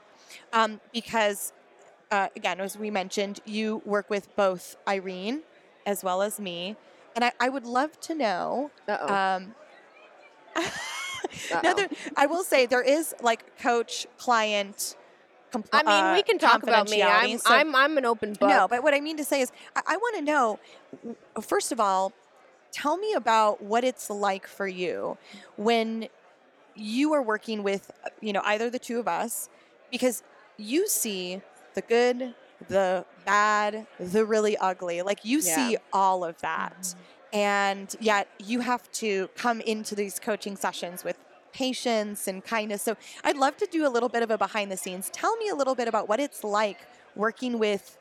um, 0.53 0.81
because, 0.93 1.53
uh, 2.11 2.29
again, 2.37 2.61
as 2.61 2.77
we 2.79 2.91
mentioned, 2.91 3.41
you 3.45 3.83
work 3.85 4.11
with 4.11 4.35
both 4.37 4.77
Irene 4.89 5.43
as 5.87 6.03
well 6.03 6.23
as 6.23 6.39
me. 6.41 6.77
And 7.15 7.25
I, 7.25 7.33
I 7.41 7.49
would 7.49 7.65
love 7.65 7.99
to 8.01 8.15
know 8.15 8.71
Uh-oh. 8.89 9.13
um, 9.13 9.55
now 11.63 11.75
there, 11.75 11.89
I 12.17 12.27
will 12.27 12.43
say 12.45 12.67
there 12.67 12.83
is 12.83 13.15
like 13.23 13.59
coach 13.59 14.07
client. 14.19 14.97
Compl- 15.53 15.69
I 15.73 15.83
mean, 15.85 16.15
we 16.15 16.21
uh, 16.21 16.23
can 16.23 16.39
talk 16.39 16.63
about 16.63 16.91
me. 16.91 17.03
I'm, 17.03 17.39
so- 17.39 17.55
I'm, 17.55 17.75
I'm 17.75 17.97
an 17.99 18.05
open 18.05 18.33
book. 18.35 18.49
no, 18.49 18.67
but 18.69 18.83
what 18.83 18.95
I 18.95 19.01
mean 19.01 19.17
to 19.17 19.25
say 19.25 19.41
is, 19.41 19.53
I, 19.75 19.83
I 19.87 19.97
want 19.97 20.17
to 20.17 20.23
know. 20.23 20.59
First 21.41 21.73
of 21.73 21.81
all, 21.81 22.13
tell 22.73 22.97
me 22.97 23.15
about 23.15 23.63
what 23.63 23.85
it's 23.85 24.11
like 24.11 24.47
for 24.47 24.67
you 24.69 25.17
when 25.57 26.09
you 26.75 27.13
are 27.15 27.23
working 27.23 27.63
with, 27.63 27.91
you 28.21 28.33
know, 28.33 28.43
either 28.45 28.69
the 28.69 28.79
two 28.79 28.99
of 28.99 29.09
us, 29.09 29.49
because 29.91 30.23
you 30.59 30.87
see 30.89 31.41
the 31.75 31.81
good, 31.83 32.35
the 32.69 33.05
bad, 33.25 33.87
the 33.99 34.25
really 34.25 34.57
ugly. 34.59 35.01
Like 35.03 35.25
you 35.25 35.39
Yeah. 35.39 35.55
see 35.55 35.77
all 35.93 36.25
of 36.25 36.39
that. 36.43 36.95
And 37.33 37.95
yet 38.01 38.29
you 38.39 38.61
have 38.61 38.91
to 38.93 39.29
come 39.37 39.61
into 39.61 39.95
these 39.95 40.19
coaching 40.19 40.57
sessions 40.57 41.05
with 41.05 41.19
patience 41.57 42.29
and 42.29 42.45
kindness. 42.45 42.83
So 42.83 42.97
I'd 43.25 43.39
love 43.39 43.57
to 43.57 43.67
do 43.67 43.87
a 43.87 43.89
little 43.89 44.11
bit 44.11 44.23
of 44.23 44.31
a 44.31 44.37
behind 44.37 44.71
the 44.71 44.77
scenes. 44.77 45.09
Tell 45.11 45.35
me 45.39 45.49
a 45.49 45.55
little 45.55 45.75
bit 45.75 45.89
about 45.89 46.07
what 46.07 46.21
it's 46.21 46.45
like 46.45 46.79
working 47.15 47.59
with 47.59 47.97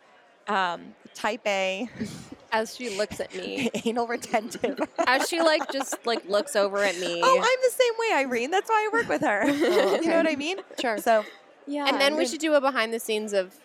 um, 0.49 0.93
type 1.13 1.39
A, 1.47 1.87
as 2.51 2.75
she 2.75 2.89
looks 2.97 3.21
at 3.21 3.33
me, 3.33 3.69
anal 3.85 4.07
retentive. 4.07 4.77
as 5.07 5.29
she 5.29 5.39
like 5.41 5.71
just 5.71 6.05
like 6.05 6.27
looks 6.27 6.55
over 6.57 6.79
at 6.83 6.99
me. 6.99 7.21
Oh, 7.23 7.37
I'm 7.37 7.59
the 7.63 7.71
same 7.71 7.93
way, 7.97 8.09
Irene. 8.25 8.51
That's 8.51 8.69
why 8.69 8.89
I 8.91 8.93
work 8.93 9.07
with 9.07 9.21
her. 9.21 9.49
You 9.49 9.65
Oh, 9.67 9.95
okay. 9.95 10.07
know 10.09 10.17
what 10.17 10.27
I 10.27 10.35
mean? 10.35 10.57
sure. 10.81 10.97
So, 10.97 11.23
yeah. 11.65 11.85
and 11.87 11.99
then 12.01 12.17
we 12.17 12.25
should 12.25 12.41
do 12.41 12.53
a 12.55 12.61
behind 12.61 12.93
the 12.93 12.99
scenes 12.99 13.31
of 13.31 13.55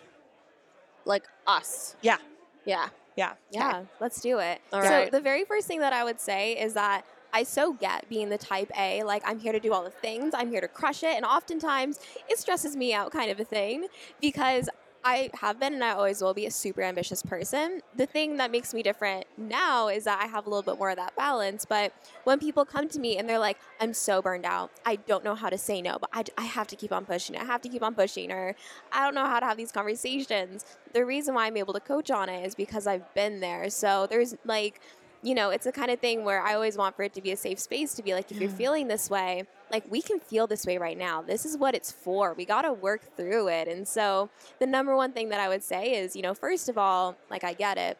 like 1.03 1.25
us. 1.47 1.95
yeah, 2.01 2.17
Yeah. 2.65 2.87
yeah. 3.17 3.33
Yeah, 3.51 3.83
let's 3.99 4.21
do 4.21 4.39
it. 4.39 4.61
All 4.71 4.81
so 4.81 4.89
right. 4.89 5.11
the 5.11 5.19
very 5.19 5.43
first 5.43 5.67
thing 5.67 5.79
that 5.81 5.91
I 5.93 6.03
would 6.05 6.21
say 6.21 6.53
is 6.53 6.73
that 6.75 7.03
I 7.33 7.43
so 7.43 7.73
get 7.73 8.07
being 8.09 8.29
the 8.29 8.37
type 8.37 8.71
A. 8.77 9.03
Like 9.03 9.23
I'm 9.25 9.39
here 9.39 9.53
to 9.53 9.59
do 9.59 9.73
all 9.73 9.83
the 9.83 9.89
things. 9.89 10.33
I'm 10.35 10.49
here 10.49 10.61
to 10.61 10.67
crush 10.67 11.03
it, 11.03 11.15
and 11.15 11.25
oftentimes 11.25 11.99
it 12.29 12.37
stresses 12.37 12.75
me 12.75 12.93
out, 12.93 13.11
kind 13.11 13.31
of 13.31 13.39
a 13.39 13.45
thing, 13.45 13.87
because 14.21 14.69
I 15.03 15.31
have 15.33 15.59
been 15.59 15.73
and 15.73 15.83
I 15.83 15.93
always 15.93 16.21
will 16.21 16.35
be 16.35 16.45
a 16.45 16.51
super 16.51 16.83
ambitious 16.83 17.23
person. 17.23 17.81
The 17.95 18.05
thing 18.05 18.37
that 18.37 18.51
makes 18.51 18.71
me 18.71 18.83
different 18.83 19.25
now 19.35 19.87
is 19.87 20.03
that 20.03 20.21
I 20.21 20.27
have 20.27 20.45
a 20.45 20.49
little 20.49 20.61
bit 20.61 20.77
more 20.77 20.91
of 20.91 20.97
that 20.97 21.15
balance. 21.15 21.65
But 21.65 21.91
when 22.23 22.37
people 22.37 22.65
come 22.65 22.87
to 22.89 22.99
me 22.99 23.17
and 23.17 23.27
they're 23.27 23.39
like, 23.39 23.57
I'm 23.79 23.95
so 23.95 24.21
burned 24.21 24.45
out, 24.45 24.69
I 24.85 24.97
don't 24.97 25.23
know 25.23 25.33
how 25.33 25.49
to 25.49 25.57
say 25.57 25.81
no, 25.81 25.97
but 25.99 26.11
I, 26.13 26.23
I 26.37 26.43
have 26.43 26.67
to 26.67 26.75
keep 26.75 26.91
on 26.91 27.05
pushing. 27.05 27.35
I 27.35 27.45
have 27.45 27.63
to 27.63 27.69
keep 27.69 27.81
on 27.81 27.95
pushing, 27.95 28.31
or 28.31 28.55
I 28.91 29.03
don't 29.03 29.15
know 29.15 29.25
how 29.25 29.39
to 29.39 29.45
have 29.47 29.57
these 29.57 29.71
conversations. 29.71 30.65
The 30.93 31.03
reason 31.03 31.33
why 31.33 31.47
I'm 31.47 31.57
able 31.57 31.73
to 31.73 31.79
coach 31.79 32.11
on 32.11 32.29
it 32.29 32.45
is 32.45 32.53
because 32.53 32.85
I've 32.85 33.11
been 33.15 33.39
there. 33.39 33.71
So 33.71 34.05
there's 34.07 34.35
like, 34.45 34.81
you 35.23 35.35
know, 35.35 35.51
it's 35.51 35.65
the 35.65 35.71
kind 35.71 35.91
of 35.91 35.99
thing 35.99 36.23
where 36.23 36.41
I 36.41 36.55
always 36.55 36.77
want 36.77 36.95
for 36.95 37.03
it 37.03 37.13
to 37.13 37.21
be 37.21 37.31
a 37.31 37.37
safe 37.37 37.59
space 37.59 37.93
to 37.93 38.03
be 38.03 38.13
like, 38.13 38.31
if 38.31 38.39
you're 38.39 38.49
feeling 38.49 38.87
this 38.87 39.09
way, 39.09 39.43
like 39.71 39.83
we 39.89 40.01
can 40.01 40.19
feel 40.19 40.47
this 40.47 40.65
way 40.65 40.77
right 40.77 40.97
now. 40.97 41.21
This 41.21 41.45
is 41.45 41.57
what 41.57 41.75
it's 41.75 41.91
for. 41.91 42.33
We 42.33 42.45
got 42.45 42.63
to 42.63 42.73
work 42.73 43.15
through 43.15 43.49
it. 43.49 43.67
And 43.67 43.87
so 43.87 44.29
the 44.59 44.65
number 44.65 44.95
one 44.95 45.11
thing 45.11 45.29
that 45.29 45.39
I 45.39 45.47
would 45.47 45.63
say 45.63 45.93
is, 45.93 46.15
you 46.15 46.23
know, 46.23 46.33
first 46.33 46.69
of 46.69 46.77
all, 46.77 47.15
like 47.29 47.43
I 47.43 47.53
get 47.53 47.77
it. 47.77 47.97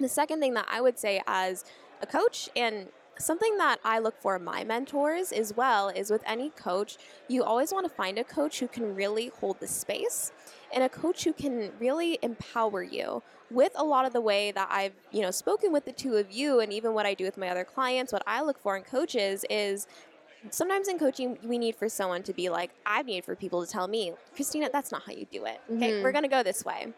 The 0.00 0.08
second 0.08 0.40
thing 0.40 0.54
that 0.54 0.66
I 0.68 0.80
would 0.80 0.98
say 0.98 1.22
as 1.26 1.64
a 2.02 2.06
coach 2.06 2.48
and 2.56 2.88
something 3.18 3.56
that 3.58 3.78
I 3.84 3.98
look 3.98 4.20
for 4.20 4.36
in 4.36 4.44
my 4.44 4.64
mentors 4.64 5.32
as 5.32 5.56
well 5.56 5.88
is 5.88 6.10
with 6.10 6.22
any 6.26 6.50
coach, 6.50 6.96
you 7.28 7.42
always 7.42 7.72
want 7.72 7.88
to 7.88 7.94
find 7.94 8.18
a 8.18 8.24
coach 8.24 8.60
who 8.60 8.68
can 8.68 8.94
really 8.94 9.30
hold 9.40 9.60
the 9.60 9.66
space 9.66 10.32
and 10.72 10.84
a 10.84 10.88
coach 10.88 11.24
who 11.24 11.32
can 11.32 11.72
really 11.78 12.18
empower 12.22 12.82
you 12.82 13.22
with 13.50 13.72
a 13.76 13.84
lot 13.84 14.04
of 14.04 14.12
the 14.12 14.20
way 14.20 14.50
that 14.52 14.68
I've, 14.70 14.92
you 15.10 15.22
know, 15.22 15.30
spoken 15.30 15.72
with 15.72 15.84
the 15.84 15.92
two 15.92 16.16
of 16.16 16.30
you 16.30 16.60
and 16.60 16.72
even 16.72 16.92
what 16.92 17.06
I 17.06 17.14
do 17.14 17.24
with 17.24 17.38
my 17.38 17.48
other 17.48 17.64
clients, 17.64 18.12
what 18.12 18.22
I 18.26 18.42
look 18.42 18.58
for 18.58 18.76
in 18.76 18.82
coaches 18.84 19.44
is 19.48 19.86
sometimes 20.50 20.86
in 20.86 20.98
coaching 20.98 21.36
we 21.42 21.58
need 21.58 21.74
for 21.74 21.88
someone 21.88 22.22
to 22.22 22.32
be 22.32 22.48
like 22.48 22.70
i 22.86 23.02
need 23.02 23.24
for 23.24 23.34
people 23.34 23.66
to 23.66 23.70
tell 23.70 23.88
me 23.88 24.12
christina 24.36 24.70
that's 24.72 24.92
not 24.92 25.02
how 25.04 25.10
you 25.12 25.26
do 25.32 25.44
it 25.44 25.60
okay 25.68 25.90
Mhm. 25.92 26.00
we're 26.00 26.12
going 26.12 26.22
to 26.22 26.28
go 26.28 26.44
this 26.44 26.64
way 26.64 26.92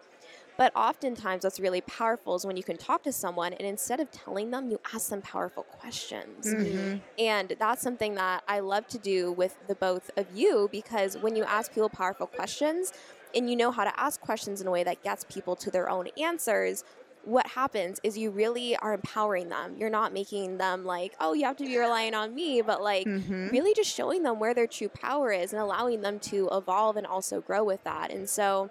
but 0.59 0.71
oftentimes 0.77 1.43
what's 1.45 1.59
really 1.59 1.81
powerful 1.81 2.35
is 2.35 2.45
when 2.45 2.59
you 2.59 2.63
can 2.63 2.77
talk 2.77 3.03
to 3.03 3.11
someone 3.13 3.55
and 3.55 3.67
instead 3.67 3.99
of 3.99 4.11
telling 4.11 4.51
them 4.51 4.71
you 4.71 4.79
ask 4.93 5.09
them 5.09 5.23
powerful 5.23 5.63
questions 5.63 6.55
Mhm. 6.55 7.01
and 7.19 7.57
that's 7.59 7.81
something 7.81 8.15
that 8.17 8.45
I 8.47 8.61
love 8.61 8.87
to 8.89 8.99
do 8.99 9.33
with 9.33 9.57
the 9.69 9.75
both 9.75 10.11
of 10.19 10.27
you 10.35 10.69
because 10.71 11.17
when 11.17 11.35
you 11.35 11.45
ask 11.45 11.73
people 11.73 11.89
powerful 11.89 12.27
questions 12.27 12.93
and 13.35 13.49
you 13.49 13.57
know 13.57 13.71
how 13.71 13.85
to 13.85 14.01
ask 14.01 14.21
questions 14.21 14.61
in 14.61 14.67
a 14.67 14.71
way 14.71 14.85
that 14.85 15.03
gets 15.03 15.25
people 15.25 15.57
to 15.57 15.71
their 15.71 15.89
own 15.89 16.09
answers, 16.21 16.85
what 17.25 17.47
happens 17.49 18.01
is 18.03 18.17
you 18.17 18.31
really 18.31 18.77
are 18.77 18.95
empowering 18.95 19.49
them. 19.51 19.77
You're 19.77 19.91
not 19.91 20.13
making 20.13 20.59
them 20.59 20.85
like, 20.85 21.15
oh, 21.21 21.35
you 21.35 21.45
have 21.45 21.57
to 21.59 21.65
be 21.65 21.77
relying 21.77 22.15
on 22.15 22.35
me, 22.35 22.63
but 22.63 22.83
like 22.83 23.07
Mhm. 23.07 23.51
really 23.53 23.75
just 23.75 23.95
showing 23.95 24.23
them 24.23 24.39
where 24.39 24.55
their 24.55 24.67
true 24.67 24.89
power 24.89 25.31
is 25.33 25.53
and 25.53 25.61
allowing 25.61 26.01
them 26.01 26.19
to 26.21 26.49
evolve 26.51 26.97
and 26.97 27.07
also 27.07 27.41
grow 27.41 27.63
with 27.63 27.85
that. 27.85 28.11
And 28.11 28.29
so 28.29 28.71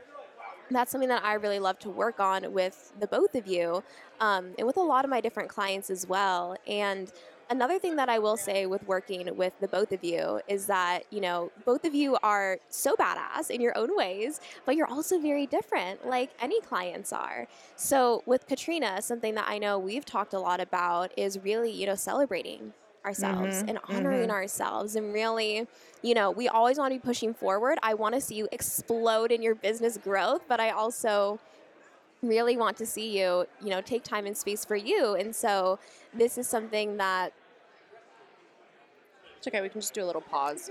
that's 0.72 0.92
something 0.92 1.10
that 1.10 1.24
I 1.24 1.34
really 1.34 1.60
love 1.60 1.80
to 1.80 1.90
work 1.90 2.20
on 2.20 2.54
with 2.54 2.94
the 3.00 3.08
both 3.08 3.36
of 3.36 3.48
you 3.48 3.84
um, 4.20 4.54
and 4.58 4.68
with 4.68 4.78
a 4.78 4.82
lot 4.82 5.04
of 5.04 5.10
my 5.10 5.22
different 5.22 5.50
clients 5.50 5.90
as 5.90 6.08
well. 6.08 6.56
And 6.68 7.12
another 7.50 7.80
thing 7.80 7.96
that 7.98 8.10
I 8.10 8.20
will 8.20 8.38
say 8.38 8.66
with 8.66 8.84
working 8.88 9.36
with 9.36 9.60
the 9.60 9.68
both 9.68 9.92
of 9.92 10.04
you 10.04 10.42
is 10.48 10.68
that, 10.68 11.04
you 11.12 11.22
know, 11.22 11.52
both 11.66 11.86
of 11.86 11.94
you 11.94 12.18
are 12.24 12.60
so 12.70 12.96
badass 12.96 13.50
in 13.50 13.62
your 13.62 13.78
own 13.78 13.96
ways, 13.96 14.40
but 14.66 14.76
you're 14.76 14.88
also 14.88 15.20
very 15.20 15.46
different, 15.46 16.06
like 16.08 16.32
any 16.42 16.62
clients 16.62 17.12
are. 17.12 17.48
So 17.76 18.24
with 18.26 18.48
Katrina, 18.48 19.02
something 19.02 19.36
that 19.36 19.46
I 19.48 19.58
know 19.58 19.78
we've 19.80 20.06
talked 20.06 20.34
a 20.34 20.40
lot 20.40 20.60
about 20.62 21.12
is 21.18 21.40
really, 21.40 21.72
you 21.72 21.86
know, 21.88 21.96
celebrating 21.96 22.74
ourselves 23.06 23.64
Mhm, 23.64 23.68
and 23.68 23.80
honoring 23.88 24.30
ourselves 24.30 24.96
and 24.96 25.14
really 25.14 25.68
you 26.04 26.14
know 26.14 26.30
we 26.32 26.48
always 26.48 26.78
want 26.78 26.92
to 26.94 27.00
be 27.00 27.04
pushing 27.04 27.34
forward. 27.34 27.78
I 27.82 27.94
want 27.94 28.14
to 28.16 28.22
see 28.22 28.36
you 28.36 28.48
explode 28.52 29.32
in 29.32 29.42
your 29.42 29.56
business 29.56 29.98
growth 29.98 30.42
but 30.50 30.60
i 30.60 30.70
also 30.70 31.40
really 32.22 32.58
want 32.58 32.78
to 32.78 32.86
see 32.86 33.18
you 33.20 33.46
you 33.62 33.70
know 33.70 33.82
take 33.82 34.04
time 34.04 34.26
and 34.26 34.38
space 34.38 34.66
for 34.66 34.76
you. 34.76 35.16
And 35.16 35.36
so 35.36 35.80
this 36.14 36.38
is 36.38 36.48
something 36.48 36.98
that 36.98 37.34
It's 39.40 39.48
okay. 39.48 39.62
We 39.62 39.70
can 39.70 39.80
just 39.80 39.94
do 39.94 40.04
a 40.04 40.06
little 40.06 40.22
pause. 40.22 40.70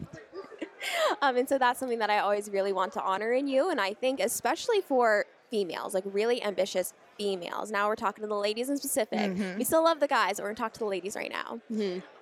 um, 1.22 1.36
and 1.36 1.48
so 1.48 1.58
that's 1.58 1.80
something 1.80 1.98
that 1.98 2.08
I 2.08 2.20
always 2.20 2.48
really 2.50 2.72
want 2.72 2.92
to 2.92 3.02
honor 3.02 3.32
in 3.32 3.48
you. 3.48 3.68
And 3.70 3.80
I 3.80 3.94
think, 3.94 4.20
especially 4.20 4.80
for 4.80 5.26
females, 5.50 5.92
like 5.92 6.04
really 6.06 6.42
ambitious 6.42 6.94
females. 7.18 7.70
Now 7.72 7.88
we're 7.88 7.96
talking 7.96 8.22
to 8.22 8.28
the 8.28 8.34
ladies 8.36 8.68
in 8.68 8.76
specific. 8.76 9.18
Mhm. 9.18 9.58
We 9.58 9.64
still 9.64 9.82
love 9.82 9.98
the 10.00 10.06
guys, 10.08 10.36
but 10.36 10.44
we're 10.44 10.50
going 10.50 10.56
to 10.56 10.62
talk 10.62 10.72
to 10.74 10.78
the 10.80 10.86
ladies 10.86 11.16
right 11.16 11.32
now. 11.32 11.60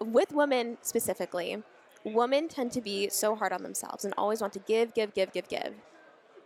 With 0.00 0.32
women 0.32 0.78
specifically, 0.82 1.62
women 2.04 2.48
tend 2.48 2.72
to 2.72 2.80
be 2.80 3.08
so 3.10 3.34
hard 3.34 3.52
on 3.52 3.62
themselves 3.62 4.04
and 4.04 4.14
always 4.16 4.40
want 4.40 4.52
to 4.54 4.58
give, 4.60 4.94
give, 4.94 5.12
give, 5.14 5.32
give, 5.32 5.48
give. 5.48 5.74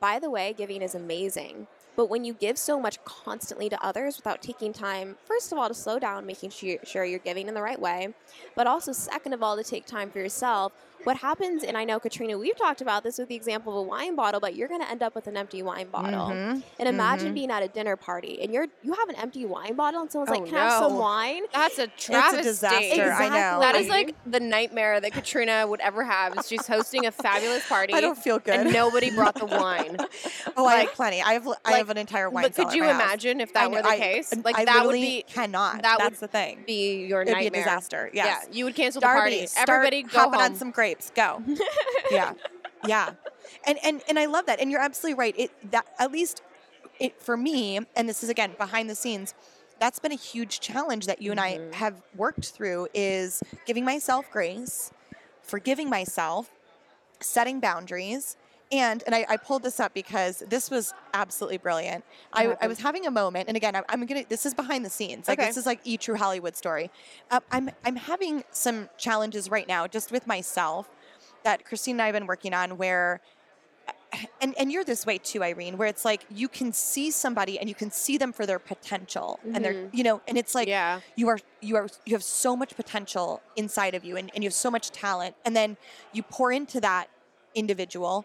By 0.00 0.18
the 0.18 0.30
way, 0.30 0.52
giving 0.56 0.82
is 0.82 0.94
amazing. 0.94 1.66
But 1.98 2.08
when 2.08 2.24
you 2.24 2.32
give 2.32 2.56
so 2.58 2.78
much 2.78 3.04
constantly 3.04 3.68
to 3.70 3.84
others 3.84 4.18
without 4.18 4.40
taking 4.40 4.72
time, 4.72 5.16
first 5.24 5.50
of 5.50 5.58
all, 5.58 5.66
to 5.66 5.74
slow 5.74 5.98
down, 5.98 6.26
making 6.26 6.50
sure 6.50 7.04
you're 7.04 7.18
giving 7.18 7.48
in 7.48 7.54
the 7.54 7.60
right 7.60 7.80
way, 7.80 8.14
but 8.54 8.68
also, 8.68 8.92
second 8.92 9.32
of 9.32 9.42
all, 9.42 9.56
to 9.56 9.64
take 9.64 9.84
time 9.84 10.08
for 10.08 10.20
yourself, 10.20 10.72
what 11.08 11.16
happens, 11.16 11.64
and 11.64 11.74
I 11.74 11.84
know, 11.84 11.98
Katrina, 11.98 12.36
we've 12.36 12.54
talked 12.58 12.82
about 12.82 13.02
this 13.02 13.16
with 13.16 13.28
the 13.28 13.34
example 13.34 13.72
of 13.72 13.78
a 13.78 13.82
wine 13.88 14.14
bottle, 14.14 14.40
but 14.40 14.54
you're 14.54 14.68
going 14.68 14.82
to 14.82 14.90
end 14.90 15.02
up 15.02 15.14
with 15.14 15.26
an 15.26 15.38
empty 15.38 15.62
wine 15.62 15.88
bottle. 15.88 16.26
Mhm. 16.28 16.62
And 16.78 16.86
imagine 16.86 17.30
Mhm. 17.30 17.34
being 17.34 17.50
at 17.50 17.62
a 17.62 17.68
dinner 17.68 17.96
party 17.96 18.42
and 18.42 18.52
you're 18.52 18.66
you 18.82 18.92
have 18.92 19.08
an 19.08 19.14
empty 19.16 19.46
wine 19.46 19.72
bottle 19.74 20.02
and 20.02 20.12
someone's 20.12 20.30
Oh, 20.30 20.34
like, 20.34 20.46
Can 20.50 20.56
I 20.58 20.68
have 20.68 20.82
some 20.82 20.98
wine? 20.98 21.44
That's 21.54 21.78
a 21.78 21.86
travesty. 21.86 22.42
disaster, 22.42 23.10
I 23.12 23.28
know. 23.30 23.60
That 23.60 23.74
is 23.76 23.88
like 23.88 24.14
the 24.26 24.38
nightmare 24.38 25.00
that 25.00 25.12
Katrina 25.14 25.66
would 25.66 25.80
ever 25.80 26.04
have. 26.04 26.36
Is 26.36 26.46
she's 26.46 26.66
hosting 26.66 27.06
a 27.06 27.10
fabulous 27.10 27.66
party. 27.66 27.94
I 27.94 28.02
don't 28.02 28.18
feel 28.18 28.38
good. 28.38 28.60
And 28.60 28.72
nobody 28.74 29.10
brought 29.10 29.34
the 29.36 29.46
wine. 29.62 29.96
oh, 30.58 30.66
I 30.66 30.74
like- 30.74 30.88
have 30.88 30.94
plenty. 30.96 31.22
I 31.22 31.32
have 31.32 31.46
I 31.46 31.50
like- 31.64 31.76
have 31.76 31.88
an 31.88 31.96
entire 31.96 32.28
wine. 32.28 32.42
but 32.44 32.54
could 32.54 32.74
you 32.74 32.82
at 32.84 32.92
house. 32.96 33.02
imagine 33.02 33.40
if 33.40 33.54
that 33.54 33.70
know- 33.70 33.76
were 33.76 33.82
the 33.82 33.88
I- 33.88 33.98
case? 33.98 34.32
I- 34.36 34.40
Like 34.44 34.58
I 34.58 34.64
that 34.66 34.84
would 34.84 34.92
be 34.92 35.24
cannot. 35.26 35.80
that 35.82 35.98
would 35.98 36.04
That's 36.12 36.20
the 36.20 36.28
thing. 36.28 36.64
be 36.66 37.06
your 37.06 37.22
It'd 37.22 37.34
be 37.38 37.46
a 37.46 37.50
disaster. 37.50 38.10
Yes. 38.12 38.26
Yeah, 38.50 38.54
you 38.56 38.64
would 38.66 38.74
cancel 38.76 39.00
the 39.00 39.06
Darby, 39.06 39.20
party. 39.20 39.46
start 39.46 39.68
Everybody 39.70 40.02
go 40.02 40.18
hopping 40.18 40.32
home. 40.40 40.42
on 40.52 40.54
some 40.56 40.70
grapes. 40.70 40.97
Go. 41.14 41.42
yeah, 42.10 42.32
yeah, 42.86 43.14
and 43.66 43.78
and 43.84 44.02
and 44.08 44.18
I 44.18 44.26
love 44.26 44.46
that. 44.46 44.60
And 44.60 44.70
you're 44.70 44.80
absolutely 44.80 45.18
right. 45.18 45.34
It 45.38 45.70
that 45.70 45.86
at 45.98 46.12
least 46.12 46.42
it 46.98 47.20
for 47.20 47.36
me, 47.36 47.80
and 47.96 48.08
this 48.08 48.22
is 48.22 48.28
again 48.28 48.52
behind 48.58 48.88
the 48.90 48.94
scenes. 48.94 49.34
That's 49.80 49.98
been 50.00 50.12
a 50.12 50.16
huge 50.16 50.60
challenge 50.60 51.06
that 51.06 51.22
you 51.22 51.30
and 51.30 51.40
Mhm. 51.40 51.72
I 51.72 51.76
have 51.76 52.02
worked 52.16 52.50
through 52.50 52.88
is 52.94 53.42
giving 53.64 53.84
myself 53.84 54.30
grace, 54.30 54.90
forgiving 55.42 55.88
myself, 55.88 56.50
setting 57.20 57.60
boundaries. 57.60 58.36
And 58.70 59.02
and 59.06 59.14
I, 59.14 59.24
I 59.28 59.36
pulled 59.38 59.62
this 59.62 59.80
up 59.80 59.94
because 59.94 60.42
this 60.48 60.70
was 60.70 60.92
absolutely 61.14 61.56
brilliant. 61.56 62.04
I, 62.34 62.54
I 62.60 62.66
was 62.66 62.80
having 62.80 63.06
a 63.06 63.10
moment, 63.10 63.48
and 63.48 63.56
again, 63.56 63.74
I'm, 63.74 63.84
I'm 63.88 64.04
gonna. 64.04 64.24
This 64.28 64.44
is 64.44 64.52
behind 64.52 64.84
the 64.84 64.90
scenes. 64.90 65.26
Like 65.26 65.38
Okay. 65.38 65.48
this 65.48 65.56
is 65.56 65.64
like 65.64 65.80
e 65.84 65.96
true 65.96 66.16
Hollywood 66.16 66.54
story. 66.54 66.90
Uh, 67.30 67.40
I'm 67.50 67.70
I'm 67.84 67.96
having 67.96 68.44
some 68.50 68.90
challenges 68.98 69.50
right 69.50 69.66
now, 69.66 69.86
just 69.86 70.12
with 70.12 70.26
myself, 70.26 70.90
that 71.44 71.64
Christine 71.64 71.94
and 71.94 72.02
I 72.02 72.06
have 72.06 72.12
been 72.12 72.26
working 72.26 72.52
on. 72.52 72.76
Where, 72.76 73.22
and 74.42 74.54
and 74.58 74.70
you're 74.70 74.84
this 74.84 75.06
way 75.06 75.16
too, 75.16 75.42
Irene. 75.42 75.78
Where 75.78 75.88
it's 75.88 76.04
like 76.04 76.26
you 76.30 76.46
can 76.48 76.74
see 76.74 77.10
somebody 77.10 77.58
and 77.58 77.70
you 77.70 77.74
can 77.74 77.90
see 77.90 78.18
them 78.18 78.34
for 78.34 78.44
their 78.44 78.58
potential, 78.58 79.40
and 79.54 79.64
they're 79.64 79.72
Mhm. 79.74 79.88
you 79.92 80.04
know, 80.04 80.20
and 80.28 80.36
it's 80.36 80.54
like 80.54 80.68
yeah. 80.68 81.00
you 81.16 81.28
are 81.28 81.38
you 81.62 81.76
are 81.76 81.88
you 82.04 82.14
have 82.14 82.22
so 82.24 82.54
much 82.54 82.76
potential 82.76 83.40
inside 83.56 83.94
of 83.94 84.04
you 84.04 84.18
and, 84.18 84.30
and 84.34 84.44
you 84.44 84.48
have 84.48 84.54
so 84.54 84.70
much 84.70 84.90
talent 84.90 85.34
and 85.46 85.56
then 85.56 85.76
you 86.12 86.22
pour 86.22 86.52
into 86.52 86.80
that 86.80 87.08
individual 87.54 88.24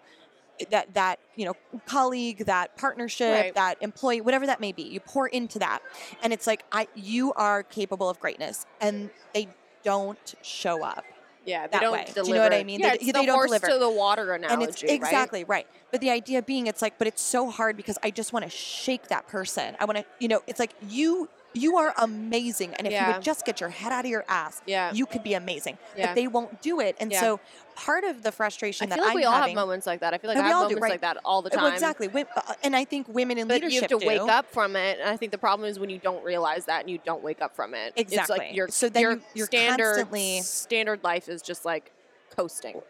that 0.72 0.94
that 0.94 1.20
you 1.36 1.46
know 1.46 1.54
colleague 1.86 2.46
that 2.46 2.76
partnership 2.78 3.34
Right. 3.34 3.56
that 3.56 3.78
employee 3.82 4.22
whatever 4.22 4.46
that 4.46 4.60
may 4.62 4.72
be 4.72 4.84
you 4.84 5.00
pour 5.00 5.28
into 5.28 5.60
that 5.60 5.80
and 6.22 6.32
it's 6.34 6.48
like 6.48 6.64
i 6.72 6.88
you 6.96 7.34
are 7.34 7.64
capable 7.64 8.10
of 8.10 8.20
greatness 8.20 8.66
and 8.82 9.10
they 9.34 9.48
don't 9.84 10.36
show 10.42 10.84
up 10.84 11.04
Yeah, 11.46 11.68
they 11.68 11.72
that 11.74 11.82
don't 11.82 11.92
way. 11.94 12.06
deliver. 12.06 12.22
Do 12.24 12.28
you 12.30 12.36
know 12.36 12.44
what 12.44 12.54
I 12.54 12.64
mean? 12.64 12.80
Yeah, 12.80 12.90
They- 12.90 12.94
it's 12.96 13.06
they 13.06 13.12
the 13.12 13.26
don't 13.26 13.36
horse 13.36 13.48
deliver. 13.50 13.68
to 13.68 13.78
the 13.78 13.90
water 13.90 14.34
analogy, 14.34 14.54
and 14.54 14.64
it's 14.64 14.82
right? 14.82 14.92
exactly 14.94 15.44
right. 15.44 15.68
But 15.92 16.00
the 16.00 16.10
idea 16.10 16.42
being, 16.42 16.68
it's 16.68 16.82
like, 16.82 16.98
but 16.98 17.06
it's 17.06 17.22
so 17.22 17.50
hard 17.52 17.76
because 17.76 17.98
I 18.02 18.12
just 18.12 18.32
want 18.32 18.46
to 18.46 18.50
shake 18.50 19.10
that 19.10 19.28
person. 19.28 19.76
I 19.78 19.84
want 19.84 19.98
to, 19.98 20.06
you 20.20 20.30
know, 20.30 20.42
it's 20.48 20.58
like 20.60 20.72
you 20.88 21.28
you 21.54 21.78
are 21.78 21.94
amazing, 21.98 22.74
and 22.76 22.88
if 22.88 22.94
you 22.94 23.14
would 23.14 23.22
just 23.22 23.46
get 23.46 23.60
your 23.62 23.70
head 23.70 23.92
out 23.92 24.06
of 24.06 24.12
your 24.12 24.26
ass, 24.28 24.62
Yeah. 24.66 24.92
you 24.94 25.06
could 25.06 25.24
be 25.24 25.34
amazing. 25.34 25.78
Yeah. 25.96 26.08
But 26.08 26.16
they 26.16 26.28
won't 26.28 26.62
do 26.62 26.80
it, 26.80 26.96
and 27.00 27.12
Yeah. 27.12 27.20
so 27.22 27.40
part 27.76 28.04
of 28.04 28.22
the 28.24 28.30
I 28.30 28.32
frustration 28.32 28.88
feel 28.88 28.98
that 28.98 29.02
like 29.02 29.10
I'm 29.12 29.16
we 29.16 29.24
all 29.24 29.34
having, 29.34 29.50
have 29.56 29.56
moments 29.66 29.88
like 29.88 30.00
that. 30.02 30.14
I 30.14 30.18
feel 30.20 30.30
like 30.30 30.38
I 30.38 30.42
we 30.42 30.48
have 30.48 30.56
all 30.64 30.70
do, 30.70 30.76
right. 30.78 30.92
like 30.92 31.02
that 31.02 31.18
all 31.26 31.42
the 31.42 31.50
Well, 31.54 31.66
time. 31.66 31.74
exactly, 31.74 32.10
uh, 32.14 32.54
and 32.64 32.76
I 32.76 32.86
think 32.86 33.08
women 33.08 33.38
in 33.38 33.48
But 33.48 33.56
you 33.62 33.68
leadership 33.70 33.90
have 33.92 34.00
to 34.02 34.06
wake 34.08 34.20
up 34.22 34.46
from 34.52 34.76
it, 34.76 35.00
and 35.00 35.10
I 35.10 35.18
think 35.18 35.32
the 35.32 35.38
problem 35.38 35.68
is 35.70 35.80
when 35.80 35.90
you 35.90 35.98
don't 36.00 36.24
realize 36.24 36.66
that 36.66 36.82
and 36.82 36.90
you 36.90 37.00
don't 37.04 37.24
wake 37.24 37.42
up 37.42 37.56
from 37.56 37.74
it. 37.74 37.94
It's 37.96 38.12
Exactly. 38.12 38.38
like 38.40 38.56
your 38.56 38.68
So 38.70 38.90
then 38.90 39.02
your 39.02 39.12
you- 39.14 39.22
you're 39.34 39.46
standard 39.48 39.86
constantly- 39.86 40.42
standard 40.42 41.04
life 41.04 41.30
is 41.30 41.42
just 41.42 41.66
like 41.66 41.92
coasting. 42.36 42.82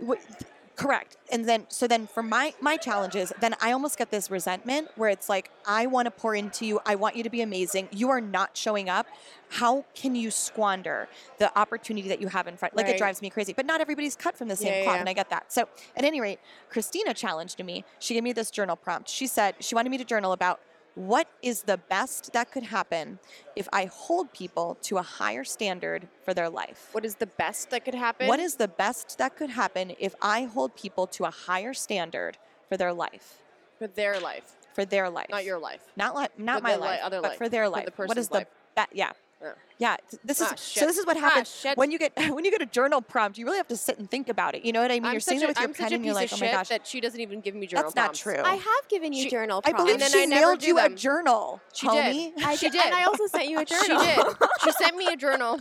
Correct. 0.76 1.18
And 1.32 1.46
then 1.48 1.66
so 1.70 1.88
then 1.88 2.08
for 2.08 2.24
my 2.24 2.54
my 2.60 2.78
challenges, 2.78 3.32
then 3.40 3.56
I 3.62 3.72
almost 3.72 3.98
get 3.98 4.10
this 4.10 4.32
resentment 4.32 4.90
where 4.96 5.10
it's 5.10 5.30
like 5.30 5.52
I 5.68 5.86
want 5.86 6.08
to 6.08 6.12
pour 6.12 6.34
into 6.34 6.66
you. 6.66 6.80
I 6.86 6.96
want 6.96 7.16
you 7.16 7.22
to 7.24 7.30
be 7.30 7.42
amazing. 7.42 7.90
You 7.92 8.10
are 8.10 8.22
not 8.22 8.58
showing 8.58 8.90
up. 8.90 9.06
How 9.50 9.86
can 9.94 10.16
you 10.16 10.32
squander 10.32 11.08
the 11.38 11.56
opportunity 11.58 12.08
that 12.10 12.20
you 12.20 12.28
have 12.28 12.48
in 12.48 12.58
front? 12.58 12.76
Like 12.76 12.88
Right. 12.88 12.96
it 12.96 12.98
drives 12.98 13.22
me 13.22 13.30
crazy. 13.30 13.54
But 13.54 13.68
not 13.68 13.82
everybody's 13.82 14.16
cut 14.16 14.36
from 14.36 14.48
the 14.48 14.56
same 14.56 14.74
yeah, 14.74 14.84
cloth 14.84 14.96
yeah. 14.96 15.00
and 15.02 15.10
I 15.10 15.14
get 15.14 15.30
that. 15.30 15.54
So 15.54 15.68
at 15.96 16.06
any 16.06 16.20
rate, 16.20 16.40
Christina 16.70 17.14
challenged 17.14 17.64
me. 17.64 17.86
She 18.00 18.16
gave 18.16 18.24
me 18.24 18.34
this 18.34 18.50
journal 18.50 18.76
prompt. 18.76 19.10
She 19.10 19.28
said 19.28 19.56
she 19.60 19.76
wanted 19.76 19.90
me 19.92 20.00
to 20.00 20.06
journal 20.06 20.32
about 20.32 20.60
what 20.96 21.28
is 21.42 21.64
the 21.64 21.78
best 21.78 22.34
that 22.34 22.52
could 22.52 22.64
happen 22.64 23.20
if 23.56 23.68
I 23.74 23.86
hold 23.86 24.32
people 24.34 24.78
to 24.84 24.98
a 24.98 25.02
higher 25.02 25.44
standard 25.44 26.08
for 26.24 26.34
their 26.34 26.50
life? 26.50 26.90
What 26.92 27.04
is 27.06 27.16
the 27.16 27.26
best 27.26 27.72
that 27.72 27.84
could 27.86 27.96
happen? 27.96 28.28
What 28.28 28.40
is 28.40 28.56
the 28.56 28.68
best 28.68 29.18
that 29.18 29.36
could 29.36 29.50
happen 29.50 29.94
if 30.00 30.14
I 30.22 30.44
hold 30.44 30.76
people 30.76 31.08
to 31.08 31.26
a 31.26 31.32
higher 31.32 31.74
standard 31.74 32.38
for 32.70 32.78
their 32.78 32.94
life? 32.94 33.40
for 33.80 33.88
their 33.88 34.20
life, 34.20 34.54
For 34.76 34.86
their 34.86 35.10
life. 35.10 35.28
not 35.30 35.44
your 35.44 35.58
life? 35.60 35.82
not 35.98 36.14
like 36.16 36.38
not 36.40 36.60
For 36.60 36.64
my 36.64 36.74
the 36.76 36.80
li- 36.82 36.88
life, 36.88 37.00
other 37.04 37.22
but 37.22 37.30
life, 37.32 37.38
for 37.38 37.50
their 37.50 37.68
life. 37.68 37.86
for 37.86 37.92
the 37.96 38.02
life. 38.04 38.08
what 38.10 38.18
is 38.18 38.28
the 38.30 38.36
life. 38.36 38.48
be- 38.78 38.98
yeah. 39.00 39.12
Yeah. 39.44 39.52
Yeah, 39.80 39.98
this 40.24 40.40
is 40.40 40.48
Ah, 40.50 40.56
so. 40.56 40.86
This 40.86 40.98
is 40.98 41.06
what 41.06 41.18
Ah, 41.18 41.22
happens 41.22 41.54
shit. 41.54 41.78
when 41.78 41.92
you 41.92 42.00
get 42.00 42.14
when 42.34 42.46
you 42.46 42.52
get 42.52 42.62
a 42.62 42.66
journal 42.66 43.02
prompt. 43.02 43.38
You 43.38 43.46
really 43.46 43.58
have 43.58 43.68
to 43.68 43.76
sit 43.76 43.98
and 44.00 44.10
think 44.10 44.30
about 44.30 44.56
it. 44.56 44.64
You 44.64 44.72
know 44.72 44.82
what 44.82 44.92
I 44.92 44.96
mean? 44.96 45.06
I'm 45.06 45.12
you're 45.14 45.20
such 45.20 45.34
sitting 45.36 45.40
there 45.40 45.48
with 45.50 45.58
your 45.58 45.68
I'm 45.68 45.74
pen 45.74 45.94
and 45.94 46.06
you're 46.06 46.14
like, 46.14 46.32
oh 46.32 46.38
my 46.38 46.52
gosh, 46.52 46.70
that 46.70 46.88
she 46.88 47.02
doesn't 47.02 47.20
even 47.20 47.42
give 47.42 47.54
me 47.56 47.68
journal 47.68 47.86
that's 47.92 47.96
not 47.96 48.14
true. 48.14 48.42
I 48.46 48.56
have 48.56 48.88
given 48.88 49.12
you 49.12 49.24
She- 49.24 49.30
journal 49.32 49.62
I 49.66 49.74
believe 49.74 49.94
And 49.96 50.02
then 50.04 50.12
she 50.12 50.22
I 50.22 50.26
never 50.26 50.42
mailed 50.48 50.64
you 50.64 50.76
them. 50.76 50.94
a 50.94 50.96
journal, 50.96 51.60
She 51.74 51.88
homie. 51.88 52.34
did. 52.36 52.44
I 52.46 52.56
she 52.56 52.70
did, 52.70 52.86
and 52.86 52.94
I 52.96 53.04
also 53.04 53.26
sent 53.28 53.50
you 53.50 53.60
a 53.60 53.66
journal. 53.74 54.00
She 54.00 54.16
did. 54.16 54.26
She 54.64 54.72
sent 54.74 54.96
me 54.96 55.08
a 55.08 55.18
journal. 55.18 55.60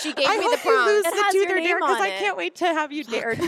She 0.00 0.12
gave 0.12 0.26
I 0.28 0.36
me 0.36 0.44
hope 0.44 0.60
the 0.62 0.68
you 0.68 0.84
lose 0.84 1.02
prompt. 1.02 1.06
It 1.06 1.10
the 1.16 1.22
has 1.22 1.32
tooth 1.32 1.50
or 1.50 1.60
dare 1.60 1.78
because 1.78 2.00
I 2.00 2.10
can't 2.10 2.36
wait 2.36 2.54
to 2.56 2.66
have 2.66 2.92
you 2.92 3.04
dared. 3.04 3.38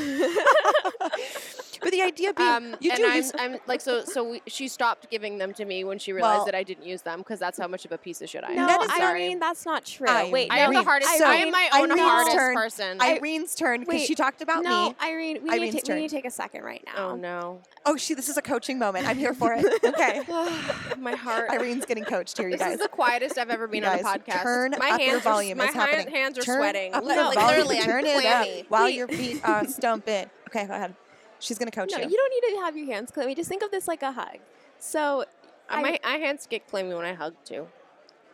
But 1.80 1.90
the 1.92 2.02
idea 2.02 2.32
being, 2.32 2.48
Um, 2.48 2.76
you 2.80 2.90
and 2.90 2.98
do. 2.98 3.02
you 3.06 3.12
I'm, 3.12 3.18
s- 3.18 3.32
I'm 3.38 3.56
like 3.66 3.80
so. 3.80 4.04
So 4.04 4.30
we, 4.30 4.42
she 4.46 4.68
stopped 4.68 5.10
giving 5.10 5.38
them 5.38 5.52
to 5.54 5.64
me 5.64 5.84
when 5.84 5.98
she 5.98 6.12
realized 6.12 6.38
Well- 6.38 6.44
that 6.46 6.54
I 6.54 6.62
didn't 6.62 6.84
use 6.86 7.02
them 7.02 7.18
because 7.20 7.38
that's 7.38 7.58
how 7.58 7.68
much 7.68 7.84
of 7.84 7.92
a 7.92 7.98
piece 7.98 8.20
of 8.22 8.28
shit 8.28 8.44
I 8.44 8.50
am. 8.50 8.56
No, 8.56 8.66
That 8.66 8.82
is 8.82 8.90
sorry. 8.96 9.22
Irene, 9.24 9.38
that's 9.38 9.64
not 9.66 9.84
true. 9.84 10.06
Irene. 10.08 10.32
Wait, 10.32 10.48
I 10.52 10.58
am 10.60 10.72
the 10.74 10.82
hardest. 10.82 11.18
so- 11.18 11.26
I 11.26 11.34
am 11.36 11.50
my 11.50 11.68
own 11.74 11.90
Irene's 11.90 12.00
hardest 12.00 12.36
turn. 12.36 12.54
person. 12.54 12.98
Irene's 13.00 13.54
turn 13.54 13.80
because 13.80 14.02
she 14.04 14.14
talked 14.14 14.42
about 14.42 14.62
no, 14.64 14.90
me. 14.90 14.96
Irene, 15.02 15.38
we 15.42 15.50
Irene's 15.50 15.74
need, 15.74 15.80
to, 15.80 15.86
turn. 15.86 15.96
we 15.96 16.02
need 16.02 16.08
to 16.10 16.16
take 16.16 16.24
a 16.26 16.30
second 16.30 16.62
right 16.64 16.82
now. 16.86 17.10
oh 17.10 17.16
no, 17.16 17.60
Oh, 17.86 17.96
she. 17.96 18.14
This 18.14 18.28
is 18.28 18.36
a 18.36 18.42
coaching 18.42 18.78
moment. 18.78 19.06
I'm 19.08 19.16
here 19.16 19.32
for 19.34 19.54
it. 19.54 19.64
Okay. 19.84 20.22
my 20.98 21.12
heart. 21.14 21.50
Irene's 21.50 21.84
getting 21.86 22.04
coached 22.04 22.36
here, 22.36 22.48
you 22.48 22.56
This 22.56 22.60
guys. 22.62 22.74
is 22.74 22.80
the 22.80 22.88
quietest 22.88 23.38
I've 23.38 23.50
ever 23.50 23.66
been 23.66 23.84
on 23.84 23.98
a 23.98 24.02
podcast. 24.02 24.42
turn 24.42 24.74
my 24.78 24.90
up 24.90 25.00
hands 25.00 25.06
your 25.10 25.16
are- 25.18 25.20
volume. 25.20 25.58
my 25.58 25.66
happening. 25.66 26.08
hands 26.08 26.38
are 26.38 26.42
Turn 26.42 26.58
sweating. 26.58 26.94
up 26.94 27.04
Li- 27.04 27.16
like, 27.16 27.34
volume. 27.34 27.66
literally, 27.66 27.78
I'm 27.78 27.84
Turn 27.84 28.06
it 28.06 28.20
clammy. 28.20 28.60
up 28.60 28.66
while 28.70 28.84
Wait. 28.84 28.94
your 28.96 29.08
feet 29.08 29.40
are 29.44 29.66
stomping. 29.66 30.28
Okay, 30.48 30.66
go 30.66 30.74
ahead. 30.74 30.94
She's 31.40 31.58
gonna 31.58 31.70
coach 31.70 31.90
No, 31.92 31.98
you. 31.98 32.08
you 32.08 32.16
don't 32.16 32.30
need 32.50 32.56
to 32.56 32.64
have 32.64 32.76
your 32.76 32.86
hands 32.86 33.10
clammy. 33.10 33.34
Just 33.34 33.48
think 33.48 33.62
of 33.62 33.70
this 33.70 33.86
like 33.88 34.02
a 34.02 34.12
hug. 34.12 34.38
So, 34.78 35.24
Uh, 35.70 35.80
my, 35.80 35.98
my 36.02 36.16
hands 36.16 36.46
get 36.48 36.66
clammy 36.68 36.94
when 36.94 37.04
I 37.04 37.12
hug 37.14 37.34
too. 37.44 37.66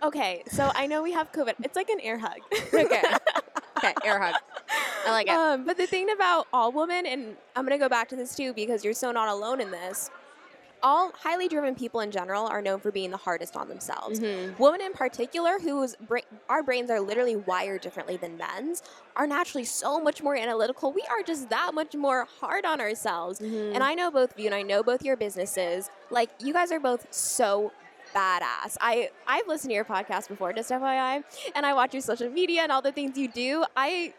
okay, 0.02 0.42
so 0.48 0.70
I 0.74 0.86
know 0.86 1.02
we 1.02 1.12
have 1.12 1.32
COVID. 1.32 1.54
It's 1.62 1.76
like 1.76 1.88
an 1.90 2.00
air 2.00 2.18
hug. 2.18 2.38
Okay. 2.72 3.02
okay, 3.78 3.94
air 4.04 4.20
hug. 4.20 4.34
I 5.06 5.10
like 5.10 5.26
it. 5.26 5.32
Um, 5.32 5.64
but 5.64 5.76
the 5.76 5.86
thing 5.86 6.10
about 6.10 6.46
all 6.52 6.72
women, 6.72 7.06
and 7.06 7.36
I'm 7.56 7.64
going 7.66 7.78
to 7.78 7.82
go 7.82 7.88
back 7.88 8.08
to 8.10 8.16
this 8.16 8.34
too 8.34 8.52
because 8.54 8.84
you're 8.84 8.94
so 8.94 9.12
not 9.12 9.28
alone 9.28 9.60
in 9.60 9.70
this. 9.70 10.10
All 10.84 11.12
highly 11.22 11.48
driven 11.48 11.74
people 11.74 12.00
in 12.00 12.10
general 12.10 12.46
are 12.46 12.60
known 12.62 12.78
for 12.78 12.90
being 12.92 13.10
the 13.10 13.16
hardest 13.16 13.56
on 13.56 13.68
themselves. 13.68 14.20
Mhm. 14.20 14.58
Women 14.58 14.82
in 14.82 14.92
particular, 14.92 15.58
whose 15.58 15.96
bra- 15.96 16.20
our 16.48 16.62
brains 16.62 16.90
are 16.90 17.00
literally 17.00 17.36
wired 17.36 17.80
differently 17.80 18.16
than 18.18 18.36
men's, 18.36 18.82
are 19.16 19.26
naturally 19.26 19.64
so 19.64 19.98
much 19.98 20.22
more 20.22 20.36
analytical. 20.36 20.92
We 20.92 21.02
are 21.10 21.22
just 21.22 21.48
that 21.48 21.72
much 21.74 21.94
more 21.94 22.28
hard 22.40 22.64
on 22.66 22.80
ourselves. 22.80 23.40
Mhm. 23.40 23.74
And 23.74 23.82
I 23.82 23.94
know 23.94 24.10
both 24.10 24.32
of 24.32 24.38
you, 24.38 24.46
and 24.46 24.54
I 24.54 24.62
know 24.62 24.82
both 24.82 25.02
your 25.02 25.16
businesses. 25.16 25.90
Like 26.10 26.28
you 26.38 26.52
guys 26.52 26.70
are 26.70 26.80
both 26.80 27.06
so 27.12 27.72
badass. 28.14 28.76
I 28.80 29.10
I've 29.26 29.48
listened 29.48 29.70
to 29.70 29.74
your 29.74 29.84
podcast 29.84 30.28
before, 30.28 30.52
just 30.52 30.70
FYI, 30.70 31.24
and 31.54 31.64
I 31.66 31.72
watch 31.74 31.94
your 31.94 32.02
social 32.02 32.28
media 32.30 32.62
and 32.62 32.70
all 32.70 32.82
the 32.82 32.92
things 32.92 33.16
you 33.18 33.26
do. 33.28 33.64
I 33.76 34.12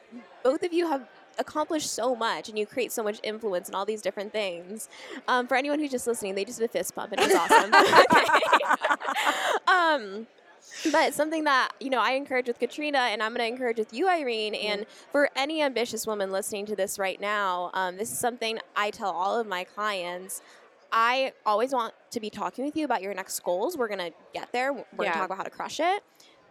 both 0.44 0.64
of 0.64 0.74
you 0.74 0.88
have 0.90 1.08
accomplished 1.38 1.92
so 1.92 2.16
much, 2.16 2.50
and 2.50 2.58
you 2.58 2.66
create 2.66 2.92
so 2.92 3.04
much 3.04 3.20
influence 3.24 3.68
and 3.68 3.76
all 3.76 3.86
these 3.86 4.02
different 4.02 4.32
things. 4.32 4.90
Um, 5.28 5.48
for 5.48 5.56
anyone 5.56 5.80
who's 5.80 5.92
just 5.92 6.08
listening, 6.08 6.36
they 6.36 6.46
just 6.46 6.60
did 6.60 6.66
a 6.66 6.68
fist 6.72 6.96
pump, 6.96 7.12
and 7.12 7.22
it 7.22 7.28
was 7.28 7.36
awesome. 7.36 7.72
Um. 9.68 10.28
But 10.92 11.14
something 11.14 11.44
that 11.46 11.70
you 11.80 11.90
know 11.90 12.00
I 12.00 12.12
encourage 12.14 12.48
with 12.48 12.60
Katrina, 12.60 12.98
and 12.98 13.22
I'm 13.24 13.34
going 13.34 13.48
to 13.48 13.54
encourage 13.54 13.78
with 13.78 13.94
you, 13.94 14.10
Irene, 14.10 14.56
and 14.56 14.86
for 15.12 15.30
any 15.36 15.62
ambitious 15.62 16.06
woman 16.06 16.32
listening 16.32 16.66
to 16.66 16.76
this 16.76 17.00
right 17.00 17.20
now, 17.22 17.70
um, 17.74 17.98
this 17.98 18.12
is 18.12 18.18
something 18.20 18.60
I 18.76 18.90
tell 18.92 19.12
all 19.12 19.40
of 19.40 19.48
my 19.48 19.64
clients. 19.64 20.42
I 20.92 21.34
always 21.46 21.72
want 21.72 21.94
to 22.12 22.20
be 22.20 22.30
talking 22.30 22.66
with 22.66 22.76
you 22.76 22.84
about 22.86 23.02
your 23.02 23.14
next 23.14 23.40
goals. 23.44 23.78
We're 23.78 23.88
gonna 23.88 24.12
get 24.34 24.52
there. 24.52 24.74
We're 24.74 24.84
Yeah. 25.00 25.14
gonna 25.14 25.14
talk 25.14 25.26
about 25.28 25.38
how 25.38 25.44
to 25.44 25.50
crush 25.50 25.80
it. 25.80 26.04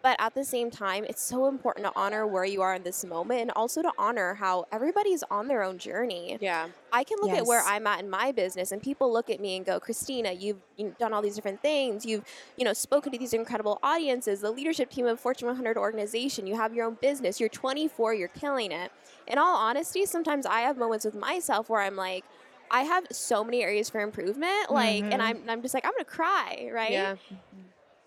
But 0.05 0.17
at 0.19 0.35
the 0.35 0.43
same 0.43 0.69
time, 0.69 1.03
it's 1.09 1.19
so 1.23 1.47
important 1.47 1.83
to 1.87 1.91
honor 1.95 2.27
where 2.27 2.45
you 2.45 2.61
are 2.61 2.75
in 2.75 2.83
this 2.83 3.03
moment 3.03 3.41
and 3.41 3.51
also 3.55 3.81
to 3.81 3.91
honor 3.97 4.35
how 4.35 4.65
everybody's 4.71 5.23
on 5.31 5.47
their 5.47 5.63
own 5.63 5.79
journey. 5.79 6.37
Yeah. 6.39 6.67
I 6.93 7.03
can 7.03 7.17
look 7.19 7.31
at 7.31 7.47
where 7.47 7.63
I'm 7.65 7.87
at 7.87 8.01
in 8.01 8.09
my 8.11 8.31
business, 8.31 8.71
and 8.71 8.83
people 8.83 9.11
look 9.11 9.31
at 9.31 9.39
me 9.39 9.57
and 9.57 9.65
go, 9.65 9.79
"Christina, 9.79 10.31
you've, 10.31 10.61
you've 10.77 10.95
done 10.99 11.11
all 11.11 11.23
these 11.23 11.33
different 11.33 11.59
things. 11.63 12.05
You've, 12.05 12.23
you 12.55 12.63
know, 12.65 12.71
spoken 12.73 13.13
to 13.13 13.17
these 13.17 13.33
incredible 13.33 13.79
audiences. 13.81 14.41
The 14.41 14.51
leadership 14.51 14.91
team 14.91 15.07
of 15.07 15.19
Fortune 15.19 15.47
100 15.47 15.75
organization. 15.75 16.45
You 16.45 16.55
have 16.55 16.75
your 16.75 16.85
own 16.85 16.97
business. 17.01 17.39
You're 17.39 17.49
24. 17.49 18.13
You're 18.13 18.27
killing 18.27 18.71
it." 18.71 18.91
In 19.25 19.39
all 19.39 19.55
honesty, 19.55 20.05
sometimes 20.05 20.45
I 20.45 20.59
have 20.59 20.77
moments 20.77 21.05
with 21.05 21.15
myself 21.15 21.67
where 21.67 21.81
I'm 21.81 21.95
like, 21.95 22.23
I 22.69 22.83
have 22.83 23.07
so 23.11 23.43
many 23.43 23.63
areas 23.63 23.89
for 23.89 24.01
improvement, 24.01 24.69
like, 24.69 25.03
Mhm. 25.03 25.13
and 25.13 25.21
I'm, 25.21 25.49
I'm 25.49 25.61
just 25.63 25.73
like, 25.73 25.83
I'm 25.83 25.93
gonna 25.93 26.05
cry, 26.05 26.69
right? 26.71 26.91
Yeah. 26.91 27.15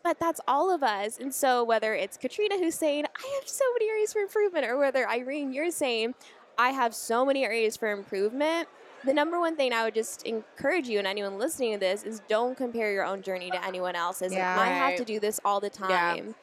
But 0.09 0.19
that's 0.19 0.41
all 0.49 0.75
of 0.75 0.83
us. 0.83 1.19
And 1.19 1.35
so 1.35 1.63
whether 1.63 1.95
it's 1.95 2.17
Katrina 2.17 2.57
who's 2.57 2.77
saying, 2.77 3.05
I 3.05 3.39
have 3.39 3.47
so 3.47 3.63
many 3.75 3.91
areas 3.91 4.11
for 4.11 4.21
improvement, 4.21 4.65
or 4.65 4.79
whether 4.79 5.07
Irene, 5.07 5.53
you're 5.53 5.71
saying, 5.71 6.15
I 6.57 6.71
have 6.71 6.95
so 6.95 7.27
many 7.27 7.45
areas 7.45 7.77
for 7.77 7.91
improvement, 7.91 8.71
the 9.05 9.13
number 9.13 9.39
one 9.39 9.55
thing 9.55 9.75
I 9.75 9.85
would 9.85 9.93
just 9.93 10.23
encourage 10.23 10.89
you 10.89 10.97
and 10.97 11.07
anyone 11.07 11.39
listening 11.39 11.75
to 11.75 11.79
this 11.79 12.05
is 12.05 12.23
don't 12.27 12.57
compare 12.57 12.91
your 12.91 13.05
own 13.05 13.21
journey 13.21 13.51
to 13.51 13.63
anyone 13.63 13.97
else's. 13.97 14.33
And 14.33 14.41
Yeah. 14.41 14.59
I 14.59 14.69
have 14.69 14.97
to 14.97 15.05
do 15.05 15.21
this 15.21 15.41
all 15.45 15.61
the 15.61 15.71
Yeah. 15.79 16.15
time. 16.17 16.35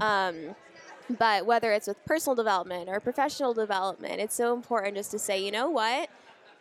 Um, 0.00 0.56
but 1.08 1.46
whether 1.46 1.70
it's 1.70 1.86
with 1.86 2.04
personal 2.04 2.34
development 2.34 2.88
or 2.88 2.98
professional 2.98 3.54
development, 3.54 4.20
it's 4.20 4.34
so 4.34 4.52
important 4.52 4.96
just 4.96 5.12
to 5.12 5.20
say, 5.20 5.38
you 5.38 5.52
know 5.52 5.70
what? 5.70 6.10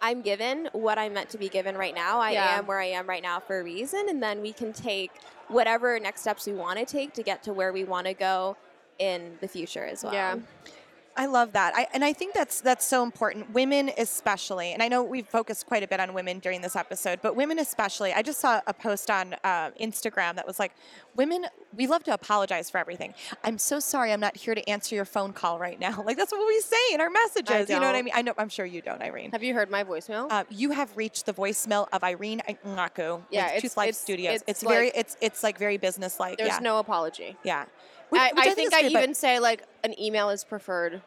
I'm 0.02 0.22
given 0.22 0.68
what 0.74 0.98
I'm 0.98 1.14
meant 1.14 1.30
to 1.30 1.38
be 1.38 1.48
given 1.48 1.78
right 1.78 1.94
now. 1.94 2.20
I 2.20 2.32
Yeah. 2.32 2.58
am 2.58 2.66
where 2.66 2.80
I 2.80 2.86
am 2.86 3.08
right 3.08 3.22
now 3.22 3.40
for 3.40 3.60
a 3.60 3.64
reason. 3.64 4.10
And 4.10 4.22
then 4.22 4.42
we 4.42 4.52
can 4.52 4.74
take 4.74 5.12
whatever 5.48 6.00
next 6.00 6.22
steps 6.22 6.48
we 6.48 6.54
want 6.54 6.80
to 6.80 6.86
take 6.86 7.14
to 7.14 7.24
get 7.24 7.44
to 7.44 7.54
where 7.54 7.72
we 7.72 7.84
want 7.84 8.08
to 8.08 8.14
go 8.14 8.58
in 8.98 9.38
the 9.42 9.48
future 9.48 9.86
as 9.86 10.04
well. 10.04 10.14
Yeah. 10.14 10.38
I 11.18 11.26
love 11.26 11.54
that. 11.54 11.74
I, 11.76 11.88
and 11.94 12.04
I 12.06 12.14
think 12.14 12.34
that's 12.34 12.62
that's 12.62 12.86
so 12.86 13.04
important. 13.04 13.52
Women 13.54 13.92
especially, 13.98 14.74
and 14.74 14.82
I 14.82 14.88
know 14.88 15.04
we've 15.04 15.28
focused 15.28 15.66
quite 15.66 15.84
a 15.84 15.88
bit 15.88 16.00
on 16.00 16.14
women 16.14 16.40
during 16.40 16.62
this 16.62 16.76
episode, 16.76 17.20
but 17.22 17.36
women 17.36 17.60
especially. 17.60 18.14
I 18.14 18.22
just 18.22 18.40
saw 18.40 18.62
a 18.68 18.74
post 18.74 19.10
on 19.10 19.36
uh, 19.44 19.72
Instagram 19.80 20.36
that 20.36 20.48
was 20.48 20.58
like, 20.60 20.72
"Women, 21.16 21.46
we 21.76 21.88
love 21.88 22.04
to 22.06 22.14
apologize 22.14 22.70
for 22.70 22.78
everything. 22.78 23.14
I'm 23.44 23.58
so 23.58 23.80
sorry, 23.80 24.14
I'm 24.14 24.20
not 24.20 24.38
here 24.38 24.56
to 24.56 24.68
answer 24.70 24.96
your 24.96 25.06
phone 25.06 25.34
call 25.34 25.60
right 25.60 25.80
now." 25.80 26.02
Like 26.12 26.18
that's 26.18 26.32
what 26.32 26.46
we 26.48 26.60
say 26.62 26.94
in 26.94 27.02
our 27.02 27.10
messages. 27.10 27.70
You 27.70 27.80
know 27.80 27.86
what 27.88 27.96
I 27.96 28.02
mean? 28.02 28.14
I 28.16 28.22
know. 28.22 28.34
I'm 28.38 28.50
sure 28.50 28.66
you 28.66 28.82
don't, 28.82 29.02
Irene. 29.02 29.32
Have 29.32 29.44
you 29.44 29.54
heard 29.54 29.70
my 29.70 29.84
voicemail? 29.84 30.28
Uh, 30.32 30.44
you 30.50 30.72
have 30.72 30.96
reached 30.98 31.26
the 31.26 31.34
voicemail 31.34 31.88
of 31.94 32.04
Irene 32.04 32.42
Ngaku 32.66 33.22
Yeah, 33.30 33.60
Tooth 33.60 33.78
Life 33.78 33.90
it's- 33.90 34.02
Studios. 34.02 34.36
it's 34.36 34.44
It's, 34.48 34.64
like- 34.64 34.74
very, 34.76 34.92
it's 34.96 35.18
it's 35.22 35.44
like 35.44 35.58
very 35.58 35.78
business-like. 35.78 36.38
There's 36.38 36.50
yeah, 36.50 36.60
no 36.60 36.80
apology. 36.80 37.38
yeah. 37.44 37.66
Which- 38.12 38.22
I, 38.22 38.32
which 38.34 38.48
I 38.48 38.54
think 38.54 38.68
is 38.68 38.74
I 38.74 38.82
but- 38.84 38.92
even 38.92 39.14
say 39.14 39.40
like 39.40 39.64
an 39.84 40.00
email 40.00 40.30
is 40.30 40.44
preferred 40.44 41.02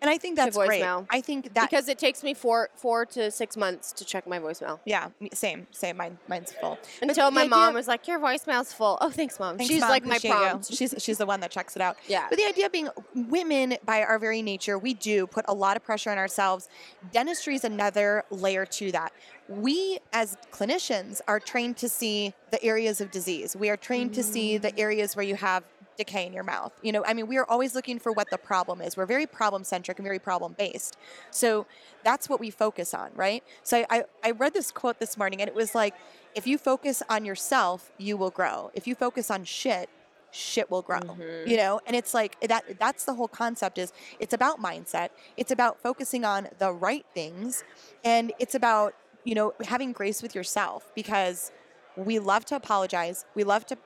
and 0.00 0.10
I 0.10 0.16
think 0.16 0.36
that's 0.36 0.56
great. 0.56 0.82
I 0.82 1.20
think 1.20 1.52
that 1.54 1.68
because 1.68 1.88
it 1.88 1.98
takes 1.98 2.22
me 2.22 2.32
four 2.32 2.70
four 2.74 3.04
to 3.06 3.30
six 3.30 3.56
months 3.56 3.92
to 3.92 4.04
check 4.04 4.26
my 4.26 4.38
voicemail. 4.38 4.80
Yeah, 4.86 5.08
same, 5.34 5.66
same. 5.72 5.98
Mine, 5.98 6.18
mine's 6.26 6.52
full. 6.52 6.78
Until 7.02 7.26
the 7.26 7.32
my 7.32 7.46
mom 7.46 7.74
was 7.74 7.86
like, 7.86 8.08
"Your 8.08 8.18
voicemail's 8.18 8.72
full." 8.72 8.96
Oh, 9.00 9.10
thanks, 9.10 9.38
mom. 9.38 9.58
Thanks, 9.58 9.70
She's 9.70 9.80
Mom, 9.80 9.90
like 9.90 10.04
my 10.06 10.16
appreciate 10.16 10.70
you. 10.70 10.76
She's 10.76 10.94
she's 10.98 11.18
the 11.18 11.26
one 11.26 11.40
that 11.40 11.50
checks 11.50 11.76
it 11.76 11.82
out. 11.82 11.98
Yeah. 12.08 12.26
But 12.30 12.38
the 12.38 12.46
idea 12.46 12.70
being, 12.70 12.88
women 13.14 13.76
by 13.84 14.02
our 14.02 14.18
very 14.18 14.40
nature, 14.40 14.78
we 14.78 14.94
do 14.94 15.26
put 15.26 15.44
a 15.48 15.54
lot 15.54 15.76
of 15.76 15.84
pressure 15.84 16.10
on 16.10 16.16
ourselves. 16.16 16.68
Dentistry 17.12 17.54
is 17.56 17.64
another 17.64 18.24
layer 18.30 18.64
to 18.66 18.92
that. 18.92 19.12
We 19.50 19.98
as 20.12 20.36
clinicians 20.52 21.20
are 21.26 21.40
trained 21.40 21.76
to 21.78 21.88
see 21.88 22.34
the 22.52 22.62
areas 22.62 23.00
of 23.00 23.10
disease. 23.10 23.56
We 23.56 23.68
are 23.68 23.76
trained 23.76 24.14
to 24.14 24.22
see 24.22 24.58
the 24.58 24.78
areas 24.78 25.16
where 25.16 25.26
you 25.26 25.34
have 25.34 25.64
decay 25.96 26.26
in 26.26 26.32
your 26.32 26.44
mouth. 26.44 26.72
You 26.82 26.92
know, 26.92 27.04
I 27.04 27.12
mean, 27.14 27.26
we 27.26 27.36
are 27.36 27.44
always 27.44 27.74
looking 27.74 27.98
for 27.98 28.10
what 28.12 28.30
the 28.30 28.38
problem 28.38 28.80
is. 28.80 28.96
We're 28.96 29.06
very 29.06 29.26
problem 29.26 29.64
centric 29.64 29.98
and 29.98 30.04
very 30.04 30.18
problem 30.18 30.54
based. 30.56 30.96
So 31.30 31.66
that's 32.04 32.28
what 32.28 32.40
we 32.40 32.50
focus 32.50 32.94
on, 32.94 33.10
right? 33.14 33.44
So 33.62 33.84
I, 33.90 34.04
I, 34.24 34.30
read 34.30 34.54
this 34.54 34.70
quote 34.70 34.98
this 34.98 35.18
morning 35.18 35.40
and 35.42 35.48
it 35.48 35.54
was 35.54 35.74
like, 35.74 35.94
if 36.34 36.46
you 36.46 36.56
focus 36.56 37.02
on 37.10 37.24
yourself, 37.24 37.92
you 37.98 38.16
will 38.16 38.30
grow. 38.30 38.70
If 38.72 38.86
you 38.86 38.94
focus 38.94 39.30
on 39.30 39.44
shit, 39.44 39.90
shit 40.30 40.70
will 40.70 40.82
grow. 40.82 41.00
Mhm. 41.00 41.46
You 41.46 41.56
know, 41.58 41.80
and 41.86 41.94
it's 41.94 42.14
like 42.14 42.40
that 42.40 42.78
that's 42.78 43.04
the 43.04 43.14
whole 43.14 43.28
concept 43.28 43.76
is 43.78 43.92
it's 44.20 44.32
about 44.32 44.62
mindset. 44.62 45.10
It's 45.36 45.50
about 45.50 45.82
focusing 45.82 46.24
on 46.24 46.48
the 46.58 46.72
right 46.72 47.04
things 47.14 47.64
and 48.04 48.32
it's 48.38 48.54
about, 48.54 48.94
you 49.24 49.34
know, 49.34 49.54
having 49.64 49.92
grace 49.92 50.22
with 50.22 50.34
yourself 50.34 50.90
because 50.94 51.52
we 51.96 52.18
love 52.18 52.44
to 52.46 52.56
apologize. 52.56 53.24
We 53.34 53.44
love 53.44 53.66
to 53.66 53.78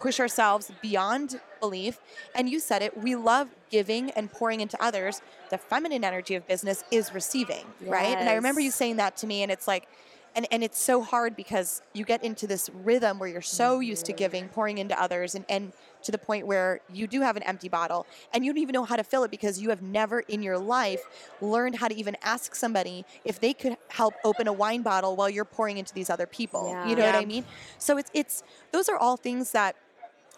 push 0.00 0.18
ourselves 0.18 0.72
beyond 0.80 1.40
belief. 1.60 2.00
And 2.34 2.48
you 2.48 2.58
said 2.58 2.82
it, 2.82 2.96
we 2.96 3.14
love 3.14 3.48
giving 3.70 4.10
and 4.12 4.32
pouring 4.32 4.60
into 4.60 4.82
others. 4.82 5.20
The 5.50 5.58
feminine 5.58 6.04
energy 6.04 6.34
of 6.34 6.46
business 6.48 6.82
is 6.90 7.14
receiving, 7.14 7.66
right? 7.82 8.16
And 8.16 8.28
I 8.28 8.34
remember 8.34 8.60
you 8.60 8.70
saying 8.70 8.96
that 8.96 9.16
to 9.18 9.26
me 9.26 9.42
and 9.42 9.52
it's 9.52 9.68
like 9.68 9.86
and 10.34 10.46
and 10.50 10.62
it's 10.62 10.80
so 10.80 11.02
hard 11.02 11.36
because 11.36 11.82
you 11.92 12.04
get 12.04 12.22
into 12.24 12.46
this 12.46 12.70
rhythm 12.72 13.18
where 13.18 13.28
you're 13.28 13.40
so 13.40 13.80
used 13.80 14.06
to 14.06 14.12
giving, 14.12 14.48
pouring 14.48 14.78
into 14.78 15.00
others 15.00 15.34
and 15.34 15.44
and 15.48 15.72
to 16.02 16.12
the 16.12 16.18
point 16.18 16.46
where 16.46 16.80
you 16.92 17.06
do 17.06 17.20
have 17.20 17.36
an 17.36 17.42
empty 17.42 17.68
bottle 17.68 18.06
and 18.32 18.44
you 18.44 18.52
don't 18.52 18.62
even 18.62 18.72
know 18.72 18.84
how 18.84 18.96
to 18.96 19.04
fill 19.04 19.22
it 19.24 19.30
because 19.30 19.60
you 19.60 19.68
have 19.68 19.82
never 19.82 20.20
in 20.20 20.42
your 20.42 20.58
life 20.58 21.02
learned 21.40 21.76
how 21.76 21.88
to 21.88 21.94
even 21.94 22.16
ask 22.22 22.54
somebody 22.54 23.04
if 23.24 23.38
they 23.38 23.52
could 23.52 23.76
help 23.88 24.14
open 24.24 24.48
a 24.48 24.52
wine 24.52 24.82
bottle 24.82 25.16
while 25.16 25.28
you're 25.28 25.44
pouring 25.44 25.76
into 25.78 25.92
these 25.92 26.08
other 26.08 26.26
people. 26.26 26.68
You 26.88 26.96
know 26.96 27.04
what 27.04 27.14
I 27.14 27.24
mean? 27.24 27.44
So 27.78 27.98
it's 27.98 28.10
it's 28.14 28.42
those 28.72 28.88
are 28.88 28.96
all 28.96 29.16
things 29.16 29.52
that 29.52 29.76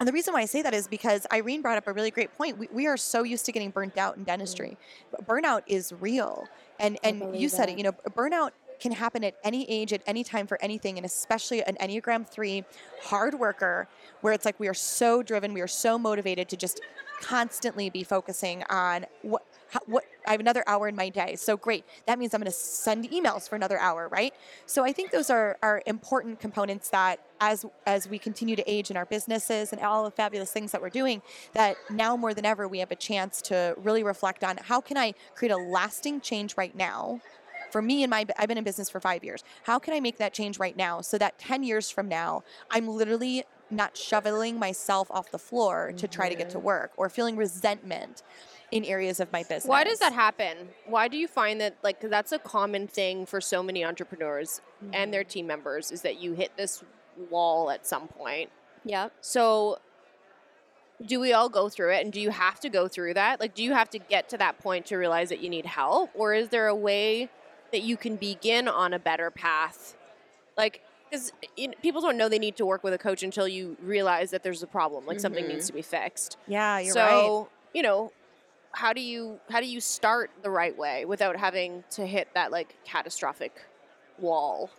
and 0.03 0.09
the 0.09 0.13
reason 0.13 0.35
why 0.35 0.41
I 0.41 0.47
say 0.47 0.63
that 0.63 0.75
is 0.75 0.89
because 0.89 1.29
Irene 1.33 1.63
brought 1.63 1.77
up 1.77 1.87
a 1.87 1.93
really 1.93 2.11
great 2.11 2.37
point. 2.37 2.59
We, 2.59 2.67
we 2.73 2.87
are 2.89 2.97
so 2.97 3.23
used 3.23 3.47
to 3.47 3.53
getting 3.53 3.71
burnt 3.71 3.97
out 3.97 4.17
in 4.17 4.25
dentistry. 4.25 4.77
But 5.13 5.27
Burnout 5.29 5.63
is 5.69 5.93
real. 6.01 6.49
And 6.81 6.99
and 7.05 7.37
you 7.37 7.49
said 7.49 7.69
it, 7.69 7.73
it. 7.73 7.79
you 7.79 7.85
know, 7.85 7.93
burnout 7.93 8.51
can 8.83 8.93
happen 8.93 9.23
at 9.23 9.37
any 9.45 9.65
age, 9.71 9.93
at 9.93 10.03
any 10.07 10.25
time 10.25 10.47
for 10.47 10.59
anything, 10.61 10.99
and 10.99 11.07
especially 11.07 11.63
an 11.63 11.77
Enneagram 11.81 12.29
3 12.29 12.65
hard 13.05 13.35
worker, 13.35 13.89
where 14.21 14.33
it's 14.33 14.45
like 14.45 14.59
we 14.59 14.69
are 14.69 14.75
so 14.75 15.23
driven, 15.23 15.55
we 15.55 15.61
are 15.61 15.69
so 15.69 15.97
motivated 15.99 16.49
to 16.49 16.57
just 16.57 16.81
constantly 17.21 17.89
be 17.89 18.03
focusing 18.03 18.65
on 18.69 19.07
what 19.23 19.45
how, 19.71 19.81
what 19.87 20.05
I 20.27 20.33
have 20.33 20.41
another 20.41 20.63
hour 20.67 20.87
in 20.87 20.95
my 20.95 21.09
day. 21.09 21.35
So 21.37 21.57
great. 21.57 21.87
That 22.07 22.19
means 22.19 22.35
I'm 22.35 22.41
going 22.41 22.51
to 22.51 22.57
send 22.57 23.09
emails 23.11 23.49
for 23.49 23.57
another 23.57 23.79
hour, 23.79 24.09
right? 24.09 24.35
So 24.67 24.85
I 24.85 24.93
think 24.93 25.13
those 25.13 25.31
are 25.31 25.57
are 25.63 25.83
important 25.87 26.41
components 26.41 26.91
that 26.91 27.21
as 27.41 27.65
as 27.87 28.07
we 28.07 28.19
continue 28.19 28.55
to 28.57 28.71
age 28.71 28.91
in 28.91 28.97
our 28.99 29.07
businesses 29.07 29.73
and 29.73 29.81
all 29.81 30.05
the 30.05 30.11
fabulous 30.11 30.53
things 30.53 30.73
that 30.73 30.83
we're 30.83 30.91
doing, 30.91 31.23
that 31.55 31.77
now 31.89 32.17
more 32.17 32.35
than 32.35 32.45
ever 32.45 32.69
we 32.69 32.81
have 32.81 32.91
a 32.91 32.97
chance 32.97 33.41
to 33.43 33.75
really 33.79 34.03
reflect 34.03 34.45
on 34.45 34.59
how 34.59 34.81
can 34.81 34.99
I 34.99 35.15
create 35.35 35.53
a 35.53 35.57
lasting 35.57 36.21
change 36.21 36.57
right 36.59 36.77
now 36.77 37.21
for 37.73 37.83
me 37.83 38.03
and 38.05 38.11
my 38.11 38.27
I've 38.39 38.49
been 38.49 38.59
in 38.59 38.65
business 38.65 38.91
for 38.91 39.01
5 39.01 39.25
years. 39.25 39.43
How 39.65 39.79
can 39.79 39.95
I 39.95 40.01
make 40.01 40.19
that 40.19 40.33
change 40.33 40.59
right 40.59 40.77
now 40.77 41.01
so 41.01 41.19
that 41.19 41.39
10 41.39 41.65
years 41.65 41.91
from 41.91 42.09
now 42.09 42.45
I'm 42.71 42.87
literally 42.87 43.45
not 43.71 43.97
shoveling 43.97 44.59
myself 44.59 45.11
off 45.11 45.31
the 45.31 45.39
floor 45.39 45.93
to 45.97 46.07
try 46.07 46.29
to 46.29 46.35
get 46.35 46.51
to 46.51 46.59
mm-hmm. 46.59 46.67
work 46.67 46.93
or 46.97 47.09
feeling 47.09 47.37
resentment 47.37 48.23
in 48.71 48.85
areas 48.85 49.21
of 49.21 49.33
my 49.33 49.43
business. 49.43 49.67
Why 49.67 49.85
does 49.85 49.99
that 49.99 50.13
happen? 50.13 50.69
Why 50.87 51.09
do 51.09 51.17
you 51.17 51.27
find 51.27 51.61
that 51.61 51.77
like 51.83 52.01
that's 52.01 52.33
a 52.33 52.39
common 52.39 52.87
thing 52.87 53.27
for 53.27 53.41
so 53.41 53.63
many 53.63 53.85
entrepreneurs 53.85 54.61
and 54.93 55.13
their 55.13 55.23
mm-hmm. 55.23 55.29
team 55.29 55.47
members 55.47 55.91
is 55.91 56.03
that 56.03 56.21
you 56.21 56.33
hit 56.35 56.57
this 56.57 56.83
wall 57.31 57.71
at 57.71 57.87
some 57.87 58.09
point. 58.09 58.51
Yep. 58.85 59.13
So 59.21 59.79
do 61.05 61.21
we 61.21 61.33
all 61.33 61.49
go 61.49 61.69
through 61.69 61.93
it 61.95 62.05
and 62.05 62.13
do 62.13 62.21
you 62.21 62.31
have 62.31 62.61
to 62.61 62.69
go 62.69 62.89
through 62.89 63.15
that? 63.15 63.41
Like 63.41 63.55
do 63.55 63.63
you 63.63 63.73
have 63.75 63.91
to 63.91 63.99
get 63.99 64.29
to 64.31 64.39
that 64.39 64.59
point 64.59 64.87
to 64.87 64.97
realize 64.97 65.29
that 65.29 65.41
you 65.41 65.51
need 65.51 65.67
help 65.67 66.11
or 66.15 66.33
is 66.35 66.49
there 66.49 66.69
a 66.69 66.75
way 66.75 67.29
that 67.73 67.83
you 67.83 67.97
can 67.97 68.17
begin 68.17 68.69
on 68.69 68.93
a 68.93 68.99
better 68.99 69.31
path? 69.31 69.97
Like 70.57 70.83
cuz 71.11 71.33
people 71.83 72.01
don't 72.01 72.17
know 72.17 72.29
they 72.29 72.39
need 72.39 72.57
to 72.57 72.67
work 72.67 72.83
with 72.85 72.95
a 72.95 72.99
coach 72.99 73.23
until 73.23 73.49
you 73.49 73.77
realize 73.83 74.31
that 74.31 74.43
there's 74.43 74.63
a 74.63 74.67
problem, 74.67 75.07
like 75.07 75.21
something 75.21 75.47
needs 75.47 75.65
mm-hmm. 75.65 75.67
to 75.69 75.73
be 75.75 75.83
fixed. 75.83 76.37
Yeah, 76.47 76.79
you're 76.79 76.95
so 76.95 77.39
right. 77.39 77.49
you 77.75 77.83
know 77.83 78.13
how 78.73 78.93
do 78.93 79.01
you 79.01 79.39
how 79.51 79.61
do 79.61 79.67
you 79.67 79.81
start 79.81 80.31
the 80.43 80.51
right 80.51 80.77
way 80.77 81.05
without 81.05 81.37
having 81.37 81.85
to 81.91 82.07
hit 82.07 82.29
that 82.35 82.51
like 82.51 82.75
catastrophic 82.85 83.53
wall 84.19 84.71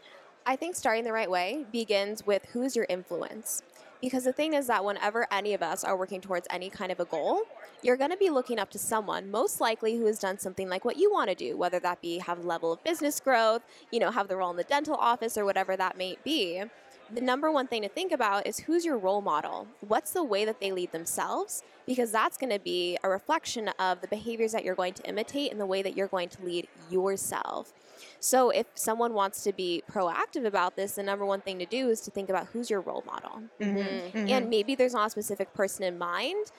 I 0.46 0.56
think 0.56 0.76
starting 0.76 1.04
the 1.04 1.14
right 1.14 1.30
way 1.30 1.66
begins 1.72 2.26
with 2.26 2.46
who's 2.52 2.76
your 2.76 2.86
influence. 2.90 3.64
Because 4.04 4.26
the 4.26 4.34
thing 4.34 4.54
is 4.54 4.68
that 4.68 4.84
whenever 4.84 5.26
any 5.32 5.54
of 5.54 5.64
us 5.64 5.86
are 5.86 5.96
working 5.96 6.20
towards 6.20 6.46
any 6.50 6.70
kind 6.70 6.92
of 6.92 7.00
a 7.00 7.06
goal, 7.06 7.44
you're 7.82 7.96
going 7.96 8.10
to 8.10 8.18
be 8.18 8.30
looking 8.30 8.60
up 8.60 8.70
to 8.72 8.78
someone, 8.78 9.32
most 9.32 9.62
likely 9.62 9.96
who 9.96 10.06
has 10.08 10.20
done 10.20 10.38
something 10.38 10.68
like 10.68 10.84
what 10.84 10.98
you 10.98 11.10
want 11.10 11.30
to 11.30 11.36
do, 11.36 11.56
whether 11.56 11.80
that 11.80 12.02
be 12.02 12.18
have 12.18 12.40
a 12.40 12.42
level 12.42 12.74
of 12.74 12.84
business 12.84 13.22
growth, 13.22 13.62
you 13.92 14.02
know, 14.02 14.12
have 14.12 14.28
the 14.28 14.36
role 14.36 14.52
in 14.52 14.58
the 14.58 14.66
dental 14.66 14.96
office 14.96 15.38
or 15.38 15.46
whatever 15.46 15.78
that 15.78 15.98
may 15.98 16.18
be. 16.26 16.64
The 17.12 17.22
number 17.22 17.52
one 17.52 17.68
thing 17.68 17.82
to 17.84 17.90
think 17.90 18.12
about 18.12 18.48
is 18.48 18.60
who's 18.60 18.86
your 18.86 18.98
role 18.98 19.22
model? 19.22 19.68
What's 19.88 20.12
the 20.12 20.24
way 20.24 20.46
that 20.46 20.60
they 20.60 20.72
lead 20.72 20.92
themselves? 20.92 21.64
Because 21.86 22.12
that's 22.12 22.38
going 22.38 22.52
to 22.52 22.60
be 22.60 22.98
a 23.04 23.10
reflection 23.10 23.70
of 23.80 24.02
the 24.02 24.08
behaviors 24.08 24.52
that 24.54 24.64
you're 24.64 24.76
going 24.76 24.94
to 24.96 25.04
imitate 25.04 25.52
and 25.52 25.60
the 25.60 25.66
way 25.66 25.82
that 25.82 25.98
you're 25.98 26.08
going 26.08 26.30
to 26.30 26.44
lead 26.44 26.68
yourself. 26.90 27.74
So 28.20 28.50
if 28.50 28.68
someone 28.76 29.14
wants 29.14 29.44
to 29.44 29.54
be 29.54 29.84
proactive 29.92 30.46
about 30.46 30.76
this, 30.76 30.94
the 30.94 31.04
number 31.04 31.26
one 31.26 31.42
thing 31.42 31.60
to 31.60 31.66
do 31.66 31.90
is 31.90 32.02
to 32.02 32.12
think 32.12 32.30
about 32.30 32.48
who's 32.48 32.70
your 32.70 32.82
role 32.82 33.04
model. 33.06 33.44
Mm-hmm. 33.60 34.30
And 34.30 34.50
maybe 34.50 34.76
there's 34.76 34.94
not 34.94 35.08
a 35.08 35.10
specific 35.10 35.54
person 35.54 35.84
in 35.84 35.98
mind. 35.98 36.52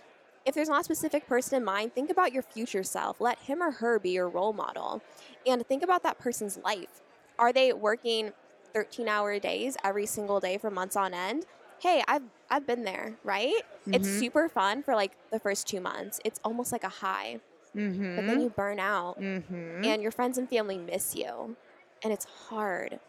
If 0.44 0.54
there's 0.54 0.68
not 0.68 0.82
a 0.82 0.84
specific 0.84 1.26
person 1.26 1.56
in 1.56 1.64
mind, 1.64 1.94
think 1.94 2.10
about 2.10 2.32
your 2.32 2.42
future 2.42 2.82
self. 2.82 3.20
Let 3.20 3.38
him 3.40 3.62
or 3.62 3.70
her 3.70 3.98
be 3.98 4.10
your 4.10 4.28
role 4.28 4.52
model. 4.52 5.02
And 5.46 5.66
think 5.66 5.82
about 5.82 6.02
that 6.02 6.18
person's 6.18 6.58
life. 6.58 7.00
Are 7.38 7.52
they 7.52 7.72
working 7.72 8.32
13 8.74 9.08
hour 9.08 9.38
days 9.38 9.76
every 9.84 10.06
single 10.06 10.40
day 10.40 10.58
for 10.58 10.70
months 10.70 10.96
on 10.96 11.14
end? 11.14 11.46
Hey, 11.80 12.02
I've 12.08 12.22
I've 12.50 12.66
been 12.66 12.84
there, 12.84 13.14
right? 13.24 13.62
It's 13.86 14.08
Mhm. 14.08 14.18
super 14.20 14.48
fun 14.48 14.82
for 14.82 14.94
like 14.94 15.12
the 15.30 15.38
first 15.40 15.66
2 15.66 15.80
months. 15.80 16.20
It's 16.24 16.40
almost 16.44 16.72
like 16.72 16.84
a 16.84 16.88
high. 16.88 17.40
Mm-hmm. 17.74 18.16
But 18.16 18.26
then 18.26 18.40
you 18.40 18.50
burn 18.50 18.78
out 18.78 19.20
mm-hmm. 19.20 19.84
and 19.84 20.00
your 20.02 20.12
friends 20.12 20.38
and 20.38 20.48
family 20.48 20.78
miss 20.78 21.16
you 21.16 21.56
and 22.04 22.12
it's 22.12 22.24
hard 22.48 23.00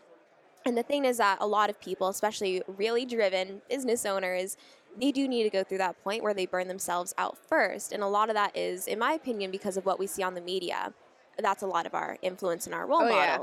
and 0.66 0.76
the 0.76 0.82
thing 0.82 1.06
is 1.06 1.18
that 1.18 1.38
a 1.40 1.46
lot 1.46 1.70
of 1.70 1.80
people 1.80 2.08
especially 2.08 2.64
really 2.68 3.06
driven 3.06 3.62
business 3.70 4.08
owners 4.08 4.58
they 5.00 5.12
do 5.12 5.28
need 5.28 5.44
to 5.44 5.52
go 5.52 5.64
through 5.64 5.78
that 5.78 6.02
point 6.04 6.24
where 6.24 6.34
they 6.34 6.48
burn 6.48 6.68
themselves 6.68 7.14
out 7.20 7.38
first 7.38 7.92
and 7.92 8.02
a 8.02 8.08
lot 8.08 8.30
of 8.30 8.34
that 8.34 8.58
is 8.58 8.88
in 8.88 8.98
my 8.98 9.12
opinion 9.14 9.52
because 9.52 9.78
of 9.78 9.86
what 9.86 10.00
we 10.00 10.08
see 10.08 10.24
on 10.24 10.34
the 10.34 10.42
media 10.42 10.92
that's 11.38 11.62
a 11.62 11.68
lot 11.68 11.86
of 11.86 11.94
our 11.94 12.18
influence 12.24 12.66
and 12.66 12.74
our 12.74 12.88
role 12.88 13.04
Oh, 13.04 13.10
yeah. 13.10 13.38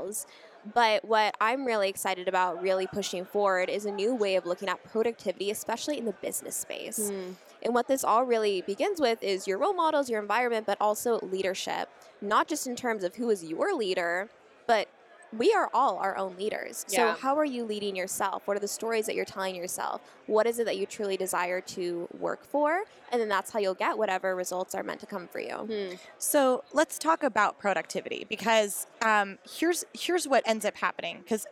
But 0.73 1.03
what 1.05 1.35
i'm 1.41 1.65
really 1.65 1.89
excited 1.89 2.27
about 2.27 2.61
really 2.61 2.87
pushing 2.87 3.25
forward 3.25 3.69
is 3.69 3.85
a 3.85 3.91
new 3.91 4.15
way 4.15 4.35
of 4.35 4.45
looking 4.45 4.69
at 4.69 4.83
productivity 4.91 5.51
especially 5.51 5.97
in 5.97 6.05
the 6.05 6.13
business 6.21 6.55
space 6.55 7.09
hmm. 7.09 7.31
and 7.63 7.73
what 7.73 7.87
this 7.87 8.03
all 8.03 8.23
really 8.23 8.61
begins 8.61 8.99
with 8.99 9.21
is 9.23 9.47
your 9.47 9.57
role 9.57 9.73
models, 9.73 10.09
your 10.09 10.21
environment, 10.21 10.65
but 10.65 10.77
also 10.79 11.19
leadership. 11.21 11.89
Not 12.21 12.47
just 12.47 12.67
in 12.67 12.75
terms 12.75 13.03
of 13.03 13.15
who 13.15 13.29
is 13.29 13.43
your 13.43 13.73
leader, 13.73 14.29
but 14.67 14.87
we 15.37 15.53
are 15.53 15.69
all 15.73 15.97
our 15.97 16.17
own 16.17 16.35
leaders. 16.37 16.85
Yeah. 16.89 17.13
So, 17.13 17.21
how 17.21 17.37
are 17.37 17.45
you 17.45 17.63
leading 17.63 17.95
yourself? 17.95 18.43
What 18.45 18.57
are 18.57 18.59
the 18.59 18.67
stories 18.67 19.05
that 19.07 19.15
you're 19.15 19.25
telling 19.25 19.55
yourself? 19.55 20.01
What 20.27 20.45
is 20.47 20.59
it 20.59 20.65
that 20.65 20.77
you 20.77 20.85
truly 20.85 21.17
desire 21.17 21.61
to 21.61 22.07
work 22.19 22.45
for? 22.45 22.83
And 23.11 23.21
then 23.21 23.29
that's 23.29 23.51
how 23.51 23.59
you'll 23.59 23.73
get 23.73 23.97
whatever 23.97 24.35
results 24.35 24.75
are 24.75 24.83
meant 24.83 24.99
to 25.01 25.05
come 25.05 25.27
for 25.27 25.39
you. 25.39 25.55
Hmm. 25.55 25.95
So 26.17 26.63
let's 26.73 26.97
talk 26.97 27.23
about 27.23 27.59
productivity 27.59 28.25
because 28.29 28.87
um, 29.01 29.37
here's 29.49 29.85
here's 29.93 30.27
what 30.27 30.43
ends 30.45 30.65
up 30.65 30.75
happening. 30.75 31.19
Because 31.19 31.47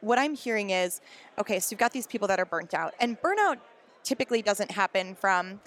what 0.00 0.18
I'm 0.18 0.34
hearing 0.34 0.70
is, 0.70 1.00
okay, 1.38 1.58
so 1.58 1.72
you've 1.72 1.80
got 1.80 1.92
these 1.92 2.06
people 2.06 2.28
that 2.28 2.38
are 2.38 2.46
burnt 2.46 2.74
out, 2.74 2.94
and 3.00 3.20
burnout 3.20 3.56
typically 4.02 4.42
doesn't 4.42 4.72
happen 4.72 5.14
from. 5.14 5.60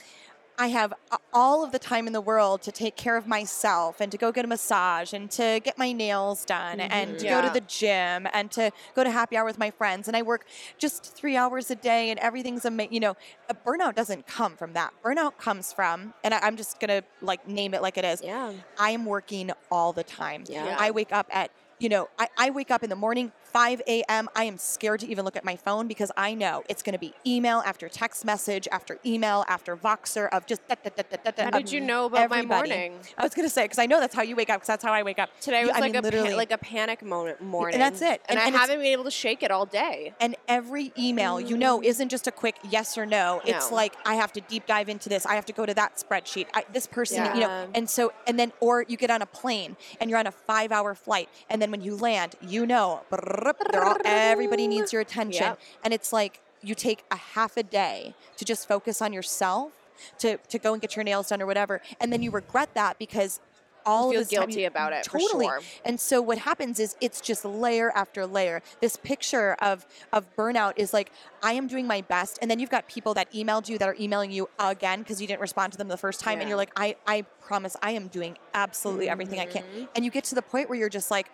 I 0.62 0.68
have 0.68 0.93
all 1.34 1.64
of 1.64 1.72
the 1.72 1.80
time 1.80 2.05
in 2.05 2.14
the 2.14 2.22
world 2.22 2.62
to 2.62 2.72
take 2.72 2.95
care 2.95 3.18
of 3.18 3.26
myself 3.26 3.99
and 3.99 4.12
to 4.12 4.18
go 4.18 4.32
get 4.32 4.45
a 4.45 4.47
massage 4.47 5.12
and 5.12 5.32
to 5.32 5.59
get 5.64 5.76
my 5.76 5.91
nails 5.91 6.45
done 6.45 6.78
mm-hmm. 6.78 6.93
and 6.93 7.18
to 7.18 7.26
go 7.28 7.41
to 7.41 7.49
the 7.49 7.62
gym 7.62 8.28
and 8.32 8.51
to 8.51 8.72
go 8.93 9.03
to 9.03 9.09
happy 9.09 9.38
hour 9.38 9.45
with 9.45 9.57
my 9.57 9.72
friends. 9.72 10.07
And 10.07 10.16
I 10.16 10.22
work 10.22 10.45
just 10.78 11.16
three 11.16 11.36
hours 11.36 11.72
a 11.72 11.76
day 11.76 12.12
and 12.12 12.20
everything's 12.20 12.64
amazing. 12.64 12.93
You 12.93 12.99
know, 12.99 13.18
a 13.49 13.55
burnout 13.55 13.95
doesn't 13.95 14.28
come 14.28 14.55
from 14.55 14.74
that. 14.74 14.93
Burnout 15.03 15.39
comes 15.39 15.74
from, 15.74 16.14
and 16.24 16.32
I, 16.32 16.39
I'm 16.43 16.57
just 16.57 16.80
going 16.80 17.01
to 17.01 17.03
like 17.26 17.47
name 17.47 17.74
it 17.74 17.82
like 17.82 17.97
it 17.97 18.05
is. 18.05 18.22
Yeah. 18.24 18.53
I 18.78 18.91
am 18.91 19.05
working 19.05 19.49
all 19.72 19.93
the 19.93 20.03
time. 20.03 20.43
Yeah. 20.47 20.76
I 20.78 20.91
wake 20.91 21.12
up 21.12 21.26
at, 21.32 21.49
you 21.80 21.89
know, 21.89 22.07
I, 22.20 22.28
I 22.38 22.49
wake 22.51 22.70
up 22.70 22.84
in 22.84 22.91
the 22.91 22.95
morning, 22.95 23.32
5 23.53 23.81
a.m. 23.87 24.29
I 24.35 24.45
am 24.45 24.57
scared 24.57 25.01
to 25.01 25.07
even 25.07 25.25
look 25.25 25.35
at 25.35 25.43
my 25.43 25.55
phone 25.55 25.87
because 25.87 26.11
I 26.15 26.33
know 26.33 26.63
it's 26.69 26.81
going 26.81 26.93
to 26.93 26.99
be 26.99 27.13
email 27.25 27.61
after 27.65 27.89
text 27.89 28.23
message 28.25 28.67
after 28.71 28.97
email 29.05 29.43
after 29.47 29.75
Voxer 29.75 30.29
of 30.31 30.45
just 30.45 30.61
da, 30.67 30.75
da, 30.83 30.89
da, 31.31 31.43
how 31.43 31.49
did 31.51 31.71
you 31.71 31.81
know 31.81 32.05
about 32.05 32.29
my 32.29 32.41
morning 32.43 32.93
I 33.17 33.23
was 33.23 33.33
going 33.33 33.45
to 33.47 33.53
say, 33.53 33.63
because 33.65 33.79
I 33.79 33.85
know 33.85 33.99
that's 33.99 34.15
how 34.15 34.21
you 34.21 34.35
wake 34.35 34.49
up, 34.49 34.57
because 34.57 34.67
that's 34.67 34.83
how 34.83 34.93
I 34.93 35.03
wake 35.03 35.19
up. 35.19 35.29
today 35.41 35.61
You- 35.61 35.67
was 35.67 35.75
I 35.75 35.79
like 35.79 35.91
mean, 35.93 35.99
a 35.99 36.01
literally. 36.01 36.29
pa- 36.31 36.35
like 36.37 36.51
a 36.51 36.57
panic 36.57 37.03
moment 37.03 37.41
morning 37.41 37.75
And 37.75 37.81
that's 37.81 38.01
it. 38.01 38.21
and, 38.29 38.37
And- 38.37 38.39
i 38.39 38.45
and 38.45 38.55
it's- 38.55 38.61
haven't 38.61 38.77
been 38.83 38.91
able 38.93 39.03
to 39.05 39.11
shake 39.11 39.43
it 39.43 39.51
all 39.51 39.65
day 39.65 40.13
And 40.19 40.35
every 40.47 40.93
email, 40.97 41.39
you 41.39 41.57
know, 41.57 41.79
mm. 41.79 41.83
isn't 41.85 42.09
just 42.09 42.27
a 42.27 42.31
quick 42.31 42.55
yes 42.69 42.97
or 42.97 43.05
no. 43.05 43.41
It's 43.45 43.69
No. 43.69 43.75
like 43.75 43.95
I 44.05 44.15
have 44.15 44.31
to 44.33 44.41
deep 44.41 44.65
dive 44.67 44.87
into 44.89 45.09
this. 45.09 45.25
I 45.25 45.35
have 45.35 45.45
to 45.47 45.53
go 45.53 45.65
to 45.65 45.73
that 45.73 45.95
spreadsheet. 45.97 46.47
I, 46.53 46.63
this 46.71 46.87
person, 46.87 47.25
you 47.35 47.41
know, 47.41 47.67
and 47.73 47.89
so 47.89 48.13
and 48.27 48.39
then 48.39 48.53
or 48.59 48.85
you 48.87 48.97
get 48.97 49.09
on 49.11 49.21
a 49.21 49.25
plane 49.25 49.75
and 49.99 50.09
you're 50.09 50.19
on 50.19 50.27
a 50.27 50.31
five-hour 50.31 50.95
flight, 50.95 51.29
and 51.49 51.61
then 51.61 51.71
when 51.71 51.81
you 51.81 51.95
land, 51.95 52.35
you 52.41 52.65
know, 52.65 53.01
brrrr, 53.11 53.40
they're 53.71 53.83
all, 53.83 53.97
everybody 54.05 54.67
needs 54.67 54.93
your 54.93 55.01
attention, 55.01 55.43
Yep. 55.43 55.59
and 55.83 55.93
it's 55.93 56.13
like 56.13 56.41
you 56.61 56.75
take 56.75 57.03
a 57.11 57.15
half 57.15 57.57
a 57.57 57.63
day 57.63 58.13
to 58.37 58.45
just 58.45 58.67
focus 58.67 59.01
on 59.01 59.13
yourself, 59.13 59.71
to 60.19 60.37
to 60.37 60.59
go 60.59 60.73
and 60.73 60.81
get 60.81 60.95
your 60.95 61.03
nails 61.03 61.29
done 61.29 61.41
or 61.41 61.45
whatever, 61.45 61.81
and 61.99 62.11
then 62.13 62.21
you 62.21 62.31
regret 62.31 62.69
that 62.75 62.97
because 62.99 63.39
all 63.83 64.11
feel 64.11 64.19
this 64.19 64.29
time 64.29 64.41
guilty 64.41 64.61
you- 64.61 64.67
about 64.67 64.93
it, 64.93 65.03
Totally. 65.03 65.45
sure. 65.47 65.59
And 65.83 65.99
so 65.99 66.21
what 66.21 66.37
happens 66.37 66.79
is 66.79 66.95
it's 67.01 67.19
just 67.19 67.43
layer 67.43 67.89
after 67.95 68.27
layer. 68.27 68.61
This 68.79 68.95
picture 68.95 69.55
of 69.59 69.87
of 70.13 70.27
burnout 70.35 70.73
is 70.75 70.93
like 70.93 71.11
I 71.41 71.53
am 71.53 71.65
doing 71.67 71.87
my 71.87 72.01
best, 72.01 72.37
and 72.43 72.51
then 72.51 72.59
you've 72.59 72.69
got 72.69 72.87
people 72.87 73.15
that 73.15 73.31
emailed 73.33 73.67
you 73.69 73.79
that 73.79 73.87
are 73.89 73.95
emailing 73.99 74.29
you 74.31 74.49
again 74.59 74.99
because 74.99 75.19
you 75.19 75.25
didn't 75.27 75.41
respond 75.41 75.71
to 75.71 75.79
them 75.79 75.87
the 75.87 75.97
first 75.97 76.19
time, 76.19 76.39
and 76.41 76.47
you're 76.47 76.57
like, 76.59 76.69
I 76.75 76.95
I 77.07 77.23
promise 77.41 77.75
I 77.81 77.91
am 77.91 78.07
doing 78.07 78.37
absolutely 78.53 79.09
everything 79.09 79.39
I 79.39 79.47
can, 79.47 79.63
Mm-hmm. 79.63 79.85
and 79.95 80.05
you 80.05 80.11
get 80.11 80.25
to 80.25 80.35
the 80.35 80.43
point 80.43 80.69
where 80.69 80.77
you're 80.77 80.87
just 80.89 81.09
like, 81.09 81.27
"Uh, 81.29 81.31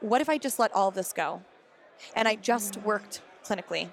what 0.00 0.20
if 0.20 0.28
I 0.28 0.38
just 0.38 0.58
let 0.58 0.72
all 0.74 0.88
of 0.88 0.94
this 0.94 1.12
go, 1.12 1.42
and 2.14 2.26
I 2.28 2.36
just 2.36 2.76
worked 2.78 3.20
clinically. 3.44 3.88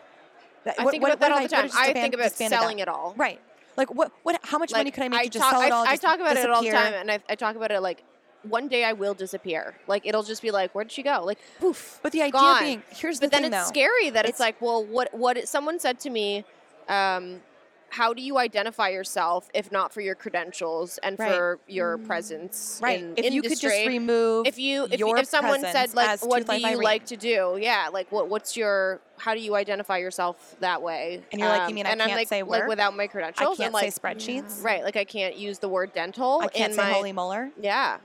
I 0.65 0.83
what- 0.83 0.91
think 0.91 1.03
what- 1.03 1.11
about 1.13 1.19
that 1.21 1.31
all 1.31 1.41
the 1.41 1.47
time. 1.47 1.65
I 1.65 1.87
disband- 1.87 1.93
think 1.95 2.13
about 2.13 2.31
selling 2.33 2.79
it 2.79 2.87
all. 2.87 3.13
Right. 3.17 3.39
Like 3.77 3.93
what? 3.93 4.11
What? 4.23 4.39
How 4.43 4.57
much 4.57 4.71
money 4.71 4.89
could 4.91 5.03
I 5.03 5.07
make 5.09 5.23
to 5.23 5.29
just 5.29 5.43
talk, 5.43 5.51
sell 5.53 5.61
it 5.61 5.67
I, 5.71 5.75
all? 5.75 5.83
I 5.85 5.91
just 5.91 6.01
talk 6.01 6.19
about 6.19 6.35
it 6.35 6.49
all 6.49 6.63
the 6.63 6.71
time, 6.71 6.93
and 6.93 7.11
I, 7.11 7.19
I 7.29 7.35
talk 7.35 7.55
about 7.55 7.71
it 7.71 7.79
like 7.81 8.03
one 8.43 8.67
day 8.67 8.83
I 8.83 8.93
will 8.93 9.13
disappear. 9.13 9.75
Like 9.87 10.05
it'll 10.05 10.23
just 10.23 10.41
be 10.41 10.51
like, 10.51 10.73
where 10.73 10.83
did 10.83 10.91
she 10.91 11.03
go? 11.03 11.21
Like 11.23 11.37
poof. 11.59 11.99
But 12.01 12.11
the 12.11 12.21
idea 12.23 12.31
gone. 12.31 12.63
being, 12.63 12.83
here's 12.89 13.19
the 13.19 13.27
thing. 13.27 13.41
but 13.43 13.49
then 13.49 13.53
it's 13.53 13.67
though. 13.67 13.69
scary 13.69 14.09
that 14.11 14.25
it's, 14.25 14.37
It's- 14.37 14.39
like, 14.39 14.59
well, 14.61 14.83
what 14.83 15.13
what 15.13 15.37
it, 15.37 15.47
someone 15.47 15.79
said 15.79 15.99
to 16.01 16.09
me, 16.09 16.43
um, 16.89 17.41
how 17.89 18.13
do 18.13 18.21
you 18.21 18.37
identify 18.37 18.89
yourself 18.89 19.49
if 19.53 19.71
not 19.71 19.93
for 19.93 20.01
your 20.01 20.15
credentials 20.15 20.97
and 20.99 21.17
Right. 21.17 21.31
for 21.31 21.59
your 21.67 21.97
presence 21.97 22.79
Right. 22.83 22.99
in 23.01 23.13
if 23.17 23.33
you 23.33 23.41
could 23.41 23.59
just 23.59 23.85
remove 23.85 24.45
if 24.47 24.57
you 24.59 24.87
if, 24.91 24.99
if 25.01 25.27
someone 25.27 25.61
said 25.61 25.93
like 25.93 26.21
what 26.25 26.45
do 26.47 26.57
you 26.57 26.77
like 26.77 27.05
to 27.07 27.17
do 27.17 27.57
yeah 27.59 27.89
like 27.91 28.11
what 28.11 28.29
what's 28.29 28.57
your 28.57 28.99
how 29.17 29.33
do 29.33 29.39
you 29.39 29.55
identify 29.55 29.97
yourself 29.97 30.55
that 30.59 30.81
way 30.81 31.23
And 31.31 31.39
you're 31.39 31.49
like, 31.49 31.61
you 31.63 31.67
Um, 31.69 31.75
mean 31.75 31.85
I 31.85 31.91
and 31.91 32.01
I'm 32.01 32.09
can't 32.09 32.19
like, 32.19 32.27
say 32.27 32.43
like 32.43 32.61
work? 32.61 32.67
without 32.69 32.95
my 32.95 33.07
credentials 33.07 33.59
I 33.59 33.63
can't 33.63 33.73
like 33.73 33.91
say 33.93 33.99
spreadsheets. 33.99 34.63
right 34.63 34.83
like 34.83 34.97
I 34.97 35.05
can't 35.05 35.37
use 35.37 35.59
the 35.59 35.69
word 35.69 35.93
dental 35.93 36.41
I 36.41 36.47
can't 36.49 36.71
in 36.71 36.75
say 36.75 36.83
my 36.83 36.91
holy 36.91 37.13
molar. 37.13 37.51
yeah 37.59 37.97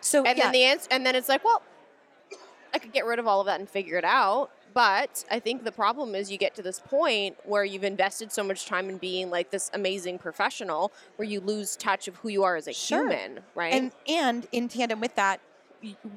So 0.00 0.24
and 0.24 0.36
yeah, 0.36 0.44
then 0.44 0.52
the 0.52 0.62
answer 0.64 0.88
and 0.90 1.06
then 1.06 1.14
it's 1.14 1.28
like 1.28 1.44
well 1.44 1.62
I 2.72 2.78
could 2.78 2.92
get 2.92 3.04
rid 3.06 3.20
of 3.20 3.26
all 3.28 3.40
of 3.40 3.46
that 3.46 3.60
and 3.60 3.68
figure 3.68 3.96
it 3.96 4.04
out 4.04 4.50
but 4.74 5.24
I 5.30 5.38
think 5.38 5.64
the 5.64 5.72
problem 5.72 6.14
is 6.14 6.30
you 6.30 6.36
get 6.38 6.54
to 6.56 6.62
this 6.62 6.80
point 6.80 7.36
where 7.44 7.64
you've 7.64 7.84
invested 7.84 8.32
so 8.32 8.42
much 8.42 8.66
time 8.66 8.88
in 8.88 8.98
being 8.98 9.30
like 9.30 9.50
this 9.50 9.70
amazing 9.72 10.18
professional 10.18 10.92
where 11.16 11.26
you 11.28 11.40
lose 11.40 11.76
touch 11.76 12.08
of 12.08 12.16
who 12.16 12.28
you 12.28 12.42
are 12.42 12.56
as 12.56 12.66
a 12.68 12.72
Sure. 12.72 13.02
human 13.08 13.40
right 13.54 13.72
and 13.72 13.92
and 14.08 14.46
in 14.52 14.68
tandem 14.68 15.00
with 15.00 15.14
that 15.14 15.40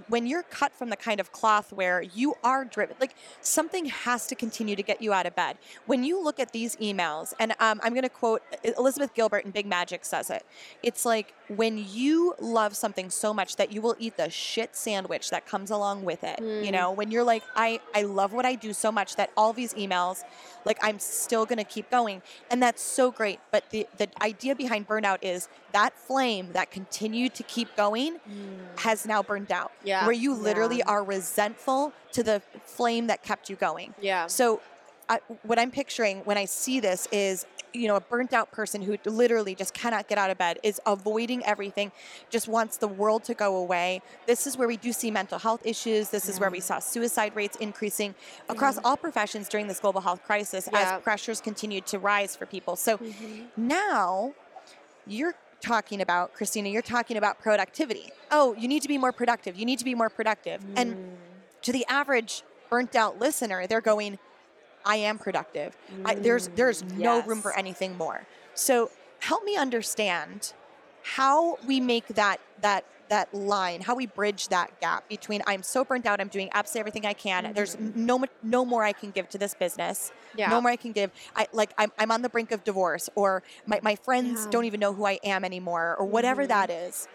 when 0.08 0.26
you're 0.26 0.44
cut 0.44 0.74
from 0.74 0.90
the 0.90 0.96
kind 0.96 1.20
of 1.20 1.32
cloth 1.32 1.72
where 1.74 2.02
you 2.02 2.36
are 2.44 2.64
driven 2.66 2.96
like 3.00 3.16
something 3.42 3.86
has 3.86 4.26
to 4.28 4.36
continue 4.36 4.76
to 4.76 4.84
get 4.84 5.02
you 5.02 5.14
out 5.14 5.26
of 5.26 5.36
bed 5.36 5.58
when 5.86 6.04
you 6.04 6.22
look 6.24 6.40
at 6.40 6.52
these 6.52 6.76
emails 6.78 7.34
and 7.40 7.52
um, 7.60 7.80
i'm 7.84 7.94
going 7.94 8.04
to 8.04 8.10
quote 8.10 8.42
elizabeth 8.78 9.14
gilbert 9.14 9.44
in 9.46 9.52
big 9.52 9.66
magic 9.66 10.06
says 10.06 10.30
it 10.30 10.44
it's 10.84 11.06
like 11.06 11.34
when 11.48 11.78
you 11.90 12.34
love 12.40 12.76
something 12.76 13.10
so 13.10 13.34
much 13.34 13.56
that 13.56 13.72
you 13.72 13.82
will 13.82 13.96
eat 14.00 14.18
the 14.18 14.30
shit 14.30 14.76
sandwich 14.76 15.30
that 15.30 15.46
comes 15.46 15.72
along 15.72 16.04
with 16.04 16.24
it 16.24 16.40
you 16.40 16.48
Mm. 16.48 16.72
know 16.72 16.92
when 16.92 17.12
you're 17.12 17.24
like 17.24 17.44
i 17.56 17.80
i 17.94 18.04
love 18.04 18.34
what 18.34 18.46
i 18.46 18.56
do 18.56 18.74
so 18.74 18.92
much 18.92 19.16
that 19.16 19.32
all 19.38 19.54
these 19.54 19.74
emails 19.76 20.24
like 20.68 20.78
i'm 20.84 21.00
still 21.00 21.46
going 21.46 21.58
to 21.58 21.64
keep 21.64 21.90
going 21.90 22.22
and 22.52 22.62
that's 22.62 22.82
so 22.82 23.10
great 23.12 23.40
but 23.52 23.70
the 23.72 23.88
the 23.98 24.08
idea 24.22 24.54
behind 24.56 24.88
burnout 24.88 25.18
is 25.22 25.48
that 25.72 25.98
flame 25.98 26.50
that 26.54 26.70
continued 26.70 27.34
to 27.34 27.44
keep 27.44 27.76
going 27.76 28.18
mm. 28.18 28.80
has 28.80 29.06
now 29.06 29.24
burned 29.24 29.52
out 29.52 29.72
Yeah. 29.84 30.06
where 30.06 30.14
you 30.14 30.34
literally 30.34 30.84
are 30.84 31.04
resentful 31.04 31.94
to 32.12 32.24
the 32.24 32.42
flame 32.64 33.08
that 33.08 33.24
kept 33.24 33.50
you 33.50 33.56
going. 33.56 33.94
Yeah. 34.02 34.28
So 34.28 34.62
I, 35.10 35.20
what 35.44 35.58
i'm 35.58 35.72
picturing 35.72 36.20
when 36.26 36.38
i 36.38 36.44
see 36.46 36.82
this 36.82 37.08
is 37.14 37.46
you 37.78 37.88
know 37.88 37.96
a 37.96 38.02
burnt 38.02 38.34
out 38.34 38.52
person 38.52 38.82
who 38.82 38.98
literally 39.06 39.56
just 39.56 39.74
cannot 39.74 40.08
get 40.08 40.18
out 40.18 40.30
of 40.30 40.38
bed 40.38 40.60
is 40.64 40.82
avoiding 40.86 41.44
everything 41.46 41.92
just 42.30 42.48
wants 42.48 42.78
the 42.78 42.88
world 42.88 43.24
to 43.26 43.34
go 43.34 43.56
away. 43.58 44.02
This 44.26 44.48
is 44.48 44.58
where 44.58 44.68
we 44.68 44.78
do 44.78 44.92
see 44.92 45.12
mental 45.12 45.40
health 45.40 45.66
issues. 45.66 46.10
This 46.10 46.28
is 46.28 46.40
where 46.40 46.50
we 46.50 46.60
saw 46.60 46.80
suicide 46.80 47.36
rates 47.36 47.58
increasing 47.58 48.16
across 48.50 48.78
all 48.84 48.98
professions 48.98 49.48
during 49.48 49.68
this 49.68 49.80
global 49.80 50.02
health 50.02 50.24
crisis 50.24 50.68
Yeah. 50.72 50.96
as 50.96 51.02
pressures 51.02 51.42
continued 51.42 51.86
to 51.88 52.00
rise 52.00 52.36
for 52.36 52.46
people. 52.46 52.76
So 52.76 52.98
mm-hmm. 52.98 53.44
now 53.56 54.34
you're 55.06 55.36
talking 55.60 56.02
about 56.02 56.36
christina 56.36 56.70
you're 56.70 56.82
talking 56.82 57.18
about 57.18 57.40
productivity. 57.42 58.12
Oh 58.32 58.56
you 58.58 58.68
need 58.68 58.82
to 58.82 58.88
be 58.88 58.98
more 58.98 59.12
productive. 59.12 59.56
You 59.56 59.66
need 59.66 59.80
to 59.80 59.86
be 59.86 59.96
more 59.96 60.10
productive. 60.10 60.62
And 60.76 60.96
mm. 60.96 60.98
to 61.64 61.72
the 61.72 61.86
average 61.88 62.44
burnt 62.70 62.96
out 62.96 63.18
listener 63.18 63.66
they're 63.66 63.82
going 63.82 64.20
i 64.88 64.96
am 64.96 65.18
productive 65.18 65.78
I, 66.06 66.16
there's 66.16 66.50
mm, 66.50 66.56
there's 66.56 66.84
no 66.84 67.22
room 67.22 67.42
for 67.42 67.56
anything 67.58 67.98
more 67.98 68.26
so 68.56 68.90
help 69.20 69.44
me 69.44 69.56
understand 69.56 70.54
how 71.04 71.58
we 71.66 71.80
make 71.80 72.08
that 72.08 72.40
that 72.62 72.86
that 73.10 73.34
line 73.34 73.82
how 73.82 73.96
we 73.96 74.06
bridge 74.06 74.50
that 74.50 74.80
gap 74.82 75.08
between 75.08 75.42
i'm 75.48 75.64
so 75.64 75.86
burnt 75.86 76.06
out 76.06 76.20
i'm 76.20 76.28
doing 76.28 76.50
absolutely 76.54 76.80
everything 76.82 77.06
i 77.06 77.14
can 77.14 77.54
there's 77.54 77.76
mm-hmm. 77.76 78.06
no 78.06 78.24
no 78.44 78.66
more 78.66 78.84
i 78.84 78.92
can 78.92 79.12
give 79.12 79.30
to 79.30 79.38
this 79.38 79.54
business 79.54 80.12
Yeah. 80.36 80.50
no 80.50 80.60
more 80.60 80.72
i 80.72 80.76
can 80.76 80.92
give 80.92 81.12
i 81.36 81.48
like 81.54 81.72
i'm, 81.78 81.92
I'm 81.98 82.12
on 82.12 82.22
the 82.22 82.30
brink 82.30 82.52
of 82.52 82.64
divorce 82.64 83.10
or 83.16 83.44
my, 83.66 83.80
my 83.82 83.96
friends 83.96 84.44
Yeah. 84.44 84.52
don't 84.52 84.66
even 84.66 84.80
know 84.80 84.94
who 84.94 85.06
i 85.06 85.20
am 85.24 85.46
anymore 85.46 85.96
or 85.98 86.06
whatever 86.06 86.42
mm-hmm. 86.42 86.50
that 86.50 86.70
is 86.70 87.08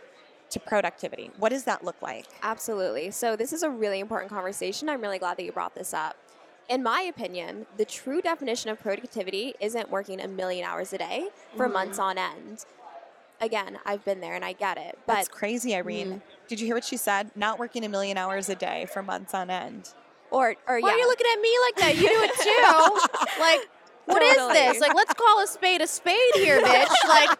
to 0.50 0.60
productivity 0.60 1.30
what 1.38 1.50
does 1.50 1.64
that 1.64 1.84
look 1.84 2.00
like 2.00 2.26
Absolutely. 2.42 3.10
So, 3.10 3.36
this 3.36 3.52
is 3.52 3.62
a 3.62 3.70
really 3.70 4.00
important 4.00 4.30
conversation. 4.30 4.88
I'm 4.88 5.00
really 5.00 5.18
glad 5.18 5.38
that 5.38 5.44
you 5.44 5.52
brought 5.52 5.74
this 5.74 5.94
up. 5.94 6.16
In 6.72 6.82
my 6.82 7.02
opinion, 7.02 7.66
the 7.76 7.84
true 7.84 8.22
definition 8.22 8.70
of 8.70 8.80
productivity 8.80 9.52
isn't 9.60 9.90
working 9.90 10.22
a 10.22 10.26
million 10.26 10.64
hours 10.64 10.94
a 10.94 10.98
day 10.98 11.28
for 11.54 11.66
mm-hmm. 11.66 11.74
months 11.74 11.98
on 11.98 12.16
end. 12.16 12.64
Again, 13.42 13.78
I've 13.84 14.02
been 14.06 14.22
there 14.22 14.34
and 14.34 14.42
I 14.42 14.54
get 14.54 14.78
it. 14.78 14.98
But 15.06 15.16
That's 15.16 15.28
crazy, 15.28 15.74
Irene. 15.74 16.12
Mm. 16.12 16.22
Did 16.48 16.60
you 16.60 16.66
hear 16.66 16.74
what 16.74 16.84
she 16.86 16.96
said? 16.96 17.30
Not 17.36 17.58
working 17.58 17.84
a 17.84 17.90
million 17.90 18.16
hours 18.16 18.48
a 18.48 18.54
day 18.54 18.86
for 18.90 19.02
months 19.02 19.34
on 19.34 19.50
end. 19.50 19.92
or 20.30 20.56
or 20.66 20.80
Why 20.80 20.88
yeah. 20.88 20.94
are 20.94 20.98
you 20.98 21.06
looking 21.08 21.26
at 21.30 21.40
me 21.42 21.58
like 21.66 21.76
that? 21.76 21.96
You 21.96 22.08
do 22.08 22.22
it 22.22 22.36
too. 22.40 23.38
like, 23.38 23.68
what 24.06 24.22
is 24.22 24.36
Totally. 24.36 24.54
this? 24.54 24.80
Like, 24.80 24.94
let's 24.94 25.14
call 25.14 25.42
a 25.42 25.46
spade 25.46 25.80
a 25.80 25.86
spade 25.86 26.16
here, 26.34 26.60
bitch. 26.60 26.88
Like, 27.08 27.38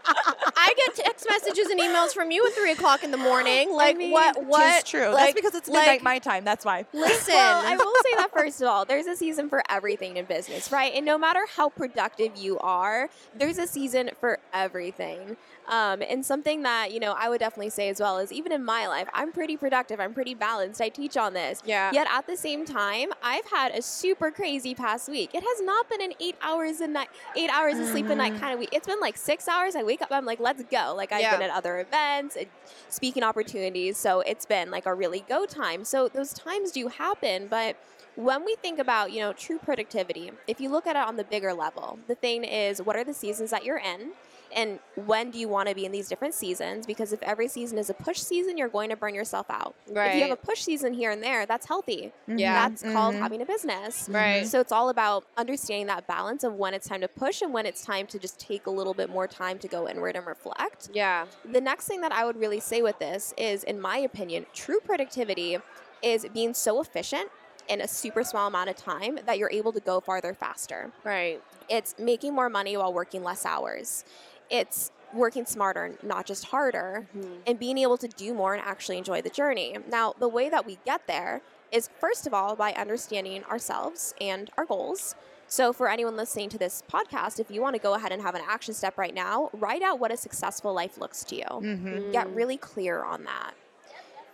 I 0.56 0.74
get 0.76 0.94
text 0.94 1.26
messages 1.28 1.68
and 1.68 1.80
emails 1.80 2.12
from 2.12 2.30
you 2.30 2.44
at 2.46 2.52
three 2.52 2.72
o'clock 2.72 3.02
in 3.02 3.10
the 3.10 3.16
morning. 3.16 3.72
Like, 3.72 3.96
mean, 3.96 4.12
what? 4.12 4.44
What? 4.44 4.80
It's 4.80 4.90
true. 4.90 5.12
That's 5.12 5.34
because 5.34 5.54
it's 5.54 5.68
midnight 5.68 5.86
like, 5.86 6.02
my 6.02 6.18
time. 6.18 6.44
That's 6.44 6.64
why. 6.64 6.84
Listen. 6.92 7.34
well, 7.34 7.62
I 7.64 7.76
will 7.76 7.94
say 8.04 8.16
that 8.16 8.30
first 8.32 8.60
of 8.60 8.68
all, 8.68 8.84
there's 8.84 9.06
a 9.06 9.16
season 9.16 9.48
for 9.48 9.62
everything 9.68 10.16
in 10.16 10.24
business, 10.24 10.70
right? 10.70 10.92
And 10.94 11.04
no 11.06 11.18
matter 11.18 11.40
how 11.56 11.68
productive 11.68 12.36
you 12.36 12.58
are, 12.58 13.08
there's 13.36 13.58
a 13.58 13.66
season 13.66 14.10
for 14.20 14.38
everything. 14.52 15.36
Um, 15.68 16.02
and 16.08 16.26
something 16.26 16.62
that 16.62 16.92
you 16.92 17.00
know 17.00 17.14
I 17.16 17.28
would 17.28 17.38
definitely 17.38 17.70
say 17.70 17.88
as 17.88 18.00
well 18.00 18.18
is 18.18 18.32
even 18.32 18.52
in 18.52 18.64
my 18.64 18.86
life, 18.86 19.08
I'm 19.12 19.32
pretty 19.32 19.56
productive. 19.56 20.00
I'm 20.00 20.12
pretty 20.12 20.34
balanced. 20.34 20.80
I 20.80 20.88
teach 20.88 21.16
on 21.16 21.34
this. 21.34 21.62
Yeah. 21.64 21.90
Yet 21.92 22.06
at 22.10 22.26
the 22.26 22.36
same 22.36 22.64
time, 22.64 23.10
I've 23.22 23.46
had 23.46 23.72
a 23.72 23.82
super 23.82 24.30
crazy 24.30 24.74
past 24.74 25.08
week. 25.08 25.30
It 25.34 25.42
has 25.42 25.62
not 25.62 25.88
been 25.88 26.02
an 26.02 26.12
eight 26.20 26.36
hours 26.52 26.80
a 26.80 26.86
night, 26.86 27.08
eight 27.36 27.50
hours 27.50 27.78
of 27.78 27.86
sleep 27.86 28.06
a 28.06 28.14
night 28.14 28.32
mm-hmm. 28.32 28.40
kind 28.40 28.52
of 28.52 28.58
week. 28.58 28.70
It's 28.72 28.86
been 28.86 29.00
like 29.00 29.16
six 29.16 29.48
hours. 29.48 29.74
I 29.76 29.82
wake 29.82 30.02
up, 30.02 30.08
I'm 30.10 30.24
like, 30.24 30.40
let's 30.40 30.62
go. 30.64 30.94
Like 30.96 31.12
I've 31.12 31.20
Yeah. 31.20 31.36
been 31.36 31.50
at 31.50 31.50
other 31.50 31.80
events, 31.80 32.36
and 32.36 32.46
speaking 32.88 33.22
opportunities. 33.22 33.96
So 33.96 34.20
it's 34.20 34.46
been 34.46 34.70
like 34.70 34.86
a 34.86 34.94
really 34.94 35.24
go 35.28 35.46
time. 35.46 35.84
So 35.84 36.08
those 36.08 36.32
times 36.32 36.72
do 36.72 36.88
happen, 36.88 37.46
but 37.48 37.76
when 38.14 38.44
we 38.44 38.56
think 38.56 38.78
about, 38.78 39.10
you 39.12 39.20
know, 39.20 39.32
true 39.32 39.58
productivity, 39.58 40.30
if 40.46 40.60
you 40.60 40.68
look 40.68 40.86
at 40.86 40.96
it 40.96 41.02
on 41.02 41.16
the 41.16 41.24
bigger 41.24 41.54
level, 41.54 41.98
the 42.08 42.14
thing 42.14 42.44
is 42.44 42.82
what 42.82 42.96
are 42.96 43.04
the 43.04 43.14
seasons 43.14 43.50
that 43.50 43.64
you're 43.64 43.78
in? 43.78 44.12
And 44.54 44.80
when 44.96 45.30
do 45.30 45.38
you 45.38 45.48
want 45.48 45.68
to 45.70 45.74
be 45.74 45.86
in 45.86 45.92
these 45.92 46.08
different 46.08 46.34
seasons? 46.34 46.86
Because 46.86 47.12
if 47.12 47.22
every 47.22 47.48
season 47.48 47.78
is 47.78 47.88
a 47.88 47.94
push 47.94 48.18
season, 48.18 48.58
you're 48.58 48.68
going 48.68 48.90
to 48.90 48.96
burn 48.96 49.14
yourself 49.14 49.46
out. 49.50 49.74
right. 49.88 50.08
If 50.10 50.14
you 50.16 50.22
have 50.22 50.30
a 50.30 50.36
push 50.36 50.62
season 50.62 50.92
here 50.92 51.10
and 51.10 51.22
there, 51.22 51.46
that's 51.46 51.66
healthy. 51.66 52.12
Yeah. 52.26 52.68
That's 52.68 52.82
called 52.82 53.14
Mhm. 53.14 53.18
having 53.20 53.40
a 53.42 53.46
business. 53.46 54.08
Right. 54.10 54.46
So 54.46 54.60
it's 54.60 54.72
all 54.72 54.90
about 54.90 55.24
understanding 55.38 55.86
that 55.86 56.06
balance 56.06 56.44
of 56.44 56.54
when 56.54 56.74
it's 56.74 56.86
time 56.86 57.00
to 57.00 57.08
push 57.08 57.40
and 57.40 57.52
when 57.54 57.64
it's 57.66 57.82
time 57.82 58.06
to 58.08 58.18
just 58.18 58.38
take 58.38 58.66
a 58.66 58.70
little 58.70 58.94
bit 58.94 59.08
more 59.08 59.26
time 59.26 59.58
to 59.60 59.68
go 59.68 59.88
inward 59.88 60.16
and 60.16 60.26
reflect. 60.26 60.90
Yeah. 60.92 61.26
The 61.44 61.60
next 61.60 61.86
thing 61.88 62.00
that 62.02 62.12
I 62.12 62.24
would 62.26 62.36
really 62.36 62.60
say 62.60 62.82
with 62.82 62.98
this 62.98 63.32
is, 63.38 63.64
in 63.64 63.80
my 63.80 63.96
opinion, 63.98 64.46
true 64.52 64.80
productivity 64.80 65.58
is 66.02 66.26
being 66.34 66.52
so 66.52 66.80
efficient 66.80 67.30
in 67.68 67.80
a 67.80 67.86
super 67.86 68.24
small 68.24 68.48
amount 68.48 68.68
of 68.68 68.76
time 68.76 69.20
that 69.24 69.38
you're 69.38 69.50
able 69.52 69.72
to 69.72 69.78
go 69.80 70.00
farther 70.00 70.34
faster. 70.34 70.90
Right. 71.04 71.40
It's 71.68 71.94
making 71.96 72.34
more 72.34 72.48
money 72.50 72.76
while 72.76 72.92
working 72.92 73.22
less 73.22 73.46
hours. 73.46 74.04
It's 74.52 74.92
working 75.14 75.44
smarter, 75.46 75.96
not 76.02 76.26
just 76.26 76.44
harder, 76.46 77.06
and 77.46 77.58
being 77.58 77.78
able 77.78 77.96
to 77.98 78.06
do 78.06 78.32
more 78.34 78.54
and 78.54 78.62
actually 78.62 78.98
enjoy 78.98 79.20
the 79.22 79.30
journey. 79.30 79.76
Now, 79.90 80.14
the 80.18 80.28
way 80.28 80.48
that 80.48 80.66
we 80.66 80.78
get 80.84 81.06
there 81.06 81.42
is 81.72 81.88
first 81.98 82.26
of 82.26 82.34
all 82.34 82.54
by 82.54 82.72
understanding 82.74 83.42
ourselves 83.44 84.14
and 84.20 84.50
our 84.56 84.66
goals. 84.66 85.14
So, 85.48 85.72
for 85.72 85.88
anyone 85.88 86.16
listening 86.16 86.48
to 86.50 86.58
this 86.58 86.82
podcast, 86.90 87.40
if 87.40 87.50
you 87.50 87.60
want 87.60 87.76
to 87.76 87.82
go 87.82 87.94
ahead 87.94 88.12
and 88.12 88.22
have 88.22 88.34
an 88.34 88.42
action 88.46 88.72
step 88.72 88.96
right 88.96 89.14
now, 89.14 89.50
write 89.54 89.82
out 89.82 89.98
what 89.98 90.12
a 90.12 90.16
successful 90.16 90.72
life 90.72 90.96
looks 90.98 91.24
to 91.24 91.36
you. 91.36 91.44
Mm-hmm. 91.44 92.12
Get 92.12 92.28
really 92.34 92.56
clear 92.56 93.02
on 93.02 93.24
that. 93.24 93.52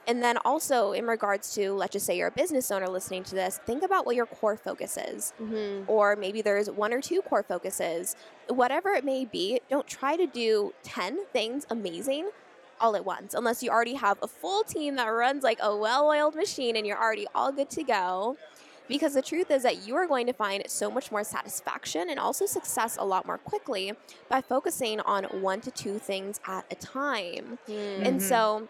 And 0.08 0.22
then 0.22 0.38
also 0.38 0.92
in 0.92 1.06
regards 1.06 1.54
to, 1.54 1.72
let's 1.74 1.92
just 1.92 2.06
say 2.06 2.16
you're 2.16 2.28
a 2.28 2.32
business 2.32 2.70
owner 2.70 2.88
listening 2.88 3.24
to 3.24 3.34
this, 3.34 3.60
think 3.66 3.82
about 3.82 4.06
what 4.06 4.16
your 4.16 4.24
core 4.24 4.56
focus 4.56 4.96
is. 4.96 5.34
Mm-hmm. 5.40 5.84
Or 5.86 6.16
maybe 6.16 6.40
there's 6.40 6.70
one 6.70 6.94
or 6.94 7.02
two 7.02 7.20
core 7.20 7.42
focuses. 7.42 8.16
Whatever 8.48 8.88
it 8.94 9.04
may 9.04 9.26
be, 9.26 9.60
don't 9.68 9.86
try 9.86 10.16
to 10.16 10.26
do 10.26 10.72
10 10.82 11.26
things 11.26 11.66
amazing 11.68 12.30
all 12.80 12.96
at 12.96 13.04
once 13.04 13.34
unless 13.34 13.62
you 13.62 13.70
already 13.70 13.94
have 13.94 14.18
a 14.22 14.28
full 14.28 14.62
team 14.62 14.96
that 14.96 15.06
runs 15.06 15.42
like 15.42 15.58
a 15.60 15.76
well 15.76 16.06
oiled 16.06 16.36
machine 16.36 16.76
and 16.76 16.86
you're 16.86 17.00
already 17.00 17.26
all 17.34 17.52
good 17.52 17.68
to 17.70 17.82
go. 17.82 18.36
Because 18.88 19.12
the 19.12 19.20
truth 19.20 19.50
is 19.50 19.64
that 19.64 19.86
you 19.86 19.94
are 19.96 20.06
going 20.06 20.26
to 20.28 20.32
find 20.32 20.62
so 20.68 20.90
much 20.90 21.12
more 21.12 21.22
satisfaction 21.22 22.08
and 22.08 22.18
also 22.18 22.46
success 22.46 22.96
a 22.98 23.04
lot 23.04 23.26
more 23.26 23.36
quickly 23.36 23.92
by 24.30 24.40
focusing 24.40 25.00
on 25.00 25.24
one 25.42 25.60
to 25.60 25.70
two 25.70 25.98
things 25.98 26.40
at 26.46 26.64
a 26.70 26.74
time. 26.74 27.58
And 27.68 28.18
Mhm. 28.18 28.22
so 28.22 28.68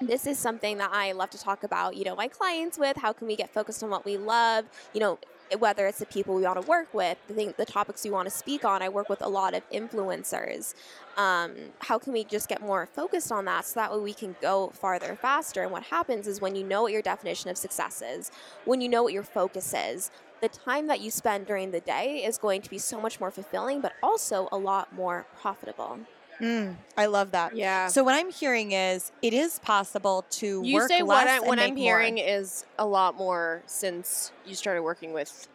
this 0.00 0.26
is 0.26 0.38
something 0.38 0.78
that 0.78 0.90
I 0.92 1.12
love 1.12 1.30
to 1.30 1.38
talk 1.38 1.64
about, 1.64 1.96
you 1.96 2.04
know, 2.04 2.14
my 2.14 2.28
clients 2.28 2.78
with. 2.78 2.96
How 2.96 3.12
can 3.12 3.26
we 3.26 3.36
get 3.36 3.50
focused 3.50 3.82
on 3.82 3.90
what 3.90 4.04
we 4.04 4.16
love? 4.16 4.64
You 4.92 5.00
know, 5.00 5.18
whether 5.58 5.86
it's 5.86 5.98
the 5.98 6.06
people 6.06 6.34
we 6.34 6.42
want 6.42 6.60
to 6.60 6.68
work 6.68 6.92
with, 6.92 7.16
the 7.26 7.34
thing, 7.34 7.54
the 7.56 7.64
topics 7.64 8.04
we 8.04 8.10
want 8.10 8.28
to 8.28 8.34
speak 8.34 8.64
on. 8.64 8.82
I 8.82 8.88
work 8.88 9.08
with 9.08 9.22
a 9.22 9.28
lot 9.28 9.54
of 9.54 9.68
influencers. 9.70 10.74
Um, 11.16 11.52
how 11.80 11.98
can 11.98 12.12
we 12.12 12.24
just 12.24 12.48
get 12.48 12.60
more 12.60 12.86
focused 12.86 13.32
on 13.32 13.46
that 13.46 13.64
so 13.64 13.80
that 13.80 13.92
way 13.92 13.98
we 13.98 14.14
can 14.14 14.36
go 14.40 14.68
farther 14.68 15.16
faster? 15.20 15.62
And 15.62 15.72
what 15.72 15.84
happens 15.84 16.26
is 16.26 16.40
when 16.40 16.54
you 16.54 16.64
know 16.64 16.82
what 16.82 16.92
your 16.92 17.02
definition 17.02 17.50
of 17.50 17.56
success 17.56 18.02
is, 18.02 18.30
when 18.64 18.80
you 18.80 18.88
know 18.88 19.02
what 19.02 19.12
your 19.12 19.22
focus 19.22 19.74
is, 19.74 20.10
the 20.40 20.48
time 20.48 20.86
that 20.86 21.00
you 21.00 21.10
spend 21.10 21.46
during 21.46 21.72
the 21.72 21.80
day 21.80 22.24
is 22.24 22.38
going 22.38 22.62
to 22.62 22.70
be 22.70 22.78
so 22.78 23.00
much 23.00 23.18
more 23.18 23.30
fulfilling, 23.30 23.80
but 23.80 23.94
also 24.02 24.48
a 24.52 24.58
lot 24.58 24.92
more 24.92 25.26
profitable. 25.40 25.98
Mm, 26.40 26.76
I 26.96 27.06
love 27.06 27.32
that. 27.32 27.56
Yeah. 27.56 27.88
So 27.88 28.04
what 28.04 28.14
I'm 28.14 28.30
hearing 28.30 28.72
is 28.72 29.10
it 29.22 29.34
is 29.34 29.58
possible 29.58 30.24
to 30.30 30.62
you 30.64 30.74
work 30.74 30.88
say 30.88 31.02
less 31.02 31.06
what, 31.06 31.28
I, 31.28 31.40
what 31.40 31.58
I'm 31.58 31.76
hearing 31.76 32.14
more. 32.16 32.24
is 32.26 32.64
a 32.78 32.86
lot 32.86 33.16
more 33.16 33.62
since 33.66 34.30
you 34.46 34.54
started 34.54 34.82
working 34.82 35.12
with 35.12 35.48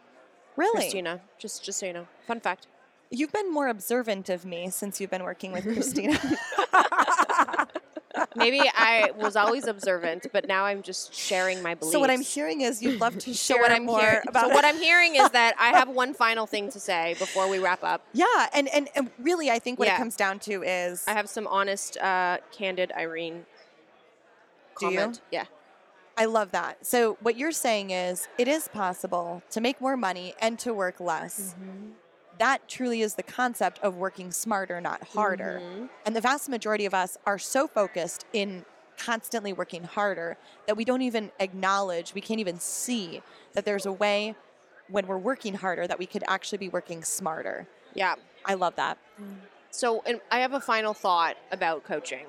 Really, 0.56 0.72
Christina. 0.72 1.20
Just 1.38 1.64
just 1.64 1.78
so 1.78 1.86
you 1.86 1.92
know. 1.94 2.06
Fun 2.26 2.40
fact. 2.40 2.66
you've 3.10 3.32
been 3.32 3.52
more 3.52 3.68
observant 3.68 4.28
of 4.28 4.44
me 4.44 4.68
since 4.70 5.00
you've 5.00 5.10
been 5.10 5.24
working 5.24 5.52
with 5.52 5.64
Christina. 5.72 6.18
Maybe 8.36 8.60
I 8.62 9.10
was 9.16 9.36
always 9.36 9.66
observant, 9.66 10.26
but 10.32 10.46
now 10.46 10.64
I'm 10.64 10.82
just 10.82 11.14
sharing 11.14 11.62
my 11.62 11.74
beliefs. 11.74 11.92
so 11.92 12.00
what 12.00 12.10
I'm 12.10 12.20
hearing 12.22 12.60
is 12.60 12.82
you'd 12.82 13.00
love 13.00 13.18
to 13.18 13.34
share 13.34 13.56
So 13.56 13.60
what 13.60 13.70
I'm 13.72 13.86
more 13.86 14.00
hearing, 14.00 14.20
about 14.28 14.48
so 14.48 14.54
what 14.54 14.64
I'm 14.64 14.76
hearing 14.76 15.16
is 15.16 15.30
that 15.30 15.54
I 15.58 15.68
have 15.70 15.88
one 16.04 16.14
final 16.14 16.46
thing 16.46 16.70
to 16.70 16.80
say 16.80 17.16
before 17.18 17.48
we 17.48 17.58
wrap 17.58 17.82
up. 17.82 18.04
Yeah, 18.12 18.26
and, 18.52 18.68
and 18.68 18.88
and 18.94 19.10
really, 19.18 19.50
I 19.50 19.58
think 19.58 19.78
what 19.78 19.88
Yeah. 19.88 19.94
it 19.96 19.98
comes 19.98 20.16
down 20.16 20.38
to 20.40 20.62
is 20.62 21.04
I 21.08 21.12
have 21.12 21.28
some 21.28 21.46
honest, 21.46 21.96
uh, 21.98 22.38
candid 22.52 22.92
Irene 22.96 23.46
Do 24.80 24.86
you? 24.90 24.98
comment. 24.98 25.20
Yeah. 25.30 25.44
I 26.16 26.26
love 26.26 26.52
that. 26.52 26.86
So 26.86 27.16
what 27.20 27.36
you're 27.36 27.50
saying 27.50 27.90
is 27.90 28.28
it 28.38 28.46
is 28.46 28.68
possible 28.68 29.42
to 29.50 29.60
make 29.60 29.80
more 29.80 29.96
money 29.96 30.34
and 30.40 30.56
to 30.60 30.72
work 30.72 31.00
less. 31.00 31.56
That 32.38 32.68
truly 32.68 33.00
is 33.02 33.14
the 33.14 33.22
concept 33.22 33.78
of 33.80 33.96
working 33.96 34.30
smarter, 34.32 34.80
not 34.80 35.02
harder. 35.08 35.60
Mhm. 35.62 35.88
And 36.04 36.16
the 36.16 36.20
vast 36.20 36.48
majority 36.48 36.84
of 36.86 36.94
us 36.94 37.16
are 37.26 37.38
so 37.38 37.68
focused 37.68 38.24
in 38.32 38.64
constantly 38.96 39.52
working 39.52 39.84
harder 39.84 40.36
that 40.66 40.76
we 40.76 40.84
don't 40.84 41.02
even 41.02 41.30
acknowledge, 41.40 42.14
we 42.14 42.20
can't 42.20 42.40
even 42.40 42.58
see 42.58 43.22
that 43.52 43.64
there's 43.64 43.86
a 43.86 43.92
way 43.92 44.34
when 44.88 45.06
we're 45.06 45.18
working 45.18 45.54
harder 45.54 45.86
that 45.86 45.98
we 45.98 46.06
could 46.06 46.24
actually 46.28 46.58
be 46.58 46.68
working 46.68 47.02
smarter. 47.02 47.66
Yeah. 47.94 48.16
I 48.44 48.54
love 48.54 48.76
that. 48.76 48.98
So, 49.70 50.02
and 50.06 50.20
I 50.30 50.40
have 50.40 50.52
a 50.52 50.60
final 50.60 50.94
thought 50.94 51.36
about 51.50 51.84
coaching. 51.84 52.26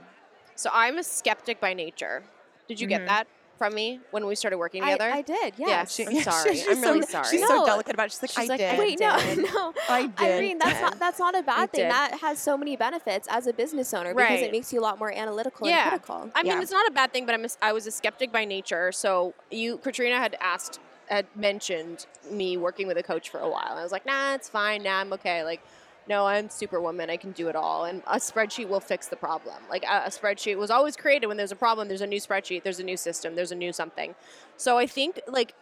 So, 0.55 0.69
I'm 0.73 0.97
a 0.97 1.03
skeptic 1.03 1.59
by 1.59 1.73
nature. 1.73 2.23
Did 2.67 2.79
you 2.79 2.87
Mhm. 2.87 2.89
get 2.89 3.05
that 3.07 3.27
from 3.57 3.73
me 3.73 3.99
when 4.11 4.25
we 4.25 4.35
started 4.35 4.57
working 4.57 4.81
together? 4.83 5.09
I 5.11 5.21
did, 5.21 5.53
Yeah, 5.57 5.67
yes. 5.67 5.95
she- 5.95 6.05
I'm 6.05 6.21
sorry. 6.21 6.61
I'm 6.69 6.81
really 6.81 7.01
so, 7.03 7.07
sorry. 7.09 7.27
She's 7.31 7.41
No. 7.41 7.47
so 7.47 7.65
delicate 7.65 7.93
about 7.93 8.07
it. 8.07 8.11
She's 8.11 8.21
like, 8.21 8.31
She's 8.31 8.49
I 8.49 8.53
like, 8.53 8.59
did. 8.59 8.79
Wait, 8.79 8.99
no, 8.99 9.15
no. 9.53 9.73
I 9.89 10.07
did. 10.07 10.19
Irene, 10.19 10.57
that's 10.57 10.81
not 10.81 10.99
that's 10.99 11.19
not 11.19 11.37
a 11.37 11.43
bad 11.43 11.71
thing. 11.71 11.81
did. 11.83 11.91
That 11.91 12.19
has 12.21 12.39
so 12.39 12.57
many 12.57 12.75
benefits 12.75 13.27
as 13.31 13.47
a 13.47 13.53
business 13.53 13.93
owner 13.93 14.13
because 14.13 14.29
Right. 14.29 14.43
it 14.43 14.51
makes 14.51 14.71
you 14.73 14.79
a 14.79 14.83
lot 14.83 14.99
more 14.99 15.11
analytical 15.11 15.67
Yeah. 15.67 15.81
and 15.81 15.89
critical. 16.01 16.31
I 16.35 16.43
mean, 16.43 16.53
Yeah. 16.53 16.61
it's 16.61 16.71
not 16.71 16.87
a 16.87 16.91
bad 16.91 17.11
thing, 17.13 17.25
but 17.25 17.33
I'm 17.35 17.45
a, 17.45 17.49
I 17.61 17.71
was 17.71 17.87
a 17.87 17.91
skeptic 17.91 18.31
by 18.31 18.45
nature. 18.45 18.91
So 18.91 19.33
you, 19.51 19.77
Katrina, 19.77 20.17
had 20.17 20.35
asked, 20.41 20.79
had 21.07 21.25
mentioned 21.35 22.05
me 22.29 22.57
working 22.57 22.87
with 22.87 22.97
a 22.97 23.03
coach 23.03 23.29
for 23.29 23.39
a 23.39 23.49
while. 23.49 23.75
I 23.77 23.83
was 23.83 23.91
like, 23.91 24.05
nah, 24.05 24.33
it's 24.35 24.49
fine. 24.49 24.83
Nah, 24.83 24.99
I'm 25.01 25.13
okay. 25.13 25.43
Like, 25.43 25.61
no, 26.07 26.25
I'm 26.25 26.49
superwoman. 26.49 27.09
I 27.09 27.17
can 27.17 27.31
do 27.31 27.47
it 27.47 27.55
all. 27.55 27.85
And 27.85 28.03
a 28.07 28.17
spreadsheet 28.17 28.67
will 28.67 28.79
fix 28.79 29.07
the 29.07 29.15
problem. 29.15 29.63
Like 29.69 29.83
a, 29.83 30.03
a 30.05 30.09
spreadsheet 30.09 30.57
was 30.57 30.69
always 30.69 30.95
created 30.95 31.27
when 31.27 31.37
there's 31.37 31.51
a 31.51 31.55
problem. 31.55 31.87
There's 31.87 32.01
a 32.01 32.07
new 32.07 32.19
spreadsheet. 32.19 32.63
There's 32.63 32.79
a 32.79 32.83
new 32.83 32.97
system. 32.97 33.35
There's 33.35 33.51
a 33.51 33.55
new 33.55 33.73
something. 33.73 34.15
So 34.57 34.77
I 34.77 34.85
think 34.87 35.21
like 35.27 35.53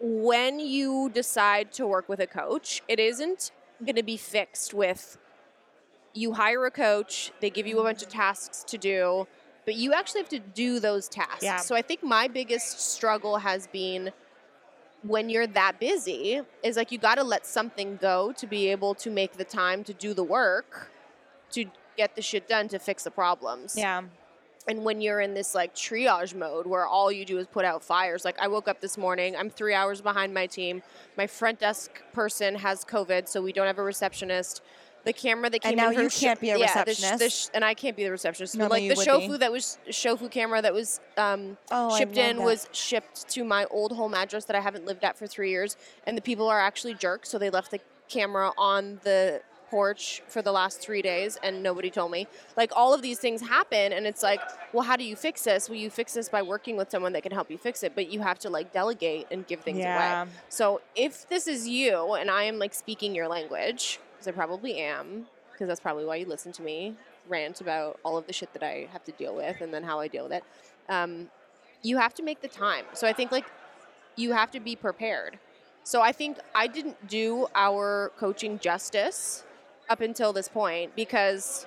when 0.00 0.60
you 0.60 1.10
decide 1.12 1.72
to 1.72 1.86
work 1.86 2.08
with 2.08 2.20
a 2.20 2.26
coach, 2.26 2.82
it 2.88 3.00
isn't 3.00 3.52
going 3.84 3.96
to 3.96 4.02
be 4.02 4.16
fixed 4.16 4.74
with 4.74 5.18
you 6.14 6.32
hire 6.32 6.64
a 6.64 6.70
coach, 6.70 7.32
they 7.40 7.50
give 7.50 7.66
you 7.66 7.80
a 7.80 7.82
bunch 7.82 8.02
of 8.02 8.08
mm-hmm. 8.08 8.18
tasks 8.18 8.64
to 8.68 8.78
do, 8.78 9.26
but 9.64 9.74
you 9.74 9.92
actually 9.92 10.20
have 10.20 10.28
to 10.30 10.38
do 10.38 10.78
those 10.78 11.08
tasks. 11.08 11.42
Yeah. 11.42 11.58
So 11.58 11.74
I 11.74 11.82
think 11.82 12.02
my 12.02 12.28
biggest 12.28 12.80
struggle 12.92 13.38
has 13.38 13.66
been 13.66 14.12
when 15.06 15.28
you're 15.28 15.46
that 15.46 15.78
busy 15.78 16.40
is 16.62 16.76
like 16.76 16.90
you 16.90 16.98
got 16.98 17.16
to 17.16 17.24
let 17.24 17.46
something 17.46 17.96
go 18.00 18.32
to 18.32 18.46
be 18.46 18.68
able 18.68 18.94
to 18.94 19.10
make 19.10 19.34
the 19.34 19.44
time 19.44 19.84
to 19.84 19.92
do 19.92 20.14
the 20.14 20.24
work 20.24 20.90
to 21.50 21.66
get 21.96 22.16
the 22.16 22.22
shit 22.22 22.48
done 22.48 22.68
to 22.68 22.78
fix 22.78 23.04
the 23.04 23.10
problems. 23.10 23.74
Yeah. 23.76 24.02
And 24.66 24.82
when 24.82 25.02
you're 25.02 25.20
in 25.20 25.34
this 25.34 25.54
like 25.54 25.74
triage 25.74 26.34
mode 26.34 26.66
where 26.66 26.86
all 26.86 27.12
you 27.12 27.26
do 27.26 27.36
is 27.38 27.46
put 27.46 27.66
out 27.66 27.84
fires, 27.84 28.24
like 28.24 28.38
I 28.38 28.48
woke 28.48 28.66
up 28.66 28.80
this 28.80 28.96
morning, 28.96 29.36
I'm 29.36 29.50
three 29.50 29.74
hours 29.74 30.00
behind 30.00 30.32
my 30.32 30.46
team. 30.46 30.82
My 31.18 31.26
front 31.26 31.60
desk 31.60 32.02
person 32.14 32.54
has 32.54 32.82
COVID, 32.84 33.28
so 33.28 33.42
we 33.42 33.52
don't 33.52 33.66
have 33.66 33.78
a 33.78 33.82
receptionist. 33.82 34.62
The 35.04 35.12
camera 35.12 35.50
that 35.50 35.60
came 35.60 35.70
And 35.72 35.76
now 35.76 35.90
in 35.90 36.00
you 36.00 36.08
sh- 36.10 36.20
can't 36.20 36.40
be 36.40 36.50
a 36.50 36.58
yeah, 36.58 36.82
the 36.84 36.94
sh- 36.94 37.10
the 37.18 37.28
sh- 37.30 37.46
and 37.54 37.64
I 37.64 37.74
can't 37.74 37.96
be 37.96 38.04
the 38.04 38.10
receptionist. 38.10 38.54
But 38.54 38.58
Normally 38.60 38.88
like 38.88 39.06
the 39.06 39.12
would 39.12 39.20
be. 39.20 39.28
shofu 39.28 39.38
that 39.40 39.52
was 39.52 39.78
shofu 39.88 40.30
camera 40.30 40.62
that 40.62 40.72
was 40.72 41.00
um, 41.18 41.56
Oh, 41.70 41.96
shipped 41.96 42.16
in 42.16 42.38
that. 42.38 42.44
was 42.44 42.68
shipped 42.72 43.28
to 43.30 43.44
my 43.44 43.66
old 43.66 43.92
home 43.92 44.14
address 44.14 44.46
that 44.46 44.56
I 44.56 44.60
haven't 44.60 44.86
lived 44.86 45.04
at 45.04 45.16
for 45.18 45.26
three 45.26 45.50
years, 45.50 45.76
and 46.06 46.16
the 46.16 46.22
people 46.22 46.48
are 46.48 46.60
actually 46.60 46.94
jerks, 46.94 47.28
so 47.28 47.38
they 47.38 47.50
left 47.50 47.70
the 47.70 47.80
camera 48.08 48.52
on 48.56 49.00
the 49.04 49.42
porch 49.70 50.22
for 50.28 50.40
the 50.40 50.52
last 50.52 50.78
three 50.78 51.02
days 51.02 51.36
and 51.42 51.60
nobody 51.62 51.90
told 51.90 52.08
me 52.10 52.28
like 52.56 52.70
all 52.76 52.94
of 52.94 53.02
these 53.02 53.18
things 53.18 53.40
happen 53.40 53.92
and 53.94 54.06
it's 54.06 54.22
like 54.22 54.40
well 54.72 54.84
how 54.84 54.94
do 54.94 55.02
you 55.02 55.16
fix 55.16 55.42
this 55.44 55.68
well 55.68 55.76
you 55.76 55.90
fix 55.90 56.12
this 56.12 56.28
by 56.28 56.40
working 56.42 56.76
with 56.76 56.88
someone 56.90 57.12
that 57.12 57.22
can 57.24 57.32
help 57.32 57.50
you 57.50 57.58
fix 57.58 57.82
it 57.82 57.92
but 57.94 58.08
you 58.12 58.20
have 58.20 58.38
to 58.38 58.48
like 58.50 58.72
delegate 58.72 59.26
and 59.32 59.46
give 59.48 59.60
things 59.62 59.78
Yeah. 59.78 60.22
away 60.22 60.30
so 60.48 60.80
if 60.94 61.26
this 61.28 61.48
is 61.48 61.66
you 61.66 62.12
and 62.12 62.30
i 62.30 62.44
am 62.44 62.58
like 62.60 62.72
speaking 62.74 63.16
your 63.16 63.26
language 63.26 63.98
because 64.24 64.32
i 64.32 64.32
probably 64.32 64.78
am 64.78 65.26
because 65.52 65.68
that's 65.68 65.80
probably 65.80 66.04
why 66.04 66.16
you 66.16 66.26
listen 66.26 66.52
to 66.52 66.62
me 66.62 66.94
rant 67.28 67.60
about 67.60 67.98
all 68.04 68.16
of 68.16 68.26
the 68.26 68.32
shit 68.32 68.52
that 68.52 68.62
i 68.62 68.88
have 68.92 69.04
to 69.04 69.12
deal 69.12 69.34
with 69.34 69.60
and 69.60 69.72
then 69.72 69.82
how 69.82 70.00
i 70.00 70.08
deal 70.08 70.24
with 70.24 70.32
it 70.32 70.44
um, 70.88 71.28
you 71.82 71.96
have 71.96 72.14
to 72.14 72.22
make 72.22 72.40
the 72.40 72.48
time 72.48 72.84
so 72.92 73.06
i 73.06 73.12
think 73.12 73.32
like 73.32 73.46
you 74.16 74.32
have 74.32 74.50
to 74.50 74.60
be 74.60 74.76
prepared 74.76 75.38
so 75.84 76.00
I 76.00 76.12
think 76.12 76.38
I 76.54 76.66
didn't 76.66 77.06
do 77.08 77.46
our 77.54 78.10
coaching 78.18 78.58
justice 78.58 79.44
up 79.90 80.00
until 80.00 80.32
this 80.32 80.48
point 80.48 80.96
because 80.96 81.66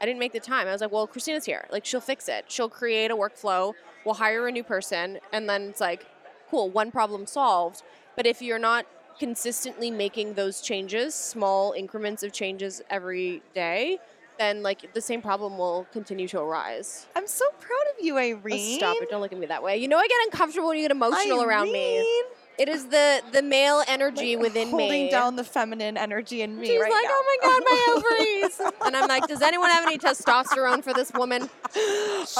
I 0.00 0.06
didn't 0.06 0.20
make 0.20 0.32
the 0.32 0.40
time. 0.40 0.68
I 0.68 0.72
was 0.72 0.80
like, 0.80 0.92
well, 0.92 1.08
Christina's 1.08 1.44
here. 1.44 1.66
Like, 1.70 1.84
she'll 1.84 2.00
fix 2.00 2.28
it. 2.28 2.44
She'll 2.46 2.68
create 2.68 3.10
a 3.10 3.16
workflow. 3.16 3.74
We'll 4.04 4.14
hire 4.14 4.46
a 4.46 4.52
new 4.52 4.62
person. 4.62 5.18
And 5.32 5.48
then 5.48 5.62
it's 5.62 5.80
like, 5.80 6.06
cool, 6.48 6.70
one 6.70 6.92
problem 6.92 7.26
solved. 7.26 7.82
But 8.14 8.24
if 8.24 8.40
you're 8.40 8.60
not 8.60 8.86
consistently 9.18 9.90
making 9.90 10.34
those 10.34 10.60
changes, 10.60 11.14
small 11.14 11.72
increments 11.72 12.22
of 12.22 12.32
changes 12.32 12.82
every 12.90 13.42
day, 13.54 13.98
then 14.38 14.62
like 14.62 14.92
the 14.92 15.00
same 15.00 15.22
problem 15.22 15.56
will 15.56 15.86
continue 15.92 16.28
to 16.28 16.38
arise. 16.40 17.06
I'm 17.16 17.26
so 17.26 17.44
proud 17.58 17.84
of 17.98 18.04
you, 18.04 18.14
oh, 18.16 18.18
Irene. 18.20 18.74
Oh, 18.74 18.76
stop 18.78 18.96
it! 19.00 19.08
Don't 19.10 19.20
look 19.20 19.32
at 19.32 19.38
me 19.38 19.46
that 19.46 19.62
way. 19.62 19.78
You 19.78 19.88
know 19.88 19.96
I 19.98 20.06
get 20.06 20.18
uncomfortable 20.26 20.68
when 20.68 20.76
you 20.76 20.84
get 20.84 20.90
emotional 20.90 21.42
around 21.42 21.72
me. 21.72 21.96
Irene, 21.98 22.24
It 22.58 22.68
is 22.68 22.86
the 22.88 23.22
the 23.32 23.40
male 23.42 23.82
energy 23.88 24.36
like, 24.36 24.42
within 24.44 24.68
holding 24.68 24.88
me. 24.90 24.96
Holding 24.98 25.10
down 25.10 25.36
the 25.36 25.44
feminine 25.44 25.96
energy 25.96 26.42
in 26.42 26.58
me 26.60 26.66
She's 26.66 26.80
right 26.80 26.90
like, 26.92 27.04
now. 27.04 27.10
oh 27.12 27.38
my 27.42 27.48
god, 27.48 27.62
my 27.64 28.56
ovaries. 28.66 28.74
and 28.86 28.96
I'm 28.96 29.08
like, 29.08 29.26
does 29.26 29.40
anyone 29.40 29.70
have 29.70 29.86
any 29.86 29.96
testosterone 29.98 30.82
for 30.84 30.92
this 30.92 31.12
woman? 31.14 31.48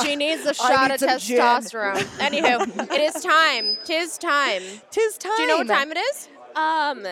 She 0.03 0.17
needs 0.17 0.45
a 0.45 0.53
shot 0.53 0.91
need 0.91 1.03
of 1.09 1.21
gin. 1.21 1.39
testosterone. 1.39 2.03
Anywho, 2.19 2.91
it 2.93 3.01
is 3.01 3.23
time. 3.23 3.77
Tis 3.85 4.19
time. 4.19 4.63
Tis 4.91 5.17
time. 5.17 5.33
Do 5.37 5.43
you 5.43 5.49
know 5.49 5.59
what 5.59 5.69
time 5.69 5.93
it 5.93 5.97
is? 5.99 6.29
Um, 6.57 7.05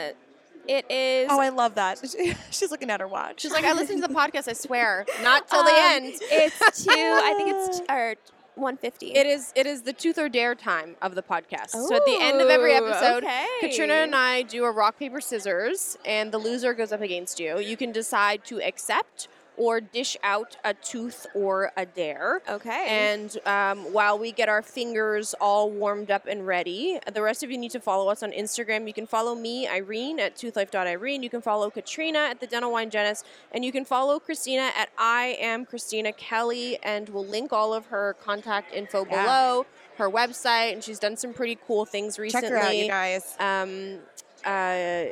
it 0.67 0.91
is. 0.91 1.29
Oh, 1.31 1.41
I 1.41 1.51
love 1.51 1.75
that. 1.75 2.01
She's 2.51 2.71
looking 2.71 2.91
at 2.91 3.01
her 3.01 3.09
watch. 3.09 3.41
She's 3.43 3.53
like, 3.53 3.65
I 3.65 3.73
listened 3.75 4.03
to 4.03 4.09
the 4.09 4.15
podcast. 4.15 4.49
I 4.49 4.55
swear, 4.55 5.05
not 5.23 5.49
till 5.49 5.63
the 5.63 5.71
Um, 5.71 5.77
end. 5.79 6.15
It's 6.23 6.59
two. 6.85 6.91
I 6.91 7.35
think 7.37 7.51
it's 7.55 7.79
t- 7.81 7.85
or 7.91 8.15
one 8.55 8.77
fifty. 8.79 9.09
It 9.15 9.27
is. 9.27 9.53
It 9.55 9.67
is 9.67 9.83
the 9.83 9.93
truth 9.93 10.17
or 10.17 10.29
dare 10.29 10.55
time 10.55 10.97
of 11.03 11.15
the 11.15 11.23
podcast. 11.23 11.71
so 11.71 11.95
at 11.95 12.05
the 12.07 12.17
end 12.21 12.41
of 12.41 12.49
every 12.49 12.73
episode, 12.73 13.25
okay. 13.25 13.47
Katrina 13.61 13.95
and 13.95 14.15
I 14.15 14.43
do 14.43 14.65
a 14.65 14.71
rock 14.71 14.99
paper 14.99 15.21
scissors, 15.21 15.99
and 16.07 16.33
the 16.33 16.39
loser 16.39 16.73
goes 16.73 16.93
up 16.93 17.03
against 17.03 17.39
you. 17.39 17.59
You 17.59 17.77
can 17.77 17.93
decide 17.93 18.45
to 18.47 18.63
accept 18.63 19.29
or 19.57 19.81
dish 19.81 20.17
out 20.23 20.57
a 20.65 20.75
tooth 20.75 21.27
or 21.35 21.71
a 21.77 21.87
dare. 21.87 22.43
Okay. 22.49 22.87
And 22.89 23.37
um, 23.47 23.93
while 23.93 24.19
we 24.19 24.33
get 24.33 24.49
our 24.49 24.63
fingers 24.63 25.35
all 25.41 25.71
warmed 25.71 26.11
up 26.11 26.27
and 26.27 26.47
ready, 26.47 26.99
the 27.13 27.23
rest 27.23 27.43
of 27.43 27.51
you 27.51 27.59
need 27.59 27.71
to 27.71 27.81
follow 27.81 28.09
us 28.11 28.23
on 28.23 28.33
Instagram. 28.33 28.87
You 28.87 28.93
can 28.93 29.07
follow 29.07 29.35
me, 29.35 29.69
Irene, 29.69 30.19
at 30.19 30.37
toothlife.irene. 30.37 31.23
You 31.23 31.31
can 31.31 31.41
follow 31.41 31.71
Katrina 31.71 32.19
at 32.19 32.41
the 32.41 32.47
Dental 32.47 32.73
Wine 32.73 32.91
Genist. 32.91 33.25
And 33.53 33.65
you 33.65 33.71
can 33.73 33.85
follow 33.85 34.19
Christina 34.19 34.71
at 34.77 34.89
I 34.99 35.37
am 35.41 35.65
Christina 35.65 36.13
Kelly. 36.13 36.79
And 36.83 37.09
we'll 37.09 37.27
link 37.27 37.53
all 37.53 37.73
of 37.73 37.87
her 37.87 38.17
contact 38.23 38.73
info 38.75 39.07
Yeah. 39.09 39.23
below, 39.25 39.67
her 39.99 40.11
website. 40.11 40.73
And 40.73 40.83
she's 40.83 40.99
done 40.99 41.17
some 41.17 41.33
pretty 41.33 41.59
cool 41.67 41.85
things 41.85 42.19
recently. 42.19 42.49
Check 42.49 42.59
her 42.59 42.65
out, 42.65 42.77
you 42.77 42.89
guys. 42.89 43.37
Um, 43.39 43.99
uh, 44.45 45.05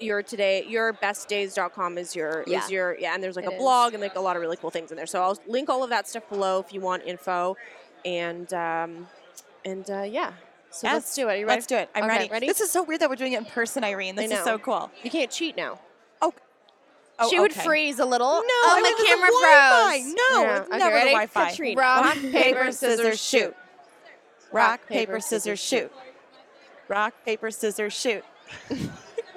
your 0.00 0.22
today 0.22 0.64
your 0.68 0.92
bestdays.com 0.92 1.98
is 1.98 2.14
your 2.14 2.44
Yeah. 2.46 2.64
is 2.64 2.70
your 2.70 2.98
yeah 2.98 3.14
and 3.14 3.22
there's 3.22 3.36
like 3.36 3.44
It 3.46 3.52
a 3.52 3.54
is. 3.54 3.58
blog 3.60 3.94
and 3.94 4.02
like 4.02 4.14
a 4.16 4.20
lot 4.20 4.36
of 4.36 4.42
really 4.42 4.56
cool 4.56 4.70
things 4.70 4.90
in 4.90 4.96
there 4.96 5.06
so 5.06 5.22
i'll 5.22 5.38
link 5.46 5.68
all 5.68 5.82
of 5.82 5.90
that 5.90 6.06
stuff 6.08 6.28
below 6.28 6.60
if 6.60 6.72
you 6.72 6.80
want 6.80 7.02
info 7.04 7.56
and 8.04 8.52
um 8.54 9.08
and 9.64 9.90
uh 9.90 10.02
yeah 10.02 10.32
so 10.70 10.86
let's 10.86 11.14
do 11.16 11.22
it 11.28 11.32
Are 11.32 11.36
you 11.36 11.46
ready? 11.46 11.56
Let's 11.56 11.66
do 11.66 11.76
it. 11.76 11.88
I'm 11.94 12.04
Okay, 12.04 12.12
ready. 12.18 12.28
ready? 12.30 12.46
This 12.46 12.60
is 12.60 12.70
so 12.70 12.82
weird 12.82 13.00
that 13.00 13.08
we're 13.08 13.16
doing 13.16 13.32
it 13.32 13.38
in 13.38 13.46
person, 13.46 13.84
Irene. 13.84 14.16
This 14.16 14.30
is 14.30 14.44
so 14.44 14.58
cool. 14.58 14.90
you 15.02 15.10
can't 15.10 15.30
cheat 15.30 15.56
now 15.56 15.80
Oh, 17.20 17.28
she 17.28 17.40
would 17.40 17.52
freeze 17.52 17.98
a 17.98 18.04
little 18.04 18.28
No, 18.28 18.42
oh 18.42 18.74
I 18.76 18.82
mean, 18.82 18.94
there's 18.96 19.08
camera 19.08 19.28
froze 19.28 20.14
No, 20.14 20.42
Yeah. 20.42 20.58
it's 20.58 20.68
Okay, 20.68 20.78
never 20.78 20.94
ready? 20.94 21.08
the 21.08 21.14
Wi-Fi. 21.14 21.50
Katrina. 21.50 21.80
rock 21.80 22.16
paper 22.30 22.70
scissors 22.72 23.20
shoot 23.20 23.56
Rock, 24.52 24.86
paper, 24.86 25.20
scissors, 25.20 25.58
shoot. 25.60 25.92
Rock, 26.88 27.12
paper, 27.26 27.50
scissors, 27.50 27.92
shoot. 27.92 28.24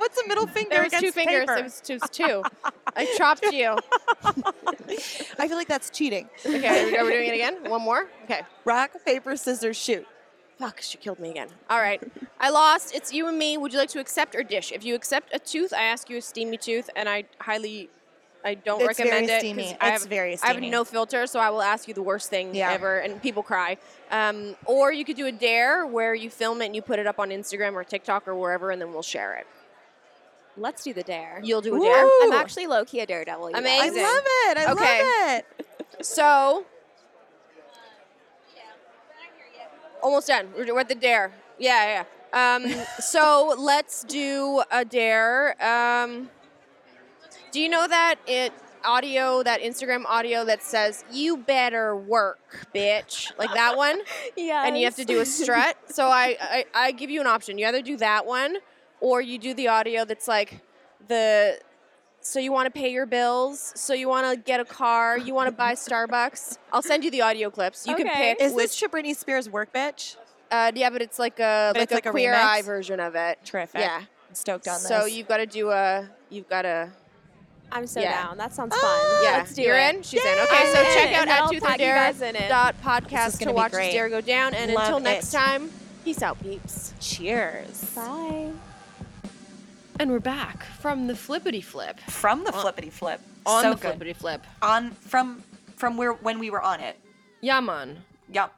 What's 0.01 0.17
a 0.19 0.27
middle 0.27 0.47
finger 0.47 0.69
there 0.71 0.83
was 0.83 0.93
against 0.93 1.05
two 1.05 1.11
fingers 1.11 1.41
paper? 1.41 1.57
it 1.57 1.63
was, 1.63 1.81
it 1.87 1.93
was 2.01 2.09
two 2.09 2.43
i 2.95 3.05
chopped 3.17 3.45
you 3.51 3.77
I 5.39 5.47
feel 5.47 5.57
like 5.57 5.67
that's 5.67 5.89
cheating. 5.89 6.27
okay 6.45 6.67
are 6.67 6.85
we, 6.85 6.97
are 6.97 7.05
we 7.05 7.11
doing 7.11 7.29
it 7.29 7.33
again 7.35 7.69
one 7.69 7.81
more 7.81 8.07
okay 8.25 8.41
Rock, 8.65 8.91
paper, 9.05 9.35
scissors, 9.35 9.77
shoot. 9.77 10.05
Fuck, 10.59 10.81
she 10.81 10.97
killed 10.99 11.19
me 11.19 11.31
again. 11.31 11.47
All 11.71 11.79
right. 11.79 11.99
I 12.39 12.49
lost. 12.51 12.93
It's 12.93 13.11
you 13.11 13.27
and 13.27 13.35
me. 13.37 13.57
Would 13.57 13.73
you 13.73 13.79
like 13.79 13.89
to 13.89 13.99
accept 13.99 14.35
or 14.35 14.43
dish? 14.43 14.71
If 14.71 14.85
you 14.85 14.93
accept 14.93 15.33
a 15.33 15.39
tooth, 15.39 15.73
I 15.73 15.83
ask 15.83 16.07
you 16.07 16.17
a 16.17 16.21
steamy 16.21 16.57
tooth, 16.57 16.87
and 16.95 17.09
I 17.09 17.23
highly, 17.39 17.89
I 18.45 18.53
don't 18.53 18.79
It's 18.81 18.87
recommend 18.99 19.25
very 19.25 19.37
it. 19.37 19.39
steamy. 19.39 19.63
'cause 19.63 19.75
I 19.81 19.93
It's 19.93 20.01
have, 20.03 20.09
very 20.09 20.37
I 20.43 20.47
have 20.47 20.61
no 20.61 20.83
filter, 20.83 21.25
so 21.25 21.39
I 21.39 21.49
will 21.49 21.63
ask 21.63 21.87
you 21.87 21.95
the 21.95 22.03
worst 22.03 22.29
thing 22.29 22.53
Yeah. 22.53 22.71
ever, 22.71 22.99
and 22.99 23.19
people 23.19 23.41
cry. 23.41 23.77
Um, 24.11 24.55
or 24.65 24.91
you 24.93 25.03
could 25.03 25.17
do 25.17 25.25
a 25.25 25.31
dare 25.31 25.87
where 25.87 26.13
you 26.13 26.29
film 26.29 26.61
it 26.61 26.67
and 26.67 26.75
you 26.75 26.83
put 26.83 26.99
it 26.99 27.07
up 27.07 27.17
on 27.19 27.29
Instagram 27.29 27.73
or 27.73 27.83
TikTok 27.83 28.27
or 28.27 28.35
wherever, 28.35 28.69
and 28.69 28.79
then 28.79 28.93
we'll 28.93 29.01
share 29.01 29.33
it. 29.37 29.47
Let's 30.61 30.83
do 30.83 30.93
the 30.93 31.03
dare. 31.03 31.41
You'll 31.43 31.61
do 31.61 31.75
a 31.75 31.79
dare. 31.79 32.05
Ooh. 32.05 32.19
I'm 32.23 32.33
actually 32.33 32.67
low 32.67 32.85
key 32.85 32.99
a 32.99 33.05
daredevil. 33.05 33.49
you 33.49 33.55
guys. 33.55 33.65
I 33.65 33.87
love 33.89 34.23
it. 34.25 34.57
I 34.57 34.71
Okay. 34.71 35.33
love 35.33 35.43
it. 35.99 36.05
So, 36.05 36.65
almost 40.01 40.27
done. 40.27 40.49
We're, 40.55 40.73
we're 40.73 40.79
at 40.81 40.87
the 40.89 40.95
dare. 40.95 41.31
Yeah, 41.59 42.03
yeah. 42.33 42.55
Um, 42.55 42.71
so 42.99 43.55
let's 43.57 44.03
do 44.03 44.63
a 44.71 44.85
dare. 44.85 45.55
Um, 45.63 46.29
do 47.51 47.59
you 47.59 47.69
know 47.69 47.87
that 47.87 48.15
it 48.27 48.53
audio, 48.83 49.43
that 49.43 49.61
Instagram 49.61 50.05
audio 50.05 50.43
that 50.45 50.63
says 50.63 51.03
"You 51.11 51.37
better 51.37 51.95
work, 51.95 52.39
bitch," 52.73 53.31
like 53.37 53.53
that 53.53 53.75
one, 53.77 53.99
Yeah. 54.37 54.65
and 54.65 54.77
you 54.77 54.85
have 54.85 54.95
to 54.95 55.05
do 55.05 55.19
a 55.19 55.25
strut? 55.25 55.75
So 55.87 56.07
I, 56.07 56.37
I, 56.41 56.65
I 56.73 56.91
give 56.93 57.09
you 57.09 57.19
an 57.21 57.27
option. 57.27 57.57
You 57.57 57.67
either 57.67 57.81
do 57.81 57.97
that 57.97 58.25
one, 58.25 58.57
or 59.01 59.19
you 59.21 59.37
do 59.37 59.53
the 59.53 59.67
audio 59.67 60.05
that's 60.05 60.27
like 60.27 60.61
the 61.07 61.59
so 62.21 62.39
you 62.39 62.51
want 62.51 62.71
to 62.71 62.79
pay 62.79 62.91
your 62.91 63.05
bills 63.07 63.73
so 63.75 63.93
you 63.93 64.07
want 64.07 64.25
to 64.31 64.39
get 64.41 64.59
a 64.59 64.65
car 64.65 65.17
you 65.17 65.33
want 65.33 65.47
to 65.47 65.51
buy 65.51 65.73
starbucks 65.73 66.57
i'll 66.71 66.81
send 66.83 67.03
you 67.03 67.09
the 67.11 67.19
audio 67.21 67.49
clips 67.49 67.85
you 67.87 67.95
can 67.95 68.07
pick 68.07 68.39
Is 68.39 68.53
which 68.53 68.65
this 68.69 68.79
to 68.79 68.89
Britney 68.89 69.15
Spears' 69.15 69.49
work, 69.49 69.73
bitch? 69.73 70.15
uh, 70.51 70.71
yeah 70.75 70.89
but 70.91 71.01
it's 71.01 71.17
like 71.19 71.39
a 71.39 71.71
But 71.73 71.79
like 71.79 71.83
it's 71.83 71.91
a 71.91 71.95
like 71.95 72.05
a 72.05 72.11
queer 72.11 72.33
remix? 72.33 72.43
eye 72.45 72.61
version 72.61 72.99
of 72.99 73.15
it 73.15 73.39
Terrific. 73.43 73.81
yeah 73.81 74.01
I'm 74.29 74.35
stoked 74.35 74.67
on 74.67 74.77
so 74.79 74.87
this. 74.87 74.97
So 75.01 75.05
you've 75.07 75.27
got 75.27 75.37
to 75.37 75.45
do 75.47 75.71
a 75.71 76.07
you've 76.29 76.47
got 76.47 76.61
to 76.61 76.91
I'm 77.73 77.87
so 77.87 78.01
yeah. 78.01 78.23
down. 78.23 78.37
That 78.37 78.53
sounds 78.53 78.73
Ah, 78.75 78.79
fun. 78.81 79.23
yeah 79.31 79.37
Let's 79.37 79.53
do 79.55 79.61
you're 79.63 79.77
it. 79.77 79.95
in 79.95 80.03
she's 80.03 80.23
in 80.23 80.39
okay 80.39 80.71
so 80.73 80.79
I'm 80.79 80.85
in, 80.85 80.93
check 80.93 81.13
out 81.13 81.21
and 81.21 81.29
at 81.31 81.41
I'll 81.41 81.49
tooth 81.49 81.63
or 81.63 81.67
tag 81.67 81.79
you 81.79 81.85
dare 81.85 82.11
in 82.29 82.35
it. 82.35 82.49
dot 82.49 82.75
podcast 82.83 83.39
to 83.39 83.51
watch 83.53 83.71
this 83.71 83.93
dare 83.93 84.09
go 84.09 84.21
down 84.21 84.53
and 84.53 84.71
Love 84.73 84.83
until 84.83 84.99
next 84.99 85.33
it. 85.33 85.37
time 85.37 85.69
peace 86.05 86.21
out 86.21 86.39
peeps 86.43 86.93
Cheers. 86.99 87.83
Bye. 87.95 88.51
And 89.99 90.09
we're 90.11 90.19
back 90.19 90.63
from 90.63 91.07
the 91.07 91.15
flippity 91.15 91.61
flip. 91.61 91.99
From 92.01 92.43
the 92.43 92.51
flippity 92.51 92.89
flip. 92.89 93.21
On 93.45 93.63
so 93.63 93.69
the 93.71 93.75
good. 93.75 93.91
flippity 93.91 94.13
flip. 94.13 94.45
On 94.61 94.91
from 94.91 95.43
from 95.75 95.97
where 95.97 96.13
when 96.13 96.39
we 96.39 96.49
were 96.49 96.61
on 96.61 96.79
it. 96.79 96.99
Yeah, 97.41 97.59
man. 97.59 98.03
Yep. 98.31 98.53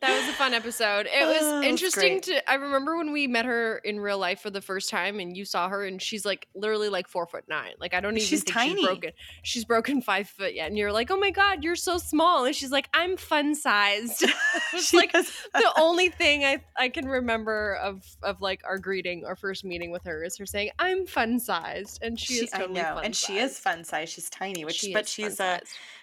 That 0.00 0.20
was 0.20 0.28
a 0.28 0.32
fun 0.32 0.54
episode. 0.54 1.06
It 1.06 1.26
was 1.26 1.42
Oh, 1.42 1.62
interesting 1.62 2.20
to. 2.22 2.50
I 2.50 2.54
remember 2.54 2.96
when 2.96 3.12
we 3.12 3.26
met 3.26 3.44
her 3.44 3.78
in 3.78 4.00
real 4.00 4.18
life 4.18 4.40
for 4.40 4.50
the 4.50 4.60
first 4.60 4.90
time, 4.90 5.18
and 5.20 5.36
you 5.36 5.44
saw 5.44 5.68
her, 5.68 5.84
and 5.84 6.00
she's 6.00 6.24
like 6.24 6.46
literally 6.54 6.88
like 6.88 7.08
four 7.08 7.26
foot 7.26 7.44
nine. 7.48 7.72
Like 7.78 7.94
I 7.94 8.00
don't 8.00 8.16
even 8.16 8.26
She's 8.26 8.42
think 8.42 8.54
tiny. 8.56 8.76
she's 8.76 8.86
broken. 8.86 9.10
She's 9.42 9.64
broken 9.64 10.02
five 10.02 10.28
foot 10.28 10.54
yet, 10.54 10.68
and 10.68 10.78
you're 10.78 10.92
like, 10.92 11.10
oh 11.10 11.16
my 11.16 11.30
god, 11.30 11.64
you're 11.64 11.76
so 11.76 11.98
small, 11.98 12.44
and 12.44 12.54
she's 12.54 12.70
like, 12.70 12.88
I'm 12.94 13.16
fun 13.16 13.54
sized. 13.54 14.24
it's 14.74 14.92
like 14.94 15.12
the 15.12 15.72
only 15.78 16.08
thing 16.08 16.44
I 16.44 16.62
I 16.76 16.88
can 16.88 17.06
remember 17.08 17.74
of 17.82 18.04
of 18.22 18.40
like 18.40 18.62
our 18.64 18.78
greeting, 18.78 19.24
our 19.24 19.36
first 19.36 19.64
meeting 19.64 19.90
with 19.90 20.04
her, 20.04 20.22
is 20.24 20.36
her 20.38 20.46
saying, 20.46 20.70
I'm 20.78 21.06
fun 21.06 21.38
sized, 21.40 22.00
and 22.02 22.18
she, 22.18 22.34
is 22.34 22.50
totally 22.50 22.80
I 22.80 22.82
know, 22.90 22.94
fun 22.96 23.04
and 23.04 23.16
she 23.16 23.38
is 23.38 23.58
fun 23.58 23.84
sized. 23.84 24.12
She's 24.12 24.30
tiny, 24.30 24.64
which 24.64 24.76
She 24.76 24.92
but 24.92 25.08
she's 25.08 25.40
a. 25.40 25.60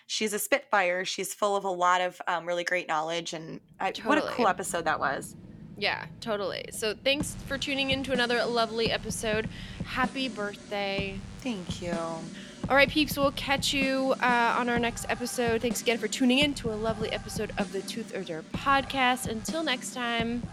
she's 0.10 0.34
a 0.34 0.40
spitfire. 0.40 1.06
She's 1.06 1.34
full 1.34 1.56
of 1.56 1.64
a 1.64 1.70
lot 1.70 2.02
of 2.02 2.20
um, 2.28 2.46
really 2.46 2.64
great 2.64 2.88
knowledge, 2.88 3.34
and 3.34 3.62
I, 3.80 3.94
what 4.04 4.18
a 4.18 4.22
cool 4.22 4.48
episode 4.48 4.86
that 4.86 5.00
was. 5.00 5.36
Yeah, 5.78 6.06
totally. 6.20 6.66
So 6.72 6.94
thanks 7.06 7.36
for 7.48 7.58
tuning 7.58 7.92
in 7.92 8.04
to 8.04 8.12
another 8.12 8.44
lovely 8.44 8.92
episode. 8.92 9.48
Happy 9.86 10.28
birthday. 10.28 11.18
Thank 11.42 11.82
you. 11.82 11.94
All 11.94 12.76
right, 12.76 12.90
peeps, 12.90 13.18
we'll 13.18 13.32
catch 13.32 13.74
you 13.74 14.14
uh, 14.22 14.56
on 14.58 14.68
our 14.68 14.80
next 14.80 15.06
episode. 15.10 15.62
Thanks 15.62 15.82
again 15.82 15.98
for 15.98 16.08
tuning 16.08 16.40
in 16.40 16.54
to 16.56 16.72
a 16.72 16.76
lovely 16.76 17.12
episode 17.12 17.52
of 17.58 17.72
the 17.72 17.82
Tooth 17.82 18.14
or 18.16 18.22
Dare 18.22 18.44
podcast. 18.54 19.28
Until 19.28 19.64
next 19.64 19.94
time, 19.94 20.44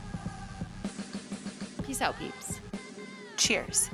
peace 1.82 2.00
out, 2.00 2.18
peeps. 2.18 2.60
Cheers. 3.36 3.90